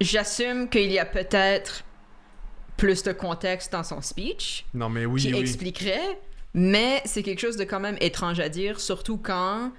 J'assume 0.00 0.68
qu'il 0.68 0.90
y 0.92 0.98
a 0.98 1.04
peut-être 1.06 1.84
plus 2.76 3.02
de 3.02 3.12
contexte 3.12 3.72
dans 3.72 3.82
son 3.84 4.00
speech 4.02 4.66
Non, 4.74 4.88
mais 4.88 5.04
oui, 5.06 5.20
qui 5.22 5.32
oui. 5.32 5.40
expliquerait, 5.40 6.18
mais 6.52 7.00
c'est 7.04 7.22
quelque 7.22 7.40
chose 7.40 7.56
de 7.56 7.64
quand 7.64 7.80
même 7.80 7.96
étrange 8.00 8.40
à 8.40 8.48
dire, 8.48 8.78
surtout 8.80 9.16
quand. 9.16 9.72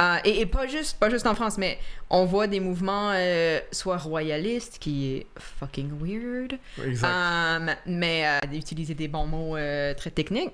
Euh, 0.00 0.16
et, 0.24 0.40
et 0.40 0.46
pas 0.46 0.66
juste 0.66 0.98
pas 0.98 1.10
juste 1.10 1.26
en 1.26 1.34
France, 1.34 1.58
mais 1.58 1.78
on 2.08 2.24
voit 2.24 2.46
des 2.46 2.60
mouvements 2.60 3.10
euh, 3.14 3.60
soit 3.72 3.98
royalistes, 3.98 4.78
qui 4.80 5.14
est 5.16 5.26
fucking 5.38 5.90
weird, 6.00 6.58
Exact. 6.84 7.08
Um, 7.08 7.70
mais 7.86 8.26
euh, 8.26 8.46
d'utiliser 8.46 8.94
des 8.94 9.08
bons 9.08 9.26
mots 9.26 9.56
euh, 9.56 9.92
très 9.94 10.10
techniques. 10.10 10.52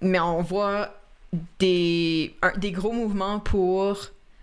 Mais 0.00 0.20
on 0.20 0.42
voit 0.42 0.94
des, 1.58 2.34
un- 2.42 2.56
des 2.56 2.70
gros 2.72 2.92
mouvements 2.92 3.40
pour 3.40 3.98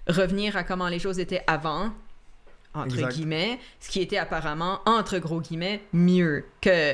revenir 0.08 0.58
à 0.58 0.64
comment 0.64 0.88
les 0.90 1.00
choses 1.00 1.20
étaient 1.20 1.44
avant, 1.48 1.92
entre 2.74 2.96
Exact. 2.96 3.14
guillemets, 3.14 3.60
ce 3.80 3.90
qui 3.90 4.02
était 4.02 4.18
apparemment, 4.18 4.80
entre 4.86 5.18
gros 5.20 5.40
guillemets, 5.42 5.82
mieux 5.94 6.46
que, 6.60 6.94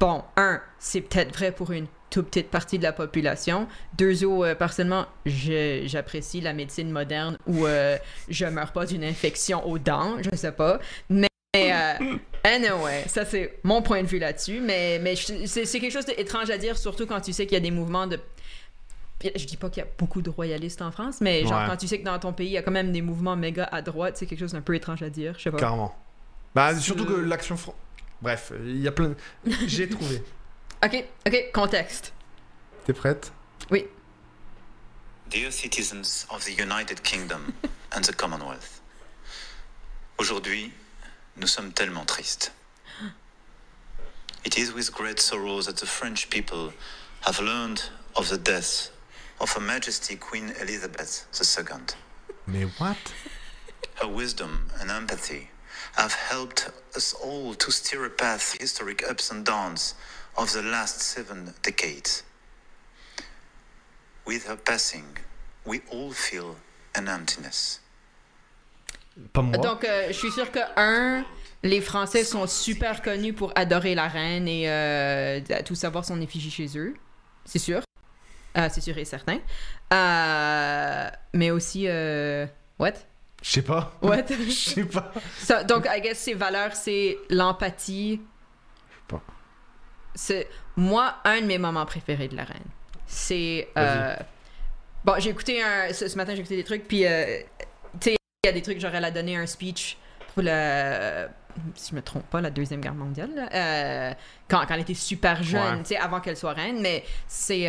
bon, 0.00 0.22
un, 0.36 0.60
c'est 0.78 1.00
peut-être 1.00 1.32
vrai 1.34 1.52
pour 1.52 1.70
une 1.70 1.86
toute 2.12 2.26
petite 2.28 2.50
partie 2.50 2.78
de 2.78 2.82
la 2.84 2.92
population. 2.92 3.66
Deux, 3.98 4.22
euh, 4.24 4.54
personnellement, 4.54 5.06
j'apprécie 5.26 6.40
la 6.40 6.52
médecine 6.52 6.90
moderne 6.90 7.36
où 7.46 7.66
euh, 7.66 7.96
je 8.28 8.44
meurs 8.44 8.72
pas 8.72 8.86
d'une 8.86 9.02
infection 9.02 9.66
aux 9.66 9.78
dents, 9.78 10.16
je 10.22 10.36
sais 10.36 10.52
pas. 10.52 10.78
Mais 11.08 11.26
euh, 11.56 11.94
anyway, 12.44 13.04
ça 13.08 13.24
c'est 13.24 13.58
mon 13.62 13.82
point 13.82 14.02
de 14.02 14.06
vue 14.06 14.18
là-dessus. 14.18 14.60
Mais, 14.60 14.98
mais 15.02 15.14
c'est 15.16 15.80
quelque 15.80 15.92
chose 15.92 16.06
d'étrange 16.06 16.50
à 16.50 16.58
dire, 16.58 16.76
surtout 16.78 17.06
quand 17.06 17.20
tu 17.20 17.32
sais 17.32 17.46
qu'il 17.46 17.54
y 17.54 17.60
a 17.60 17.60
des 17.60 17.70
mouvements 17.70 18.06
de. 18.06 18.20
Je 19.24 19.46
dis 19.46 19.56
pas 19.56 19.70
qu'il 19.70 19.82
y 19.82 19.86
a 19.86 19.88
beaucoup 19.98 20.20
de 20.20 20.30
royalistes 20.30 20.82
en 20.82 20.90
France, 20.90 21.20
mais 21.20 21.42
genre 21.46 21.60
Ouais. 21.60 21.66
quand 21.68 21.76
tu 21.76 21.86
sais 21.86 21.98
que 22.00 22.04
dans 22.04 22.18
ton 22.18 22.32
pays, 22.32 22.48
il 22.48 22.52
y 22.52 22.58
a 22.58 22.62
quand 22.62 22.72
même 22.72 22.90
des 22.92 23.02
mouvements 23.02 23.36
méga 23.36 23.64
à 23.70 23.80
droite, 23.80 24.16
c'est 24.16 24.26
quelque 24.26 24.40
chose 24.40 24.52
d'un 24.52 24.62
peu 24.62 24.74
étrange 24.74 25.02
à 25.02 25.10
dire. 25.10 25.34
Je 25.38 25.44
sais 25.44 25.50
pas. 25.50 25.58
Carrément. 25.58 25.94
Bah, 26.54 26.74
surtout 26.76 27.04
C'est- 27.06 27.14
que 27.14 27.20
l'action. 27.20 27.56
Bref, 28.20 28.52
il 28.64 28.80
y 28.82 28.88
a 28.88 28.92
plein. 28.92 29.14
J'ai 29.66 29.88
trouvé. 29.88 30.22
Ok, 30.84 31.04
ok, 31.24 31.52
contexte. 31.52 32.12
T'es 32.84 32.92
prête? 32.92 33.30
Dear 35.28 35.52
citizens 35.52 36.26
of 36.28 36.44
the 36.44 36.52
United 36.52 37.04
Kingdom 37.04 37.54
and 37.92 38.04
the 38.04 38.12
Commonwealth, 38.12 38.80
aujourd'hui, 40.18 40.72
nous 41.36 41.46
sommes 41.46 41.72
tellement 41.72 42.06
tristes. 42.06 42.50
It 44.44 44.58
is 44.58 44.74
with 44.74 44.92
great 44.92 45.20
sorrow 45.20 45.62
that 45.62 45.76
the 45.76 45.86
French 45.86 46.28
people 46.28 46.72
have 47.20 47.38
learned 47.38 47.84
of 48.16 48.28
the 48.28 48.36
death 48.36 48.90
of 49.40 49.52
Her 49.52 49.60
Majesty 49.60 50.16
Queen 50.16 50.52
Elizabeth 50.60 51.26
II. 51.40 51.76
Mais 52.46 52.66
what? 52.78 53.14
Her 54.00 54.08
wisdom 54.08 54.68
and 54.80 54.90
empathy 54.90 55.48
have 55.96 56.12
helped 56.12 56.70
us 56.96 57.14
all 57.14 57.54
to 57.54 57.70
steer 57.70 58.04
a 58.04 58.10
path 58.10 58.56
historic 58.58 59.08
ups 59.08 59.30
and 59.30 59.46
downs 59.46 59.94
of 60.36 60.52
the 60.52 60.62
last 60.62 61.00
seven 61.00 61.52
decades. 61.62 62.24
With 64.26 64.46
her 64.48 64.56
passing, 64.56 65.04
we 65.66 65.80
all 65.90 66.12
feel 66.12 66.56
an 66.96 67.08
emptiness. 67.08 67.80
Pas 69.32 69.42
moi. 69.42 69.58
Donc, 69.58 69.84
euh, 69.84 70.06
je 70.08 70.12
suis 70.12 70.30
sûre 70.30 70.50
que, 70.52 70.60
un, 70.76 71.24
les 71.62 71.80
Français 71.80 72.24
sont 72.24 72.46
super 72.46 73.02
connus 73.02 73.32
pour 73.34 73.52
adorer 73.56 73.94
la 73.94 74.08
reine 74.08 74.46
et 74.48 74.68
euh, 74.70 75.40
tout 75.64 75.74
savoir 75.74 76.04
son 76.04 76.20
effigie 76.20 76.50
chez 76.50 76.78
eux. 76.78 76.94
C'est 77.44 77.58
sûr. 77.58 77.82
Euh, 78.56 78.68
c'est 78.72 78.80
sûr 78.80 78.96
et 78.96 79.04
certain. 79.04 79.38
Euh, 79.92 81.10
mais 81.34 81.50
aussi. 81.50 81.84
euh, 81.88 82.46
what? 82.78 82.92
Je 83.42 83.50
sais 83.50 83.62
pas. 83.62 83.98
What? 84.02 84.26
Je 84.46 84.50
sais 84.52 84.84
pas. 84.84 85.12
Ça, 85.38 85.64
donc, 85.64 85.86
I 85.90 86.00
guess 86.00 86.18
ses 86.18 86.34
valeurs, 86.34 86.76
c'est 86.76 87.18
l'empathie. 87.28 88.20
pas. 89.08 89.20
C'est 90.14 90.48
moi 90.76 91.16
un 91.24 91.40
de 91.40 91.46
mes 91.46 91.58
moments 91.58 91.86
préférés 91.86 92.28
de 92.28 92.36
la 92.36 92.44
reine. 92.44 92.62
C'est 93.06 93.68
euh, 93.76 94.16
bon, 95.04 95.14
j'ai 95.18 95.30
écouté 95.30 95.62
un 95.62 95.92
ce, 95.92 96.08
ce 96.08 96.16
matin, 96.16 96.34
j'ai 96.34 96.40
écouté 96.40 96.56
des 96.56 96.64
trucs 96.64 96.86
puis 96.88 97.06
euh, 97.06 97.38
tu 98.00 98.10
sais, 98.10 98.16
il 98.44 98.46
y 98.46 98.48
a 98.48 98.52
des 98.52 98.62
trucs 98.62 98.80
j'aurais 98.80 99.00
la 99.00 99.10
donner 99.10 99.36
un 99.36 99.46
speech 99.46 99.96
pour 100.32 100.42
le 100.42 101.26
si 101.74 101.90
je 101.90 101.96
me 101.96 102.00
trompe 102.00 102.24
pas 102.30 102.40
la 102.40 102.48
deuxième 102.48 102.80
guerre 102.80 102.94
mondiale 102.94 103.28
là, 103.34 103.48
euh, 103.52 104.14
quand, 104.48 104.64
quand 104.66 104.72
elle 104.74 104.80
était 104.80 104.94
super 104.94 105.42
jeune, 105.42 105.60
Ouais. 105.60 105.78
tu 105.82 105.88
sais 105.88 105.96
avant 105.98 106.20
qu'elle 106.20 106.36
soit 106.38 106.54
reine, 106.54 106.80
mais 106.80 107.04
c'est 107.28 107.66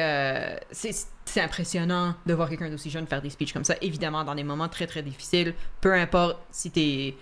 c'est 0.72 0.92
c'est 1.26 1.42
impressionnant 1.42 2.16
de 2.26 2.34
voir 2.34 2.48
quelqu'un 2.50 2.70
d'aussi 2.70 2.90
jeune 2.90 3.08
faire 3.08 3.22
des 3.22 3.30
speeches 3.30 3.54
comme 3.54 3.66
ça, 3.66 3.76
évidemment 3.82 4.24
dans 4.24 4.36
des 4.36 4.44
moments 4.44 4.70
très 4.70 4.88
très 4.88 5.02
difficiles, 5.02 5.54
peu 5.82 5.94
importe 5.94 6.38
si 6.52 6.72
t'es 6.72 7.16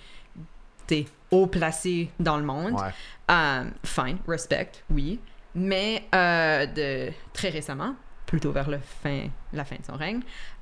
t'es 0.91 1.05
haut 1.31 1.47
placé 1.47 2.09
dans 2.19 2.35
le 2.37 2.43
monde. 2.43 2.73
Ouais. 2.73 2.89
Euh, 3.31 3.63
fine, 3.85 4.17
respect, 4.27 4.71
oui. 4.89 5.21
Mais 5.55 6.03
euh, 6.13 6.65
de 6.65 7.13
très 7.31 7.47
récemment, 7.47 7.95
plutôt 8.25 8.51
vers 8.51 8.69
le 8.69 8.79
fin, 9.01 9.27
la 9.53 9.63
fin 9.63 9.77
de 9.77 9.85
son 9.85 9.95
règne, 9.95 10.19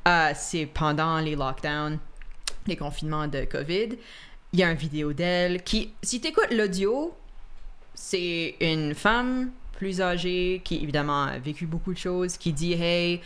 euh, 0.08 0.32
c'est 0.36 0.68
pendant 0.68 1.18
les 1.18 1.36
lockdowns, 1.36 1.98
les 2.68 2.78
confinements 2.78 3.28
de 3.28 3.46
COVID, 3.46 3.98
il 4.54 4.60
y 4.60 4.64
a 4.64 4.70
une 4.70 4.78
vidéo 4.78 5.14
d'elle 5.14 5.64
qui, 5.64 5.94
si 6.04 6.22
tu 6.22 6.28
écoutes 6.28 6.52
l'audio, 6.52 7.16
c'est 7.96 8.56
une 8.62 8.94
femme 8.94 9.50
plus 9.74 10.00
âgée 10.00 10.62
qui 10.64 10.76
évidemment 10.76 11.24
a 11.24 11.40
vécu 11.40 11.66
beaucoup 11.66 11.94
de 11.94 11.98
choses, 11.98 12.38
qui 12.38 12.54
dit 12.54 12.74
Hey, 12.74 13.22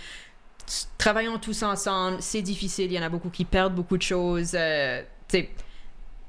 travaillons 0.98 1.38
tous 1.38 1.64
ensemble, 1.64 2.22
c'est 2.22 2.42
difficile, 2.42 2.86
il 2.86 2.94
y 2.94 3.00
en 3.00 3.04
a 3.04 3.10
beaucoup 3.10 3.30
qui 3.30 3.44
perdent 3.44 3.76
beaucoup 3.76 3.98
de 3.98 4.04
choses. 4.04 4.54
euh, 4.54 5.02
tu 5.28 5.40
sais, 5.40 5.50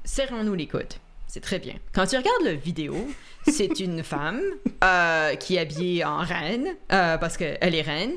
serrons-nous 0.05 0.55
les 0.55 0.67
coudes. 0.67 0.93
C'est 1.27 1.41
très 1.41 1.59
bien. 1.59 1.73
Quand 1.93 2.05
tu 2.05 2.15
regardes 2.15 2.43
la 2.43 2.53
vidéo, 2.53 2.95
c'est 3.47 3.79
une 3.79 4.03
femme 4.05 4.41
euh, 4.83 5.35
qui 5.35 5.55
est 5.55 5.59
habillée 5.59 6.05
en 6.05 6.19
reine, 6.19 6.67
euh, 6.93 7.17
parce 7.17 7.35
qu'elle 7.35 7.75
est 7.75 7.81
reine, 7.81 8.13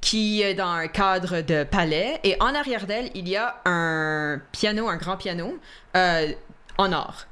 qui 0.00 0.42
est 0.42 0.54
dans 0.54 0.68
un 0.68 0.86
cadre 0.86 1.40
de 1.40 1.64
palais, 1.64 2.20
et 2.22 2.36
en 2.40 2.54
arrière 2.54 2.86
d'elle, 2.86 3.10
il 3.14 3.28
y 3.28 3.36
a 3.36 3.60
un 3.64 4.40
piano, 4.52 4.88
un 4.88 4.96
grand 4.96 5.16
piano, 5.16 5.58
euh, 5.96 6.32
en 6.78 6.92
or. 6.92 7.26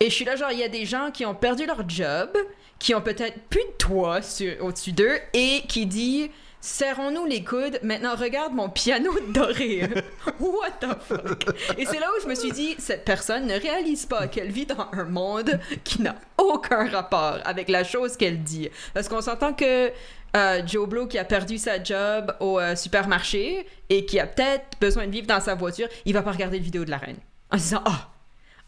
Et 0.00 0.10
je 0.10 0.14
suis 0.14 0.24
là, 0.24 0.36
genre, 0.36 0.52
il 0.52 0.58
y 0.58 0.64
a 0.64 0.68
des 0.68 0.86
gens 0.86 1.10
qui 1.12 1.26
ont 1.26 1.34
perdu 1.34 1.66
leur 1.66 1.88
job, 1.88 2.30
qui 2.78 2.94
ont 2.94 3.00
peut-être 3.00 3.38
plus 3.48 3.60
de 3.60 3.72
toit 3.78 4.20
au-dessus 4.60 4.92
d'eux, 4.92 5.18
et 5.34 5.62
qui 5.68 5.86
dit 5.86 6.30
Serrons-nous 6.60 7.24
les 7.24 7.44
coudes, 7.44 7.78
maintenant 7.82 8.16
regarde 8.16 8.52
mon 8.52 8.68
piano 8.68 9.12
doré. 9.28 9.82
What 10.40 10.70
the 10.80 10.88
fuck? 11.00 11.46
Et 11.78 11.86
c'est 11.86 12.00
là 12.00 12.08
où 12.16 12.22
je 12.22 12.26
me 12.28 12.34
suis 12.34 12.50
dit 12.50 12.74
Cette 12.78 13.04
personne 13.04 13.46
ne 13.46 13.54
réalise 13.54 14.06
pas 14.06 14.26
qu'elle 14.26 14.50
vit 14.50 14.66
dans 14.66 14.88
un 14.92 15.04
monde 15.04 15.60
qui 15.84 16.02
n'a 16.02 16.16
aucun 16.36 16.88
rapport 16.88 17.38
avec 17.44 17.68
la 17.68 17.84
chose 17.84 18.16
qu'elle 18.16 18.42
dit. 18.42 18.68
Parce 18.92 19.08
qu'on 19.08 19.20
s'entend 19.20 19.52
que. 19.52 19.92
euh, 20.36 20.60
Joe 20.66 20.88
Blow 20.88 21.06
qui 21.06 21.18
a 21.18 21.24
perdu 21.24 21.58
sa 21.58 21.82
job 21.82 22.34
au 22.40 22.58
euh, 22.58 22.76
supermarché 22.76 23.66
et 23.88 24.04
qui 24.04 24.18
a 24.20 24.26
peut-être 24.26 24.78
besoin 24.80 25.06
de 25.06 25.12
vivre 25.12 25.26
dans 25.26 25.40
sa 25.40 25.54
voiture, 25.54 25.88
il 26.04 26.12
va 26.12 26.22
pas 26.22 26.32
regarder 26.32 26.58
le 26.58 26.64
vidéo 26.64 26.84
de 26.84 26.90
la 26.90 26.98
reine. 26.98 27.16
En 27.50 27.56
se 27.56 27.62
disant, 27.62 27.82
ah, 27.86 28.10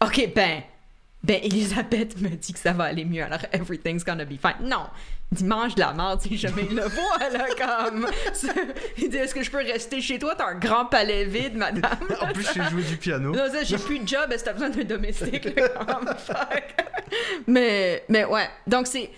ok, 0.03 0.31
ben, 0.33 0.63
ben, 1.23 1.39
Elisabeth 1.43 2.19
me 2.19 2.29
dit 2.29 2.53
que 2.53 2.59
ça 2.59 2.73
va 2.73 2.85
aller 2.85 3.05
mieux, 3.05 3.23
alors 3.23 3.41
everything's 3.51 4.03
gonna 4.03 4.25
be 4.25 4.37
fine. 4.41 4.55
Non, 4.67 4.87
mange 5.43 5.75
de 5.75 5.79
la 5.81 5.93
merde 5.93 6.19
si 6.21 6.35
jamais 6.35 6.63
il 6.69 6.75
le 6.75 6.83
voit, 6.83 7.29
là, 7.31 7.45
comme. 7.57 8.07
Il 8.97 9.09
dit, 9.09 9.17
est-ce 9.17 9.33
que 9.33 9.43
je 9.43 9.49
peux 9.51 9.57
rester 9.59 10.01
chez 10.01 10.19
toi? 10.19 10.35
T'as 10.35 10.47
un 10.47 10.55
grand 10.55 10.85
palais 10.85 11.23
vide, 11.25 11.55
madame. 11.55 11.83
En 12.19 12.33
plus, 12.33 12.45
j'ai 12.53 12.63
joué 12.69 12.83
du 12.83 12.97
piano. 12.97 13.31
Non, 13.31 13.49
ça, 13.51 13.63
j'ai 13.63 13.77
plus 13.77 13.99
de 13.99 14.07
job, 14.07 14.31
est-ce 14.31 14.43
que 14.43 14.49
t'as 14.49 14.53
besoin 14.53 14.69
d'un 14.69 14.83
domestique, 14.83 15.45
là, 15.55 15.69
comme? 15.69 16.09
Mais, 17.47 18.03
mais 18.09 18.25
ouais, 18.25 18.49
donc 18.67 18.87
c'est. 18.87 19.09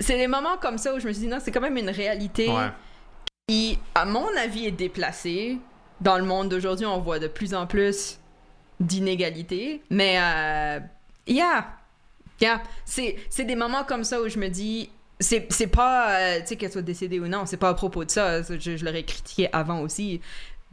C'est 0.00 0.16
des 0.18 0.26
moments 0.26 0.56
comme 0.60 0.76
ça 0.78 0.92
où 0.94 0.98
je 0.98 1.06
me 1.06 1.12
suis 1.12 1.22
dit, 1.22 1.28
non, 1.28 1.38
c'est 1.40 1.52
quand 1.52 1.60
même 1.60 1.76
une 1.76 1.90
réalité 1.90 2.48
Ouais. 2.48 2.68
qui, 3.48 3.78
à 3.94 4.04
mon 4.04 4.26
avis, 4.36 4.66
est 4.66 4.70
déplacée. 4.72 5.58
Dans 6.00 6.18
le 6.18 6.24
monde 6.24 6.48
d'aujourd'hui, 6.48 6.84
on 6.86 6.98
voit 7.00 7.18
de 7.20 7.28
plus 7.28 7.54
en 7.54 7.66
plus 7.66 8.18
d'inégalités. 8.80 9.82
Mais, 9.90 10.16
euh, 10.18 10.80
yeah, 11.26 11.66
yeah. 12.40 12.62
C'est, 12.84 13.16
des 13.38 13.56
moments 13.56 13.84
comme 13.84 14.04
ça 14.04 14.20
où 14.20 14.28
je 14.28 14.38
me 14.38 14.48
dis, 14.48 14.90
c'est, 15.20 15.66
pas, 15.66 16.18
euh, 16.18 16.40
tu 16.40 16.48
sais, 16.48 16.56
qu'elle 16.56 16.72
soit 16.72 16.82
décédée 16.82 17.20
ou 17.20 17.28
non, 17.28 17.46
c'est 17.46 17.56
pas 17.56 17.68
à 17.68 17.74
propos 17.74 18.04
de 18.04 18.10
ça. 18.10 18.42
Je 18.42 18.84
l'aurais 18.84 19.04
critiqué 19.04 19.48
avant 19.52 19.80
aussi. 19.80 20.20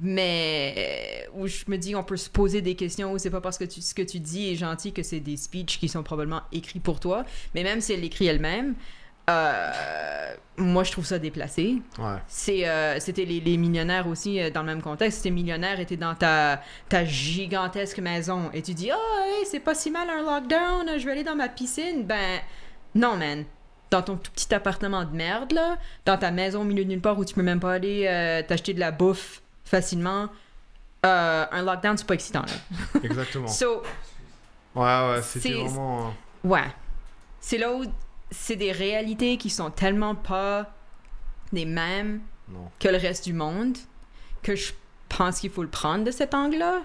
Mais 0.03 1.27
euh, 1.35 1.41
où 1.41 1.47
je 1.47 1.63
me 1.67 1.77
dis, 1.77 1.95
on 1.95 2.03
peut 2.03 2.17
se 2.17 2.29
poser 2.29 2.61
des 2.61 2.75
questions 2.75 3.13
où 3.13 3.19
c'est 3.19 3.29
pas 3.29 3.41
parce 3.41 3.59
que 3.59 3.65
tu, 3.65 3.81
ce 3.81 3.93
que 3.93 4.01
tu 4.01 4.19
dis 4.19 4.51
est 4.51 4.55
gentil 4.55 4.93
que 4.93 5.03
c'est 5.03 5.19
des 5.19 5.37
speeches 5.37 5.79
qui 5.79 5.87
sont 5.87 6.01
probablement 6.01 6.41
écrits 6.51 6.79
pour 6.79 6.99
toi. 6.99 7.23
Mais 7.53 7.63
même 7.63 7.81
si 7.81 7.93
elle 7.93 8.01
l'écrit 8.01 8.25
elle-même, 8.25 8.73
euh, 9.31 10.33
moi 10.57 10.83
je 10.83 10.91
trouve 10.91 11.05
ça 11.05 11.19
déplacé. 11.19 11.81
Ouais. 11.97 12.17
C'est, 12.27 12.67
euh, 12.67 12.99
c'était 12.99 13.25
les, 13.25 13.39
les 13.39 13.57
millionnaires 13.57 14.07
aussi 14.07 14.39
euh, 14.39 14.49
dans 14.49 14.61
le 14.61 14.67
même 14.67 14.81
contexte. 14.81 15.23
Tes 15.23 15.31
millionnaires 15.31 15.79
étaient 15.79 15.97
dans 15.97 16.15
ta, 16.15 16.61
ta 16.89 17.05
gigantesque 17.05 17.99
maison 17.99 18.49
et 18.53 18.61
tu 18.61 18.73
dis 18.73 18.91
Ah, 18.91 19.25
hey, 19.25 19.45
c'est 19.45 19.59
pas 19.59 19.75
si 19.75 19.91
mal 19.91 20.09
un 20.09 20.21
lockdown, 20.21 20.99
je 20.99 21.05
vais 21.05 21.11
aller 21.11 21.23
dans 21.23 21.35
ma 21.35 21.49
piscine. 21.49 22.03
Ben, 22.05 22.39
non, 22.95 23.15
man. 23.17 23.45
Dans 23.89 24.01
ton 24.01 24.15
tout 24.15 24.31
petit 24.31 24.53
appartement 24.55 25.03
de 25.03 25.13
merde, 25.13 25.51
là, 25.51 25.77
dans 26.05 26.17
ta 26.17 26.31
maison 26.31 26.61
au 26.61 26.63
milieu 26.63 26.85
de 26.85 26.89
nulle 26.89 27.01
part 27.01 27.19
où 27.19 27.25
tu 27.25 27.33
peux 27.33 27.43
même 27.43 27.59
pas 27.59 27.73
aller 27.73 28.43
t'acheter 28.47 28.73
de 28.73 28.79
la 28.79 28.91
bouffe 28.91 29.41
facilement, 29.65 30.29
un 31.03 31.61
lockdown, 31.61 31.97
c'est 31.97 32.07
pas 32.07 32.13
excitant, 32.13 32.43
là. 32.43 33.01
Exactement. 33.03 33.47
So, 33.51 33.81
Ouais, 34.75 34.83
ouais, 34.83 35.21
c'était 35.21 35.53
vraiment. 35.53 36.13
Ouais. 36.43 36.67
C'est 37.39 37.57
là 37.57 37.73
où 37.73 37.83
c'est 38.31 38.55
des 38.55 38.71
réalités 38.71 39.37
qui 39.37 39.49
sont 39.49 39.69
tellement 39.69 40.15
pas 40.15 40.73
les 41.53 41.65
mêmes 41.65 42.21
Non. 42.49 42.71
que 42.79 42.87
le 42.87 42.97
reste 42.97 43.25
du 43.25 43.33
monde 43.33 43.77
que 44.41 44.55
je 44.55 44.71
pense 45.09 45.39
qu'il 45.41 45.51
faut 45.51 45.61
le 45.63 45.69
prendre 45.69 46.03
de 46.05 46.11
cet 46.11 46.33
angle-là. 46.33 46.81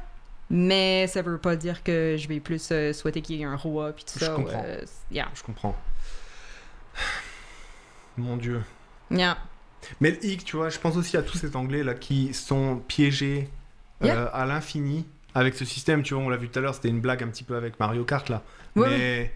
Mais 0.51 1.07
ça 1.09 1.23
veut 1.23 1.39
pas 1.39 1.57
dire 1.57 1.83
que 1.83 2.17
je 2.19 2.29
vais 2.29 2.39
plus 2.41 2.69
euh, 2.71 2.93
souhaiter 2.93 3.21
qu'il 3.23 3.37
y 3.37 3.43
ait 3.43 3.47
un 3.47 3.57
roi 3.57 3.93
puis 3.93 4.05
tout 4.05 4.19
Je 4.19 4.25
ça. 4.27 4.33
comprends. 4.33 4.63
euh, 4.65 4.81
yeah. 5.11 5.29
Je 5.35 5.43
comprends. 5.43 5.75
Mon 8.17 8.37
dieu. 8.37 8.63
Yeah. 9.11 9.39
Mais 10.01 10.11
le 10.13 10.25
hic, 10.25 10.45
tu 10.45 10.57
vois, 10.57 10.69
je 10.69 10.79
pense 10.79 10.97
aussi 10.97 11.17
à 11.17 11.23
tous 11.23 11.37
ces 11.39 11.55
Anglais 11.57 11.83
là 11.85 11.95
qui 11.95 12.33
sont 12.35 12.79
piégés 12.89 13.49
euh, 14.03 14.07
Yeah. 14.07 14.25
à 14.27 14.45
l'infini 14.47 15.07
avec 15.35 15.55
ce 15.55 15.65
système. 15.65 16.03
Tu 16.03 16.15
vois, 16.15 16.23
on 16.23 16.29
l'a 16.29 16.37
vu 16.37 16.49
tout 16.49 16.59
à 16.59 16.63
l'heure, 16.63 16.75
c'était 16.75 16.89
une 16.89 17.01
blague 17.01 17.23
un 17.23 17.29
petit 17.29 17.45
peu 17.45 17.57
avec 17.57 17.79
Mario 17.81 18.05
Kart 18.05 18.29
là. 18.29 18.43
Ouais, 18.75 18.89
Mais 18.89 19.33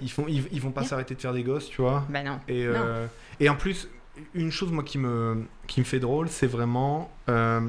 ils 0.00 0.10
font, 0.10 0.26
ils, 0.28 0.46
ils 0.52 0.60
vont 0.60 0.72
pas 0.72 0.84
s'arrêter 0.84 1.14
de 1.14 1.20
faire 1.20 1.32
des 1.32 1.42
gosses, 1.44 1.68
tu 1.68 1.80
vois. 1.82 2.04
Ben 2.08 2.24
non. 2.24 2.40
Et, 2.48 2.64
euh, 2.66 3.06
et 3.40 3.48
en 3.48 3.54
plus, 3.56 3.88
une 4.34 4.50
chose 4.50 4.72
moi 4.72 4.82
qui 4.82 4.98
me, 4.98 5.44
qui 5.66 5.80
me 5.80 5.84
fait 5.84 6.00
drôle, 6.00 6.28
c'est 6.28 6.46
vraiment 6.46 7.10
euh, 7.28 7.60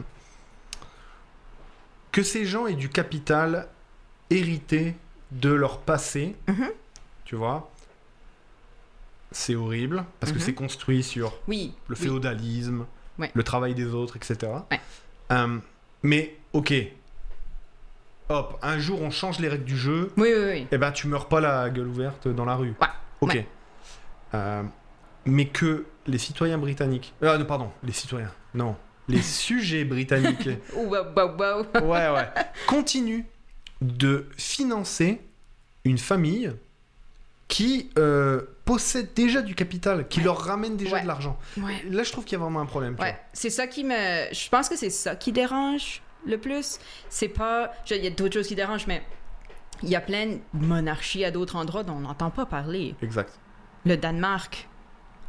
que 2.12 2.24
ces 2.24 2.46
gens 2.46 2.68
aient 2.68 2.74
du 2.76 2.90
capital 2.90 3.68
hérité 4.30 4.96
de 5.32 5.50
leur 5.52 5.80
passé, 5.80 6.36
Mhm. 6.48 6.70
tu 7.26 7.36
vois. 7.36 7.72
C'est 9.32 9.56
horrible 9.56 10.06
parce 10.20 10.32
que 10.32 10.38
Mhm. 10.38 10.44
c'est 10.44 10.54
construit 10.54 11.02
sur 11.04 11.34
Oui. 11.48 11.74
le 11.88 11.96
féodalisme, 11.96 12.86
le 13.34 13.44
travail 13.44 13.74
des 13.74 13.86
autres, 13.94 14.16
etc. 14.18 14.52
Ouais. 14.72 14.80
Euh, 15.32 15.58
mais 16.04 16.36
ok, 16.54 16.74
hop, 18.30 18.58
un 18.62 18.80
jour 18.80 19.02
on 19.02 19.10
change 19.12 19.40
les 19.40 19.48
règles 19.50 19.66
du 19.66 19.78
jeu, 19.78 20.12
Oui, 20.18 20.30
oui, 20.36 20.44
oui. 20.46 20.68
et 20.72 20.78
ben 20.78 20.92
tu 20.92 21.08
meurs 21.08 21.28
pas 21.28 21.40
la 21.40 21.70
gueule 21.70 21.88
ouverte 21.88 22.28
dans 22.28 22.46
la 22.46 22.56
rue. 22.56 22.74
Ouais. 22.82 22.88
Ok. 23.22 23.34
Ouais. 23.34 23.48
Euh, 24.34 24.64
mais 25.26 25.48
que 25.48 25.86
les 26.08 26.18
citoyens 26.18 26.58
britanniques, 26.58 27.14
ah 27.22 27.38
non 27.38 27.46
pardon, 27.46 27.72
les 27.84 27.92
citoyens, 27.94 28.32
non, 28.54 28.76
les 29.08 29.22
sujets 29.22 29.86
britanniques, 29.86 30.50
wow, 30.76 31.06
wow, 31.16 31.38
wow. 31.38 31.82
ouais 31.82 32.10
ouais, 32.10 32.30
continuent 32.68 33.24
de 33.82 34.28
financer 34.38 35.22
une 35.86 35.98
famille 35.98 36.52
qui 37.50 37.90
euh, 38.00 38.42
possède 38.66 39.14
déjà 39.14 39.42
du 39.42 39.54
capital, 39.54 40.08
qui 40.08 40.22
leur 40.22 40.40
ramène 40.40 40.78
déjà 40.78 40.96
Ouais. 40.96 41.02
de 41.04 41.08
l'argent. 41.08 41.38
Ouais. 41.58 41.84
Là, 41.90 42.04
je 42.04 42.12
trouve 42.12 42.24
qu'il 42.24 42.38
y 42.38 42.42
a 42.42 42.44
vraiment 42.44 42.62
un 42.62 42.66
problème. 42.66 42.96
c'est 43.34 43.50
ça 43.50 43.68
qui 43.68 43.84
me. 43.84 43.94
Je 44.34 44.50
pense 44.50 44.70
que 44.70 44.76
c'est 44.78 44.90
ça 44.90 45.16
qui 45.16 45.32
dérange 45.32 46.02
le 46.26 46.38
plus. 46.38 46.80
C'est 47.10 47.28
pas. 47.30 47.72
Il 47.90 48.04
y 48.04 48.08
a 48.08 48.10
d'autres 48.10 48.34
choses 48.36 48.48
qui 48.48 48.56
dérangent, 48.56 48.88
mais 48.88 49.04
il 49.82 49.90
y 49.90 49.96
a 49.96 50.02
plein 50.02 50.28
de 50.28 50.40
monarchies 50.54 51.26
à 51.26 51.32
d'autres 51.32 51.56
endroits 51.56 51.84
dont 51.84 51.94
on 51.96 52.00
n'entend 52.02 52.30
pas 52.30 52.46
parler. 52.46 52.96
Exact. 53.02 53.38
Le 53.86 53.98
Danemark, 53.98 54.68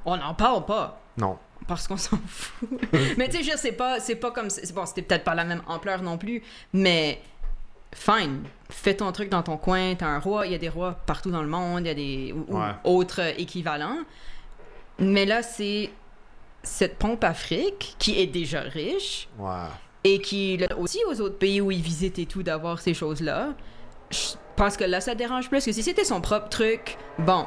on 0.04 0.16
n'en 0.16 0.34
parle 0.34 0.64
pas. 0.64 1.00
Non. 1.16 1.38
Parce 1.66 1.88
qu'on 1.88 1.96
s'en 1.96 2.18
fout. 2.26 2.68
mais 3.16 3.28
tu 3.28 3.38
sais, 3.42 3.52
je 3.52 3.56
sais 3.56 3.72
pas, 3.72 3.98
c'est 4.00 4.16
pas 4.16 4.30
comme. 4.30 4.48
Bon, 4.74 4.86
c'était 4.86 5.02
peut-être 5.02 5.24
pas 5.24 5.34
la 5.34 5.44
même 5.44 5.62
ampleur 5.66 6.02
non 6.02 6.18
plus, 6.18 6.42
mais 6.72 7.20
fine. 7.94 8.42
Fais 8.68 8.94
ton 8.94 9.10
truc 9.12 9.28
dans 9.30 9.42
ton 9.42 9.56
coin, 9.56 9.94
t'as 9.94 10.06
un 10.08 10.18
roi, 10.18 10.46
il 10.46 10.52
y 10.52 10.54
a 10.54 10.58
des 10.58 10.68
rois 10.68 10.92
partout 11.06 11.30
dans 11.30 11.42
le 11.42 11.48
monde, 11.48 11.80
il 11.82 11.86
y 11.86 11.90
a 11.90 11.94
des 11.94 12.32
ou- 12.32 12.44
ou 12.48 12.58
Ouais. 12.58 12.72
autres 12.84 13.20
équivalents. 13.40 13.98
Mais 14.98 15.24
là, 15.26 15.42
c'est 15.42 15.90
cette 16.62 16.98
pompe 16.98 17.24
Afrique 17.24 17.96
qui 17.98 18.20
est 18.20 18.26
déjà 18.26 18.60
riche 18.60 19.28
Ouais. 19.38 19.66
Et 20.04 20.20
qui 20.20 20.56
là, 20.58 20.68
aussi 20.78 20.98
aux 21.08 21.20
autres 21.20 21.38
pays 21.38 21.60
où 21.60 21.70
ils 21.70 21.80
visitent 21.82 22.18
et 22.18 22.26
tout 22.26 22.42
d'avoir 22.42 22.80
ces 22.80 22.94
choses-là. 22.94 23.54
Je 24.10 24.18
pense 24.56 24.76
que 24.76 24.84
là, 24.84 25.00
ça 25.00 25.14
dérange 25.14 25.48
plus 25.48 25.64
que 25.64 25.72
si 25.72 25.82
c'était 25.82 26.04
son 26.04 26.20
propre 26.20 26.48
truc. 26.48 26.96
Bon, 27.18 27.46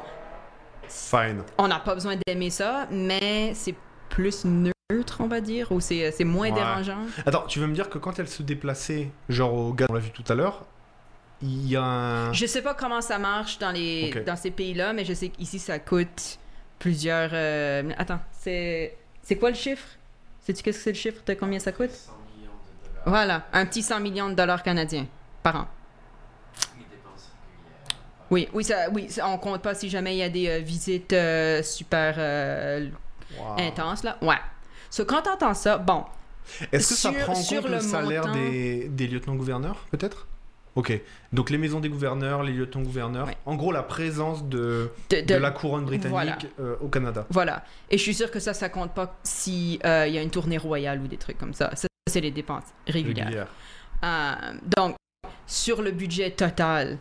Fine. 0.88 1.42
on 1.58 1.68
n'a 1.68 1.78
pas 1.78 1.94
besoin 1.94 2.16
d'aimer 2.26 2.50
ça, 2.50 2.86
mais 2.90 3.52
c'est 3.54 3.74
plus 4.08 4.44
neutre, 4.44 5.18
on 5.20 5.26
va 5.28 5.40
dire, 5.40 5.70
ou 5.72 5.80
c'est 5.80 6.10
c'est 6.12 6.24
moins 6.24 6.48
Ouais. 6.48 6.54
dérangeant. 6.54 6.98
Attends, 7.26 7.44
tu 7.46 7.58
veux 7.60 7.66
me 7.66 7.74
dire 7.74 7.88
que 7.88 7.98
quand 7.98 8.18
elle 8.18 8.28
se 8.28 8.42
déplaçait, 8.42 9.10
genre 9.28 9.52
au 9.54 9.72
gars, 9.72 9.86
on 9.88 9.94
l'a 9.94 10.00
vu 10.00 10.10
tout 10.10 10.24
à 10.28 10.34
l'heure, 10.34 10.64
il 11.42 11.68
y 11.68 11.76
a 11.76 11.82
un. 11.84 12.32
Je 12.32 12.46
sais 12.46 12.62
pas 12.62 12.74
comment 12.74 13.00
ça 13.00 13.18
marche 13.18 13.58
dans, 13.58 13.70
les, 13.70 14.10
dans 14.26 14.34
ces 14.36 14.50
pays-là, 14.50 14.92
mais 14.92 15.04
je 15.04 15.12
sais 15.12 15.28
qu'ici, 15.28 15.58
ça 15.58 15.78
coûte 15.78 16.38
plusieurs... 16.78 17.30
euh, 17.32 17.90
Attends, 17.98 18.20
c'est 18.32 18.96
c'est 19.22 19.36
quoi 19.36 19.50
le 19.50 19.56
chiffre? 19.56 19.86
Sais-tu 20.40 20.62
qu'est-ce 20.62 20.78
que 20.78 20.84
c'est 20.84 20.90
le 20.92 20.96
chiffre 20.96 21.22
de 21.26 21.34
combien 21.34 21.58
ça 21.58 21.70
coûte? 21.72 21.90
100 21.90 22.12
millions 22.36 22.50
de 22.50 22.88
dollars. 22.88 22.97
Voilà, 23.08 23.46
un 23.52 23.66
petit 23.66 23.82
100 23.82 24.00
millions 24.00 24.28
de 24.28 24.34
dollars 24.34 24.62
canadiens 24.62 25.06
par 25.42 25.56
an. 25.56 25.66
Oui, 28.30 28.46
oui, 28.52 28.62
ça, 28.62 28.90
oui 28.92 29.08
ça- 29.08 29.26
on 29.28 29.38
compte 29.38 29.62
pas 29.62 29.74
si 29.74 29.88
jamais 29.88 30.14
il 30.14 30.18
y 30.18 30.22
a 30.22 30.28
des 30.28 30.48
euh, 30.48 30.58
visites 30.58 31.12
euh, 31.14 31.62
super 31.62 32.14
euh, 32.18 32.88
Wow. 33.38 33.56
intenses, 33.58 34.04
là. 34.04 34.16
Ouais. 34.22 34.36
So, 34.90 35.04
quand 35.04 35.22
t'entends 35.22 35.52
ça, 35.54 35.76
bon, 35.78 36.04
Est-ce 36.72 36.88
que 36.90 36.94
ça 36.94 37.12
prend 37.12 37.32
en 37.32 37.34
sur 37.34 37.60
compte 37.62 37.70
le, 37.70 37.76
le 37.76 37.80
salaire 37.82 38.26
montant- 38.26 38.38
des, 38.38 38.88
des 38.88 39.06
lieutenants-gouverneurs, 39.06 39.84
peut-être? 39.90 40.26
Ok. 40.74 40.98
Donc 41.32 41.50
les 41.50 41.58
maisons 41.58 41.80
des 41.80 41.88
gouverneurs, 41.88 42.42
les 42.42 42.52
lieutenants-gouverneurs, 42.52 43.26
Ouais. 43.26 43.36
en 43.46 43.56
gros 43.56 43.72
la 43.72 43.82
présence 43.82 44.44
de, 44.44 44.90
de, 45.10 45.16
de 45.20 45.26
de- 45.26 45.34
la 45.34 45.50
couronne 45.50 45.84
britannique 45.84 46.12
Voilà. 46.12 46.38
euh, 46.60 46.76
au 46.80 46.88
Canada. 46.88 47.26
Voilà. 47.30 47.64
Et 47.90 47.98
je 47.98 48.02
suis 48.02 48.14
sûre 48.14 48.30
que 48.30 48.40
ça, 48.40 48.54
ça 48.54 48.68
compte 48.68 48.92
pas 48.94 49.16
si 49.24 49.78
euh, 49.84 50.06
il 50.06 50.14
y 50.14 50.18
a 50.18 50.22
une 50.22 50.30
tournée 50.30 50.58
royale 50.58 51.00
ou 51.00 51.08
des 51.08 51.16
trucs 51.18 51.36
comme 51.38 51.52
ça. 51.54 51.74
Ça, 51.74 51.87
c'est 52.08 52.20
les 52.20 52.30
dépenses 52.30 52.64
régulières. 52.86 53.26
Régulière. 53.26 53.48
Euh, 54.04 54.52
donc, 54.76 54.96
sur 55.46 55.82
le 55.82 55.90
budget 55.90 56.30
total 56.30 56.98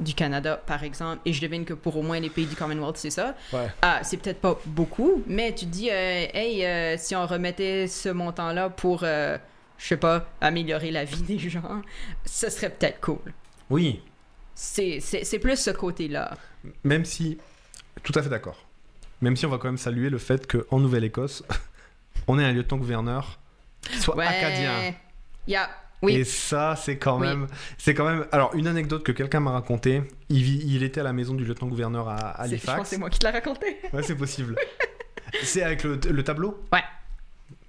du 0.00 0.14
Canada, 0.14 0.60
par 0.66 0.82
exemple, 0.82 1.20
et 1.24 1.32
je 1.32 1.40
devine 1.40 1.64
que 1.64 1.74
pour 1.74 1.96
au 1.96 2.02
moins 2.02 2.18
les 2.18 2.30
pays 2.30 2.46
du 2.46 2.56
Commonwealth, 2.56 2.96
c'est 2.96 3.10
ça, 3.10 3.36
Ouais. 3.52 3.68
ah, 3.82 4.00
c'est 4.02 4.16
peut-être 4.16 4.40
pas 4.40 4.58
beaucoup, 4.66 5.22
mais 5.26 5.54
tu 5.54 5.66
te 5.66 5.70
dis, 5.70 5.88
euh, 5.90 6.26
hey, 6.34 6.64
euh, 6.64 6.96
si 6.98 7.14
on 7.14 7.26
remettait 7.26 7.86
ce 7.86 8.08
montant-là 8.08 8.70
pour, 8.70 9.00
je 9.00 9.38
sais 9.78 9.96
pas, 9.96 10.26
améliorer 10.40 10.90
la 10.90 11.04
vie 11.04 11.22
des 11.22 11.38
gens, 11.38 11.82
ce 12.24 12.50
serait 12.50 12.70
peut-être 12.70 13.00
cool. 13.00 13.32
Oui, 13.70 14.02
C'est 14.56 15.00
c'est- 15.00 15.38
plus 15.38 15.56
ce 15.56 15.70
côté-là. 15.70 16.36
même 16.84 17.04
si. 17.04 17.38
Tout 18.02 18.12
à 18.16 18.22
fait 18.22 18.28
d'accord. 18.28 18.64
Même 19.20 19.36
si 19.36 19.46
on 19.46 19.48
va 19.48 19.58
quand 19.58 19.68
même 19.68 19.78
saluer 19.78 20.10
le 20.10 20.18
fait 20.18 20.46
qu'en 20.50 20.78
Nouvelle-Écosse, 20.80 21.44
on 22.28 22.38
est 22.38 22.44
un 22.44 22.52
lieutenant-gouverneur 22.52 23.38
soit 24.00 24.16
Ouais. 24.16 24.26
acadien. 24.26 24.94
Yeah. 25.46 25.68
Oui. 26.02 26.16
Et 26.16 26.24
ça, 26.24 26.76
c'est 26.76 26.98
quand 26.98 27.18
Oui. 27.20 27.26
même, 27.26 27.46
c'est 27.78 27.94
quand 27.94 28.04
même. 28.04 28.26
Alors, 28.30 28.54
une 28.54 28.66
anecdote 28.66 29.02
que 29.04 29.12
quelqu'un 29.12 29.40
m'a 29.40 29.52
racontée. 29.52 30.02
Il, 30.28 30.42
vit- 30.42 30.62
il 30.66 30.82
était 30.82 31.00
à 31.00 31.04
la 31.04 31.12
maison 31.14 31.32
du 31.34 31.44
lieutenant-gouverneur 31.44 32.08
à 32.08 32.16
Je 32.16 32.22
pense 32.22 32.40
Halifax. 32.40 32.88
c'est 32.90 32.98
moi 32.98 33.08
qui 33.10 33.18
te 33.18 33.26
l'ai 33.26 33.32
raconté. 33.32 33.78
Ouais, 33.92 34.02
c'est 34.02 34.16
possible. 34.16 34.56
c'est 35.42 35.62
avec 35.62 35.82
le, 35.82 35.96
le 36.10 36.22
tableau? 36.24 36.62
Ouais. 36.72 36.82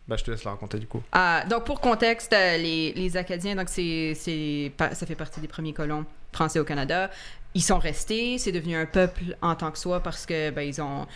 Bah, 0.08 0.18
je 0.18 0.24
te 0.24 0.32
laisse 0.32 0.44
la 0.44 0.52
raconter 0.52 0.78
du 0.80 0.86
coup. 0.88 1.02
Ah, 1.14 1.44
donc, 1.50 1.64
pour 1.66 1.80
contexte, 1.80 2.34
euh, 2.34 2.58
les, 2.58 2.94
les 2.94 3.18
Acadiens, 3.18 3.56
donc 3.56 3.70
c'est, 3.70 4.14
c'est, 4.16 4.72
ça 4.94 5.06
fait 5.06 5.16
partie 5.16 5.40
des 5.40 5.48
premiers 5.48 5.74
colons 5.74 6.06
français 6.34 6.60
au 6.60 6.66
Canada. 6.66 7.10
Ils 7.54 7.64
sont 7.64 7.80
restés, 7.80 8.38
c'est 8.38 8.52
devenu 8.52 8.76
un 8.76 8.86
peuple 8.86 9.38
en 9.42 9.56
tant 9.56 9.72
que 9.72 9.78
soi 9.80 10.02
parce 10.02 10.26
que 10.26 10.50
ben, 10.52 10.62
ils 10.62 10.82
ont, 10.82 11.08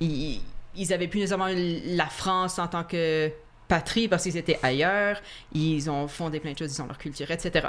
ils, 0.00 0.40
ils 0.74 0.92
avaient 0.92 1.06
plus 1.06 1.20
nécessairement 1.20 1.48
la 1.86 2.06
France 2.06 2.58
en 2.58 2.66
tant 2.66 2.82
que 2.82 3.30
patrie 3.72 4.06
parce 4.06 4.24
qu'ils 4.24 4.36
étaient 4.36 4.58
ailleurs. 4.62 5.16
Ils 5.52 5.88
ont 5.88 6.06
fondé 6.06 6.40
plein 6.40 6.52
de 6.52 6.58
choses, 6.58 6.76
ils 6.76 6.82
ont 6.82 6.86
leur 6.86 6.98
culture, 6.98 7.30
etc. 7.30 7.68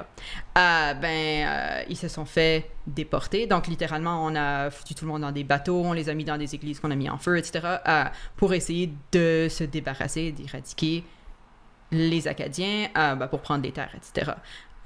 Ah, 0.54 0.94
ben, 0.96 1.48
euh, 1.48 1.84
ils 1.88 1.96
se 1.96 2.10
sont 2.10 2.26
fait 2.26 2.70
déporter. 2.86 3.48
Donc, 3.48 3.68
littéralement, 3.68 4.26
on 4.26 4.36
a 4.36 4.70
foutu 4.70 4.96
tout 4.96 5.06
le 5.06 5.12
monde 5.12 5.22
dans 5.22 5.32
des 5.32 5.46
bateaux, 5.46 5.82
on 5.82 5.94
les 5.94 6.10
a 6.10 6.14
mis 6.14 6.26
dans 6.26 6.38
des 6.38 6.56
églises 6.56 6.82
qu'on 6.82 6.92
a 6.92 6.96
mis 6.96 7.10
en 7.10 7.18
feu, 7.18 7.38
etc. 7.38 7.62
ah, 7.86 8.12
pour 8.36 8.54
essayer 8.54 8.92
de 9.14 9.48
se 9.50 9.64
débarrasser, 9.64 10.34
d'éradiquer 10.34 11.06
les 11.92 12.28
Acadiens 12.28 12.90
euh, 12.98 13.16
ben, 13.16 13.28
pour 13.28 13.40
prendre 13.40 13.62
des 13.62 13.72
terres, 13.72 13.96
etc. 13.96 14.34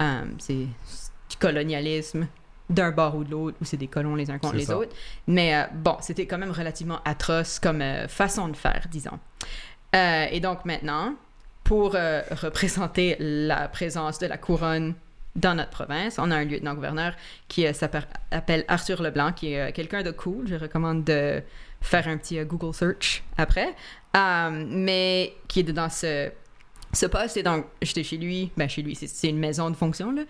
Euh, 0.00 0.24
c'est 0.38 0.54
du 0.54 1.36
colonialisme 1.40 2.28
d'un 2.70 2.90
bord 2.90 3.16
ou 3.16 3.24
de 3.24 3.30
l'autre, 3.30 3.56
où 3.60 3.64
c'est 3.64 3.76
des 3.76 3.86
colons 3.88 4.14
les 4.14 4.30
uns 4.30 4.38
contre 4.38 4.56
les 4.56 4.66
ça. 4.66 4.78
autres. 4.78 4.94
Mais 5.26 5.56
euh, 5.56 5.64
bon, 5.74 5.96
c'était 6.00 6.26
quand 6.26 6.38
même 6.38 6.50
relativement 6.50 7.00
atroce 7.04 7.58
comme 7.58 7.80
euh, 7.80 8.08
façon 8.08 8.48
de 8.48 8.56
faire, 8.56 8.86
disons. 8.90 9.18
Euh, 9.94 10.26
et 10.30 10.40
donc 10.40 10.64
maintenant, 10.64 11.14
pour 11.64 11.94
euh, 11.94 12.22
représenter 12.30 13.16
la 13.18 13.68
présence 13.68 14.18
de 14.18 14.26
la 14.26 14.36
couronne 14.36 14.94
dans 15.36 15.54
notre 15.54 15.70
province, 15.70 16.18
on 16.18 16.30
a 16.30 16.36
un 16.36 16.44
lieutenant-gouverneur 16.44 17.14
qui 17.46 17.66
euh, 17.66 17.72
s'appelle 17.72 18.64
Arthur 18.68 19.02
Leblanc, 19.02 19.32
qui 19.32 19.52
est 19.52 19.72
quelqu'un 19.72 20.02
de 20.02 20.10
cool. 20.10 20.48
Je 20.48 20.56
recommande 20.56 21.04
de 21.04 21.42
faire 21.80 22.08
un 22.08 22.16
petit 22.16 22.42
Google 22.44 22.74
search 22.74 23.22
après. 23.36 23.74
Mais 24.14 25.34
qui 25.46 25.60
est 25.60 25.72
dans 25.72 25.88
ce, 25.88 26.30
ce 26.92 27.06
poste. 27.06 27.36
Et 27.36 27.42
donc, 27.42 27.66
j'étais 27.82 28.02
chez 28.02 28.16
lui. 28.16 28.50
Ben, 28.56 28.68
chez 28.68 28.82
lui, 28.82 28.94
c'est- 28.94 29.06
c'est 29.06 29.28
une 29.28 29.38
maison 29.38 29.70
de 29.70 29.76
fonction, 29.76 30.10
là. 30.12 30.22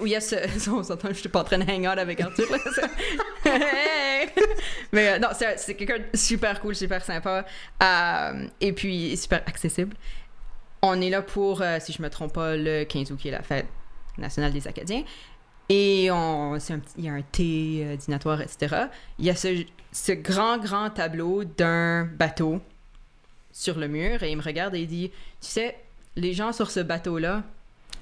Où 0.00 0.06
il 0.06 0.12
y 0.12 0.16
a 0.16 0.20
ce. 0.20 0.36
On 0.70 0.82
s'entend, 0.82 1.08
je 1.08 1.14
suis 1.14 1.28
pas 1.28 1.40
en 1.40 1.44
train 1.44 1.58
de 1.58 1.70
hang 1.70 1.86
out 1.86 1.98
avec 1.98 2.20
Arthur, 2.20 2.46
là. 2.50 2.58
Hey! 3.44 4.28
Mais 4.92 5.08
euh, 5.10 5.18
non, 5.18 5.28
c'est 5.34 5.56
c'est 5.58 5.74
quelqu'un 5.74 5.98
de 5.98 6.16
super 6.16 6.60
cool, 6.60 6.74
super 6.74 7.04
sympa. 7.04 7.44
Euh, 7.82 8.46
et 8.60 8.72
puis, 8.72 9.16
super 9.16 9.42
accessible. 9.46 9.96
On 10.82 11.00
est 11.00 11.10
là 11.10 11.22
pour, 11.22 11.62
euh, 11.62 11.78
si 11.80 11.92
je 11.92 12.02
me 12.02 12.10
trompe 12.10 12.34
pas, 12.34 12.56
le 12.56 12.84
15 12.84 13.10
août, 13.10 13.16
qui 13.18 13.28
est 13.28 13.32
la 13.32 13.42
fête 13.42 13.66
nationale 14.18 14.52
des 14.52 14.66
Acadiens. 14.68 15.02
Et 15.70 16.10
on, 16.10 16.58
c'est 16.60 16.74
un 16.74 16.80
il 16.98 17.04
y 17.06 17.08
a 17.08 17.12
un 17.14 17.22
thé 17.22 17.96
dînatoire, 17.98 18.42
etc. 18.42 18.76
Il 19.18 19.24
y 19.24 19.30
a 19.30 19.34
ce, 19.36 19.64
ce 19.92 20.12
grand, 20.12 20.58
grand 20.58 20.90
tableau 20.90 21.44
d'un 21.44 22.04
bateau 22.04 22.60
sur 23.50 23.78
le 23.78 23.88
mur 23.88 24.22
et 24.22 24.30
il 24.30 24.36
me 24.36 24.42
regarde 24.42 24.74
et 24.74 24.80
il 24.80 24.86
dit 24.88 25.10
Tu 25.40 25.48
sais, 25.48 25.74
les 26.16 26.32
gens 26.34 26.52
sur 26.52 26.70
ce 26.70 26.80
bateau-là, 26.80 27.42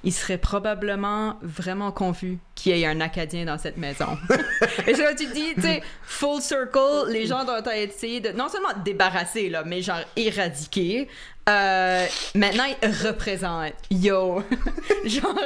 ils 0.05 0.11
seraient 0.13 0.37
probablement 0.37 1.37
vraiment 1.41 1.91
confus 1.93 2.37
qu'il 2.55 2.75
y 2.75 2.81
ait 2.81 2.85
un 2.85 2.99
Acadien 2.99 3.45
dans 3.45 3.57
cette 3.57 3.77
maison. 3.77 4.17
et 4.87 4.95
ça, 4.95 5.13
tu 5.15 5.25
dis, 5.27 5.55
tu 5.55 5.61
sais, 5.61 5.81
full 6.03 6.41
circle, 6.41 7.07
les 7.09 7.25
gens 7.25 7.45
doivent 7.45 7.65
être 7.67 7.95
essayés 7.95 8.19
de 8.19 8.29
non 8.31 8.49
seulement 8.49 8.73
débarrasser, 8.83 9.49
là, 9.49 9.63
mais 9.65 9.81
genre 9.81 10.01
éradiquer. 10.17 11.07
Euh, 11.47 12.05
maintenant, 12.35 12.65
ils 12.81 12.89
représentent. 13.07 13.73
Yo! 13.89 14.43
genre, 15.05 15.39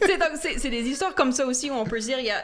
tu 0.00 0.06
sais, 0.06 0.16
donc 0.16 0.30
c'est 0.56 0.70
des 0.70 0.84
histoires 0.84 1.14
comme 1.14 1.32
ça 1.32 1.44
aussi 1.46 1.70
où 1.70 1.74
on 1.74 1.84
peut 1.84 2.00
se 2.00 2.06
dire, 2.06 2.18
il 2.18 2.26
y 2.26 2.30
a 2.30 2.42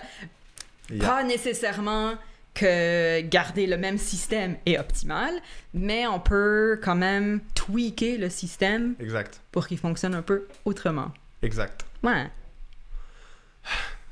Il 0.90 0.98
y 0.98 1.04
a- 1.04 1.08
pas 1.08 1.22
nécessairement 1.22 2.12
que 2.54 3.20
garder 3.22 3.66
le 3.66 3.76
même 3.76 3.98
système 3.98 4.56
est 4.66 4.78
optimal, 4.78 5.34
mais 5.74 6.06
on 6.06 6.20
peut 6.20 6.78
quand 6.82 6.94
même 6.94 7.40
tweaker 7.54 8.16
le 8.18 8.28
système 8.30 8.94
Exact. 9.00 9.40
pour 9.52 9.66
qu'il 9.66 9.78
fonctionne 9.78 10.14
un 10.14 10.22
peu 10.22 10.46
autrement. 10.64 11.10
Exact. 11.42 11.84
Ouais. 12.02 12.30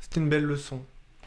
C'était 0.01 0.21
une 0.21 0.29
belle 0.29 0.45
leçon. 0.45 0.83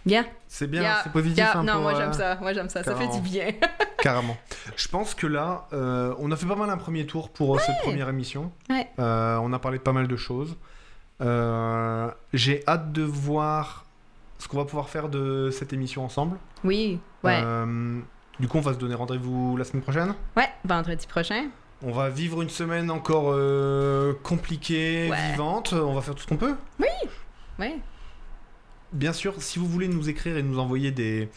Bien. 0.05 0.25
C'est 0.47 0.67
bien, 0.67 0.81
Yeah. 0.83 1.01
c'est 1.03 1.11
positif. 1.11 1.37
Yeah. 1.37 1.57
hein, 1.57 1.63
Non, 1.63 1.73
pour, 1.73 1.81
moi 1.83 1.93
euh, 1.95 1.97
j'aime 1.97 2.13
ça. 2.13 2.35
Moi 2.39 2.53
j'aime 2.53 2.69
ça. 2.69 2.83
Ça 2.83 2.95
fait 2.95 3.07
du 3.07 3.21
bien. 3.21 3.47
Carrément. 4.03 4.37
Je 4.75 4.87
pense 4.87 5.15
que 5.15 5.25
là, 5.25 5.67
euh, 5.73 6.13
on 6.19 6.31
a 6.31 6.35
fait 6.35 6.45
pas 6.45 6.55
mal 6.55 6.69
un 6.69 6.77
premier 6.77 7.07
tour 7.07 7.29
pour 7.31 7.55
euh, 7.55 7.59
cette 7.65 7.79
première 7.81 8.07
émission. 8.09 8.51
Ouais. 8.69 8.87
Euh, 8.99 9.37
on 9.41 9.51
a 9.53 9.57
parlé 9.57 9.79
de 9.79 9.83
pas 9.83 9.93
mal 9.93 10.07
de 10.07 10.15
choses. 10.15 10.55
Euh, 11.21 12.11
J'ai 12.33 12.63
hâte 12.67 12.91
de 12.91 13.01
voir 13.01 13.84
ce 14.45 14.47
qu'on 14.47 14.57
va 14.57 14.65
pouvoir 14.65 14.89
faire 14.89 15.09
de 15.09 15.49
cette 15.51 15.73
émission 15.73 16.05
ensemble. 16.05 16.37
Oui. 16.63 16.99
Ouais. 17.23 17.41
Euh, 17.43 17.99
du 18.39 18.47
coup, 18.47 18.59
on 18.59 18.61
va 18.61 18.73
se 18.73 18.77
donner 18.77 18.93
rendez-vous 18.93 19.57
la 19.57 19.63
semaine 19.63 19.81
prochaine. 19.81 20.13
Ouais. 20.37 20.47
Vendredi 20.63 21.07
prochain. 21.07 21.47
On 21.81 21.91
va 21.91 22.09
vivre 22.09 22.43
une 22.43 22.49
semaine 22.49 22.91
encore 22.91 23.31
euh, 23.33 24.13
compliquée, 24.21 25.09
Ouais. 25.09 25.31
vivante. 25.31 25.73
On 25.73 25.95
va 25.95 26.01
faire 26.01 26.13
tout 26.13 26.21
ce 26.21 26.27
qu'on 26.27 26.37
peut. 26.37 26.53
Ouais. 27.57 27.75
Bien 28.93 29.13
sûr, 29.13 29.33
si 29.41 29.57
vous 29.57 29.65
voulez 29.65 29.87
nous 29.87 30.09
écrire 30.09 30.37
et 30.37 30.43
nous 30.43 30.59
envoyer 30.59 30.91
des, 30.91 31.27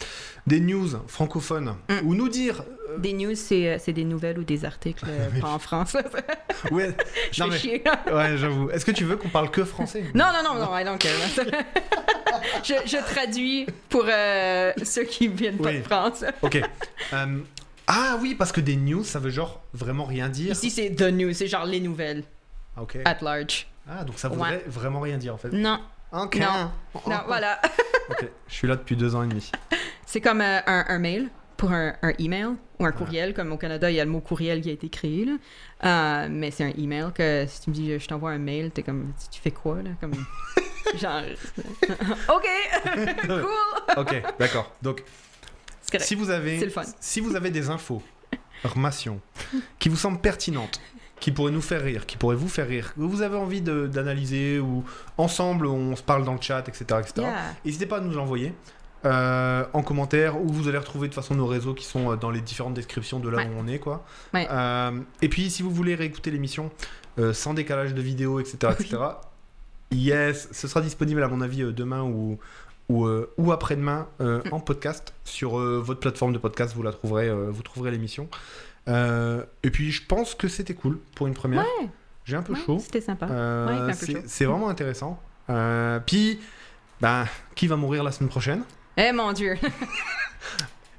des 0.46 0.60
news 0.60 0.88
francophones 1.06 1.76
Mm. 1.88 1.94
ou 2.06 2.14
nous 2.14 2.28
dire 2.28 2.62
Des 2.98 3.12
news, 3.12 3.34
c'est 3.34 3.68
euh, 3.68 3.76
c'est 3.78 3.92
des 3.92 4.04
nouvelles 4.04 4.38
ou 4.38 4.44
des 4.44 4.64
articles, 4.64 5.04
euh, 5.08 5.40
pas 5.40 5.48
en 5.48 5.58
France. 5.58 5.96
Ouais, 6.72 6.90
Je 7.32 7.40
Non, 7.42 7.48
mais- 7.50 7.58
chier. 7.58 7.84
ouais 8.12 8.36
j'avoue. 8.36 8.68
Est-ce 8.70 8.84
que 8.84 8.90
tu 8.90 9.04
veux 9.04 9.16
qu'on 9.16 9.28
parle 9.28 9.50
que 9.50 9.64
français 9.64 10.02
Non, 10.14 10.26
non, 10.32 10.42
non, 10.54 10.58
non, 10.64 10.76
I 10.76 10.84
don't 10.84 10.98
care. 10.98 11.12
je, 12.64 12.74
je 12.84 12.96
traduis 13.14 13.66
pour 13.88 14.04
euh, 14.08 14.72
ceux 14.82 15.04
qui 15.04 15.28
viennent 15.28 15.58
pas 15.58 15.68
Oui. 15.70 15.78
de 15.78 15.82
France. 15.84 16.24
Ok. 16.42 16.60
Euh, 17.12 17.38
ah 17.86 18.18
oui, 18.20 18.34
parce 18.34 18.52
que 18.52 18.60
des 18.60 18.76
news, 18.76 19.04
ça 19.04 19.18
veut 19.18 19.30
genre 19.30 19.62
vraiment 19.72 20.04
rien 20.04 20.28
dire. 20.28 20.52
Ici, 20.52 20.70
c'est 20.70 20.90
the 20.94 21.02
news, 21.12 21.32
c'est 21.32 21.46
genre 21.46 21.64
les 21.64 21.80
nouvelles, 21.80 22.24
Ah, 22.76 22.82
ok. 22.82 22.98
at 23.04 23.18
large. 23.22 23.66
Ah, 23.88 24.04
donc 24.04 24.18
ça 24.18 24.28
voudrait 24.28 24.62
vraiment 24.66 25.00
rien 25.00 25.16
dire 25.16 25.34
en 25.34 25.38
fait. 25.38 25.50
Non, 25.52 25.80
Ok. 26.12 26.36
Non. 26.36 26.70
non, 27.06 27.18
voilà. 27.26 27.60
Ok, 28.10 28.26
je 28.48 28.54
suis 28.54 28.66
là 28.66 28.76
depuis 28.76 28.96
deux 28.96 29.14
ans 29.14 29.22
et 29.22 29.28
demi. 29.28 29.50
C'est 30.06 30.20
comme 30.20 30.40
euh, 30.40 30.58
un, 30.66 30.84
un 30.88 30.98
mail 30.98 31.28
pour 31.56 31.70
un, 31.72 31.94
un 32.02 32.12
email 32.18 32.48
ou 32.78 32.86
un 32.86 32.92
courriel. 32.92 33.34
Comme 33.34 33.52
au 33.52 33.56
Canada, 33.56 33.90
il 33.90 33.94
y 33.96 34.00
a 34.00 34.04
le 34.04 34.10
mot 34.10 34.20
courriel 34.20 34.60
qui 34.60 34.70
a 34.70 34.72
été 34.72 34.88
créé. 34.88 35.24
Là. 35.24 35.32
Euh, 35.84 36.28
mais 36.30 36.50
c'est 36.50 36.64
un 36.64 36.72
email 36.78 37.06
que 37.14 37.44
si 37.48 37.60
tu 37.62 37.70
me 37.70 37.74
dis 37.74 37.98
je 37.98 38.06
t'envoie 38.08 38.30
un 38.30 38.38
mail, 38.38 38.70
t'es 38.70 38.82
comme 38.82 39.12
tu 39.30 39.40
fais 39.40 39.50
quoi 39.50 39.82
là 39.82 39.90
comme? 40.00 40.12
Genre 40.98 41.22
ok 42.28 42.46
cool 43.26 43.44
Ok, 43.96 44.22
d'accord. 44.38 44.72
Donc, 44.82 45.02
si 45.98 46.14
vous 46.14 46.30
avez, 46.30 46.58
C'est 46.58 46.64
le 46.66 46.70
fun. 46.70 46.82
si 47.00 47.20
vous 47.20 47.36
avez 47.36 47.50
des 47.50 47.68
infos, 47.70 48.02
informations 48.64 49.20
qui 49.78 49.88
vous 49.88 49.96
semblent 49.96 50.20
pertinentes, 50.20 50.80
qui 51.20 51.32
pourraient 51.32 51.52
nous 51.52 51.60
faire 51.62 51.82
rire, 51.82 52.06
qui 52.06 52.16
pourraient 52.16 52.36
vous 52.36 52.48
faire 52.48 52.68
rire, 52.68 52.94
que 52.94 53.00
vous 53.00 53.22
avez 53.22 53.36
envie 53.36 53.60
de- 53.60 53.86
d'analyser 53.86 54.60
ou 54.60 54.84
ensemble 55.16 55.66
on 55.66 55.96
se 55.96 56.02
parle 56.02 56.24
dans 56.24 56.34
le 56.34 56.40
chat, 56.40 56.60
etc., 56.68 56.84
etc. 57.00 57.12
Yeah. 57.18 57.34
N'hésitez 57.64 57.86
pas 57.86 57.96
à 57.98 58.00
nous 58.00 58.12
l'envoyer 58.12 58.52
euh, 59.04 59.64
en 59.72 59.82
commentaire 59.82 60.40
ou 60.40 60.48
vous 60.48 60.68
allez 60.68 60.78
retrouver 60.78 61.08
de 61.08 61.12
toute 61.14 61.22
façon 61.22 61.34
nos 61.34 61.46
réseaux 61.46 61.74
qui 61.74 61.84
sont 61.84 62.12
euh, 62.12 62.16
dans 62.16 62.30
les 62.30 62.40
différentes 62.40 62.74
descriptions 62.74 63.20
de 63.20 63.28
là 63.28 63.38
Ouais. 63.38 63.46
où 63.46 63.58
on 63.58 63.66
est 63.68 63.78
quoi. 63.78 64.04
Ouais. 64.34 64.46
Euh, 64.50 64.90
et 65.22 65.28
puis 65.28 65.50
si 65.50 65.62
vous 65.62 65.70
voulez 65.70 65.94
réécouter 65.94 66.30
l'émission 66.30 66.70
euh, 67.18 67.32
sans 67.32 67.54
décalage 67.54 67.94
de 67.94 68.02
vidéo, 68.02 68.40
etc., 68.40 68.72
etc. 68.78 68.96
Yes, 69.92 70.48
ce 70.52 70.68
sera 70.68 70.80
disponible 70.80 71.22
à 71.22 71.28
mon 71.28 71.40
avis 71.40 71.62
demain 71.72 72.02
ou 72.02 72.38
ou, 72.90 73.06
ou 73.36 73.52
après-demain 73.52 74.06
euh, 74.22 74.40
Mm. 74.46 74.54
en 74.54 74.60
podcast 74.60 75.12
sur 75.24 75.58
votre 75.58 76.00
plateforme 76.00 76.32
de 76.32 76.38
podcast. 76.38 76.74
Vous 76.74 76.82
la 76.82 76.92
trouverez, 76.92 77.30
vous 77.50 77.62
trouverez 77.62 77.90
l'émission. 77.90 78.28
Et 78.88 79.70
puis 79.70 79.90
je 79.92 80.04
pense 80.06 80.34
que 80.34 80.48
c'était 80.48 80.74
cool 80.74 80.98
pour 81.14 81.26
une 81.26 81.34
première. 81.34 81.60
Ouais. 81.80 81.88
J'ai 82.24 82.36
un 82.36 82.42
peu 82.42 82.54
chaud. 82.54 82.78
C'était 82.80 83.00
sympa. 83.02 83.28
C'est 84.26 84.44
vraiment 84.46 84.68
intéressant. 84.70 85.20
Puis, 86.06 86.40
ben, 87.00 87.26
qui 87.54 87.66
va 87.66 87.76
mourir 87.76 88.02
la 88.04 88.10
semaine 88.12 88.28
prochaine? 88.30 88.62
Eh 88.98 89.12
mon 89.12 89.32
dieu. 89.32 89.56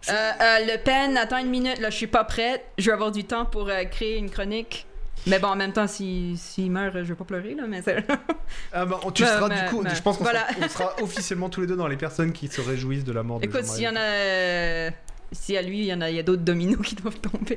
Euh, 0.07 0.13
euh, 0.13 0.65
le 0.65 0.81
pen, 0.81 1.15
attends 1.17 1.37
une 1.37 1.51
minute, 1.51 1.77
là, 1.77 1.91
je 1.91 1.95
suis 1.95 2.07
pas 2.07 2.23
prête. 2.23 2.65
Je 2.79 2.87
vais 2.87 2.93
avoir 2.93 3.11
du 3.11 3.25
temps 3.25 3.45
pour 3.45 3.69
euh, 3.69 3.83
créer 3.83 4.17
une 4.17 4.31
chronique. 4.31 4.87
Mais 5.27 5.37
bon, 5.37 5.49
en 5.49 5.55
même 5.55 5.71
temps, 5.71 5.85
s'il 5.85 6.35
s'il 6.35 6.71
meurt, 6.71 6.95
je 6.95 7.01
vais 7.01 7.13
pas 7.13 7.25
pleurer, 7.25 7.53
là, 7.53 7.65
mais 7.67 7.83
ah 8.73 8.85
ben, 8.87 8.97
Tu 9.13 9.23
seras 9.23 9.49
du 9.49 9.69
coup, 9.69 9.83
je 9.87 10.01
pense 10.01 10.17
qu'on 10.17 10.23
voilà. 10.23 10.47
sera, 10.47 10.65
on 10.65 10.69
sera 10.69 10.95
officiellement 11.03 11.49
tous 11.49 11.61
les 11.61 11.67
deux 11.67 11.75
dans 11.75 11.87
les 11.87 11.97
personnes 11.97 12.31
qui 12.31 12.47
se 12.47 12.59
réjouissent 12.59 13.03
de 13.03 13.11
la 13.11 13.21
mort 13.21 13.39
de 13.39 13.45
Écoute, 13.45 13.65
s'il 13.65 13.83
y 13.83 13.87
en 13.87 13.97
a... 13.97 14.89
Si 15.31 15.55
à 15.55 15.61
lui, 15.61 15.81
il 15.81 15.85
y 15.85 15.93
en 15.93 16.01
a, 16.01 16.09
il 16.09 16.15
y 16.15 16.19
a 16.19 16.23
d'autres 16.23 16.41
dominos 16.41 16.81
qui 16.83 16.95
doivent 16.95 17.19
tomber. 17.19 17.55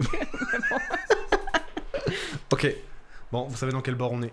Ok. 2.53 2.71
Bon, 3.31 3.45
vous 3.45 3.57
savez 3.57 3.73
dans 3.73 3.81
quel 3.81 3.95
bord 3.95 4.13
on 4.13 4.21
est. 4.21 4.33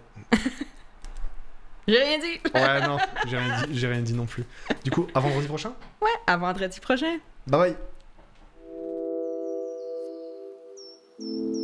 J'ai 1.89 2.03
rien 2.03 2.19
dit. 2.19 2.39
Ouais, 2.53 2.81
non, 2.87 2.97
j'ai 3.25 3.37
rien, 3.37 3.65
dit- 3.67 3.77
j'ai 3.79 3.87
rien 3.87 4.01
dit 4.01 4.13
non 4.13 4.25
plus. 4.27 4.45
Du 4.83 4.91
coup, 4.91 5.07
à 5.15 5.19
vendredi 5.19 5.47
prochain? 5.47 5.73
Ouais, 6.01 6.09
à 6.27 6.37
vendredi 6.37 6.79
prochain. 6.79 7.17
Bye 7.47 7.75
bye 11.19 11.58